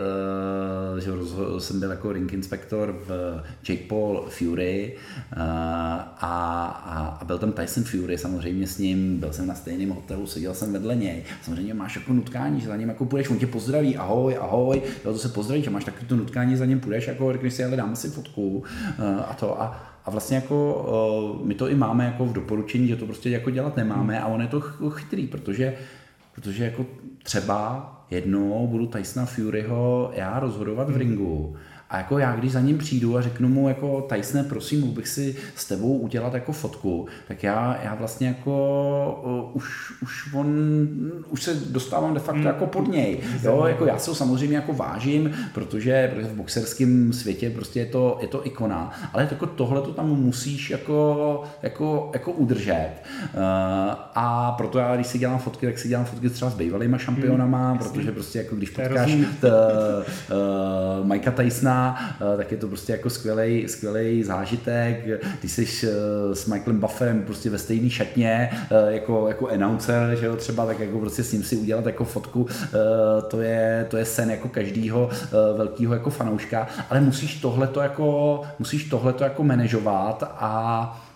uh, 0.95 1.01
že 1.01 1.11
jsem 1.59 1.81
byl 1.81 1.91
jako 1.91 2.13
ring 2.13 2.33
inspektor 2.33 2.99
v 3.09 3.41
Jake 3.69 3.83
Paul 3.89 4.25
Fury 4.29 4.97
uh, 4.97 5.43
a, 5.43 6.05
a, 6.17 7.19
a, 7.21 7.25
byl 7.25 7.39
tam 7.39 7.53
Tyson 7.53 7.85
Fury 7.85 8.19
samozřejmě 8.19 8.67
s 8.67 8.79
ním, 8.79 9.19
byl 9.19 9.33
jsem 9.33 9.47
na 9.47 9.55
stejném 9.55 9.91
hotelu, 9.91 10.27
seděl 10.27 10.55
jsem 10.55 10.73
vedle 10.73 10.95
něj. 10.97 11.23
Samozřejmě 11.43 11.75
máš 11.75 11.97
jako 11.97 12.13
nutkání, 12.13 12.61
že 12.61 12.69
za 12.69 12.77
ním 12.77 12.89
jako 12.89 13.05
půjdeš, 13.05 13.31
on 13.31 13.39
tě 13.39 13.47
pozdraví, 13.47 13.97
ahoj, 13.97 14.37
ahoj, 14.41 14.83
jo, 15.05 15.13
to 15.13 15.19
se 15.19 15.29
pozdraví, 15.29 15.63
že 15.63 15.71
máš 15.71 15.85
taky 15.85 16.05
to 16.05 16.17
nutkání, 16.17 16.57
za 16.57 16.67
ním 16.67 16.81
půjdeš, 16.81 17.07
jako 17.07 17.33
řekneš 17.33 17.55
si, 17.55 17.65
ale 17.65 17.77
dáme 17.77 17.97
si 17.97 18.11
fotku 18.11 18.57
uh, 18.59 18.65
a 19.31 19.37
to. 19.41 19.63
A, 19.63 19.93
a 20.05 20.11
vlastně 20.11 20.37
jako 20.37 21.41
my 21.45 21.55
to 21.55 21.69
i 21.69 21.75
máme 21.75 22.05
jako 22.05 22.27
v 22.27 22.33
doporučení, 22.33 22.89
že 22.89 22.97
to 22.97 23.07
prostě 23.07 23.31
jako 23.31 23.51
dělat 23.51 23.77
nemáme 23.77 24.21
a 24.21 24.27
on 24.27 24.41
je 24.41 24.47
to 24.47 24.61
chytrý, 24.91 25.27
protože, 25.27 25.75
protože 26.35 26.65
jako 26.65 26.87
třeba 27.23 27.89
jednou 28.11 28.67
budu 28.67 28.87
Tysona 28.87 29.27
Furyho 29.27 30.11
já 30.15 30.41
rozhodovat 30.41 30.91
v 30.91 30.97
ringu 30.97 31.57
a 31.93 31.99
jako 31.99 32.19
já, 32.19 32.37
když 32.37 32.53
za 32.53 32.61
ním 32.61 32.79
přijdu 32.79 33.17
a 33.17 33.23
řeknu 33.23 33.49
mu 33.49 33.69
jako 33.69 34.01
Tyson, 34.01 34.45
prosím, 34.45 34.81
mohl 34.81 34.93
bych 34.93 35.09
si 35.09 35.37
s 35.57 35.65
tebou 35.65 35.99
udělat 35.99 36.35
jako 36.35 36.53
fotku, 36.53 37.07
tak 37.29 37.43
já, 37.43 37.79
já 37.85 37.95
vlastně 37.95 38.29
jako 38.29 39.23
uh, 39.25 39.57
už, 39.57 39.93
už 40.03 40.35
on, 40.35 40.47
už 41.29 41.43
se 41.43 41.55
dostávám 41.55 42.15
de 42.15 42.21
facto 42.21 42.41
mm. 42.41 42.47
jako 42.47 42.67
pod 42.67 42.89
něj. 42.89 43.21
Jo, 43.43 43.65
jako 43.67 43.87
já 43.87 43.99
se 43.99 44.11
ho 44.11 44.15
samozřejmě 44.15 44.57
jako 44.57 44.73
vážím, 44.73 45.31
protože, 45.55 46.11
protože 46.15 46.29
v 46.29 46.35
boxerském 46.35 47.13
světě 47.13 47.51
prostě 47.51 47.81
je 47.81 47.87
to, 47.87 48.19
je 48.21 48.29
to 48.29 48.47
ikona, 48.47 48.93
ale 49.13 49.29
jako 49.31 49.47
tohle 49.47 49.81
to 49.81 49.93
tam 49.93 50.09
musíš 50.09 50.71
jako, 50.71 51.43
jako, 51.63 52.11
jako 52.13 52.33
udržet. 52.33 52.91
Uh, 53.35 53.41
a 54.15 54.53
proto 54.53 54.79
já, 54.79 54.95
když 54.95 55.07
si 55.07 55.19
dělám 55.19 55.39
fotky, 55.39 55.67
tak 55.67 55.79
si 55.79 55.89
dělám 55.89 56.05
fotky 56.05 56.31
třeba 56.31 56.51
s 56.51 56.55
bývalýma 56.55 56.99
šampionama, 56.99 57.73
mm, 57.73 57.79
protože 57.79 58.13
prostě 58.13 58.39
jako 58.39 58.57
když 58.57 58.71
potkáš 58.71 59.13
t, 59.41 59.51
uh, 59.51 61.07
Mikea 61.07 61.33
Tysona, 61.33 61.82
Eh, 61.91 62.37
tak 62.37 62.53
je 62.53 62.59
to 62.59 62.69
prostě 62.69 62.93
jako 62.93 63.11
skvělý, 63.11 63.69
skvělý 63.69 64.23
zážitek. 64.23 65.07
Když 65.41 65.53
jsi 65.53 65.89
eh, 65.89 66.35
s 66.35 66.47
Michaelem 66.47 66.81
Bufferem 66.81 67.23
prostě 67.23 67.51
ve 67.51 67.59
stejné 67.59 67.91
šatně 67.91 68.51
eh, 68.53 68.93
jako, 68.93 69.29
jako 69.29 69.49
announcer, 69.49 70.17
že 70.21 70.27
jo, 70.27 70.37
třeba, 70.37 70.67
tak 70.67 70.81
jako 70.81 70.99
prostě 70.99 71.25
s 71.25 71.33
ním 71.33 71.43
si 71.43 71.57
udělat 71.57 71.87
jako 71.87 72.05
fotku, 72.05 72.47
to 73.29 73.41
je, 73.41 73.87
to 73.91 73.97
je 73.97 74.05
sen 74.05 74.31
jako 74.31 74.49
každýho 74.49 75.11
velkého 75.57 75.95
jako 75.95 76.11
fanouška, 76.11 76.67
ale 76.91 77.01
musíš 77.01 77.41
tohleto 77.41 77.81
jako, 77.81 78.41
musíš 78.59 78.85
tohleto 78.85 79.25
jako 79.25 79.45
manažovat 79.45 80.35
a 80.37 81.12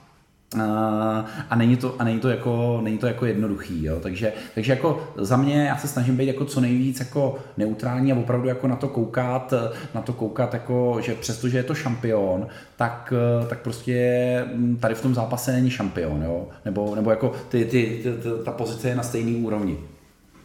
a 1.50 1.56
není 1.56 1.76
to, 1.76 1.94
a 1.98 2.04
není 2.04 2.20
to, 2.20 2.28
jako, 2.28 2.80
není 2.82 2.98
to 2.98 3.06
jako 3.06 3.26
jednoduchý, 3.26 3.84
jo? 3.84 4.00
Takže, 4.00 4.32
takže 4.54 4.72
jako 4.72 5.08
za 5.16 5.36
mě 5.36 5.64
já 5.64 5.76
se 5.76 5.88
snažím 5.88 6.16
být 6.16 6.26
jako 6.26 6.44
co 6.44 6.60
nejvíc 6.60 7.00
jako 7.00 7.38
neutrální 7.56 8.12
a 8.12 8.16
opravdu 8.16 8.48
jako 8.48 8.68
na 8.68 8.76
to 8.76 8.88
koukat, 8.88 9.54
na 9.94 10.02
to 10.02 10.12
koukat 10.12 10.54
jako, 10.54 10.98
že 11.00 11.14
přestože 11.14 11.58
je 11.58 11.62
to 11.62 11.74
šampion, 11.74 12.46
tak, 12.76 13.12
tak 13.48 13.60
prostě 13.60 14.44
tady 14.80 14.94
v 14.94 15.02
tom 15.02 15.14
zápase 15.14 15.52
není 15.52 15.70
šampion, 15.70 16.22
jo? 16.22 16.48
Nebo, 16.64 16.94
nebo 16.94 17.10
jako 17.10 17.32
ty, 17.48 17.64
ty, 17.64 18.00
ty, 18.02 18.12
ty, 18.12 18.28
ta 18.44 18.52
pozice 18.52 18.88
je 18.88 18.96
na 18.96 19.02
stejný 19.02 19.34
úrovni. 19.34 19.78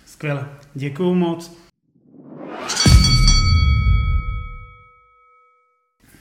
Skvěle, 0.06 0.47
děkuju 0.74 1.14
moc. 1.14 1.58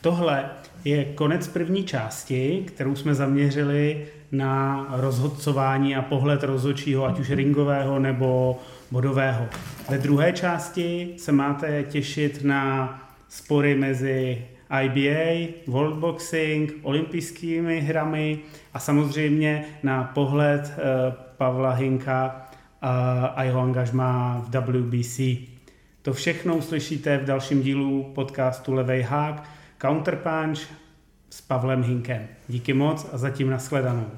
Tohle 0.00 0.50
je 0.84 1.04
konec 1.04 1.48
první 1.48 1.84
části, 1.84 2.64
kterou 2.66 2.96
jsme 2.96 3.14
zaměřili 3.14 4.06
na 4.32 4.86
rozhodcování 4.90 5.96
a 5.96 6.02
pohled 6.02 6.42
rozhodčího, 6.42 7.06
ať 7.06 7.18
už 7.18 7.30
ringového 7.30 7.98
nebo 7.98 8.58
bodového. 8.90 9.46
Ve 9.90 9.98
druhé 9.98 10.32
části 10.32 11.14
se 11.16 11.32
máte 11.32 11.82
těšit 11.82 12.44
na 12.44 12.94
spory 13.28 13.74
mezi 13.74 14.44
IBA, 14.82 15.52
World 15.66 15.98
Boxing, 15.98 16.74
olympijskými 16.82 17.80
hrami 17.80 18.38
a 18.74 18.78
samozřejmě 18.78 19.64
na 19.82 20.04
pohled 20.04 20.72
eh, 20.76 20.80
Pavla 21.36 21.70
Hinka 21.70 22.46
a 23.34 23.42
jeho 23.42 23.60
angažmá 23.60 24.44
v 24.48 24.56
WBC. 24.56 25.20
To 26.02 26.12
všechno 26.12 26.56
uslyšíte 26.56 27.18
v 27.18 27.24
dalším 27.24 27.62
dílu 27.62 28.12
podcastu 28.14 28.74
Levej 28.74 29.02
hák, 29.02 29.44
Counterpunch 29.80 30.60
s 31.30 31.40
Pavlem 31.40 31.82
Hinkem. 31.82 32.28
Díky 32.48 32.72
moc 32.72 33.06
a 33.12 33.18
zatím 33.18 33.50
nashledanou. 33.50 34.10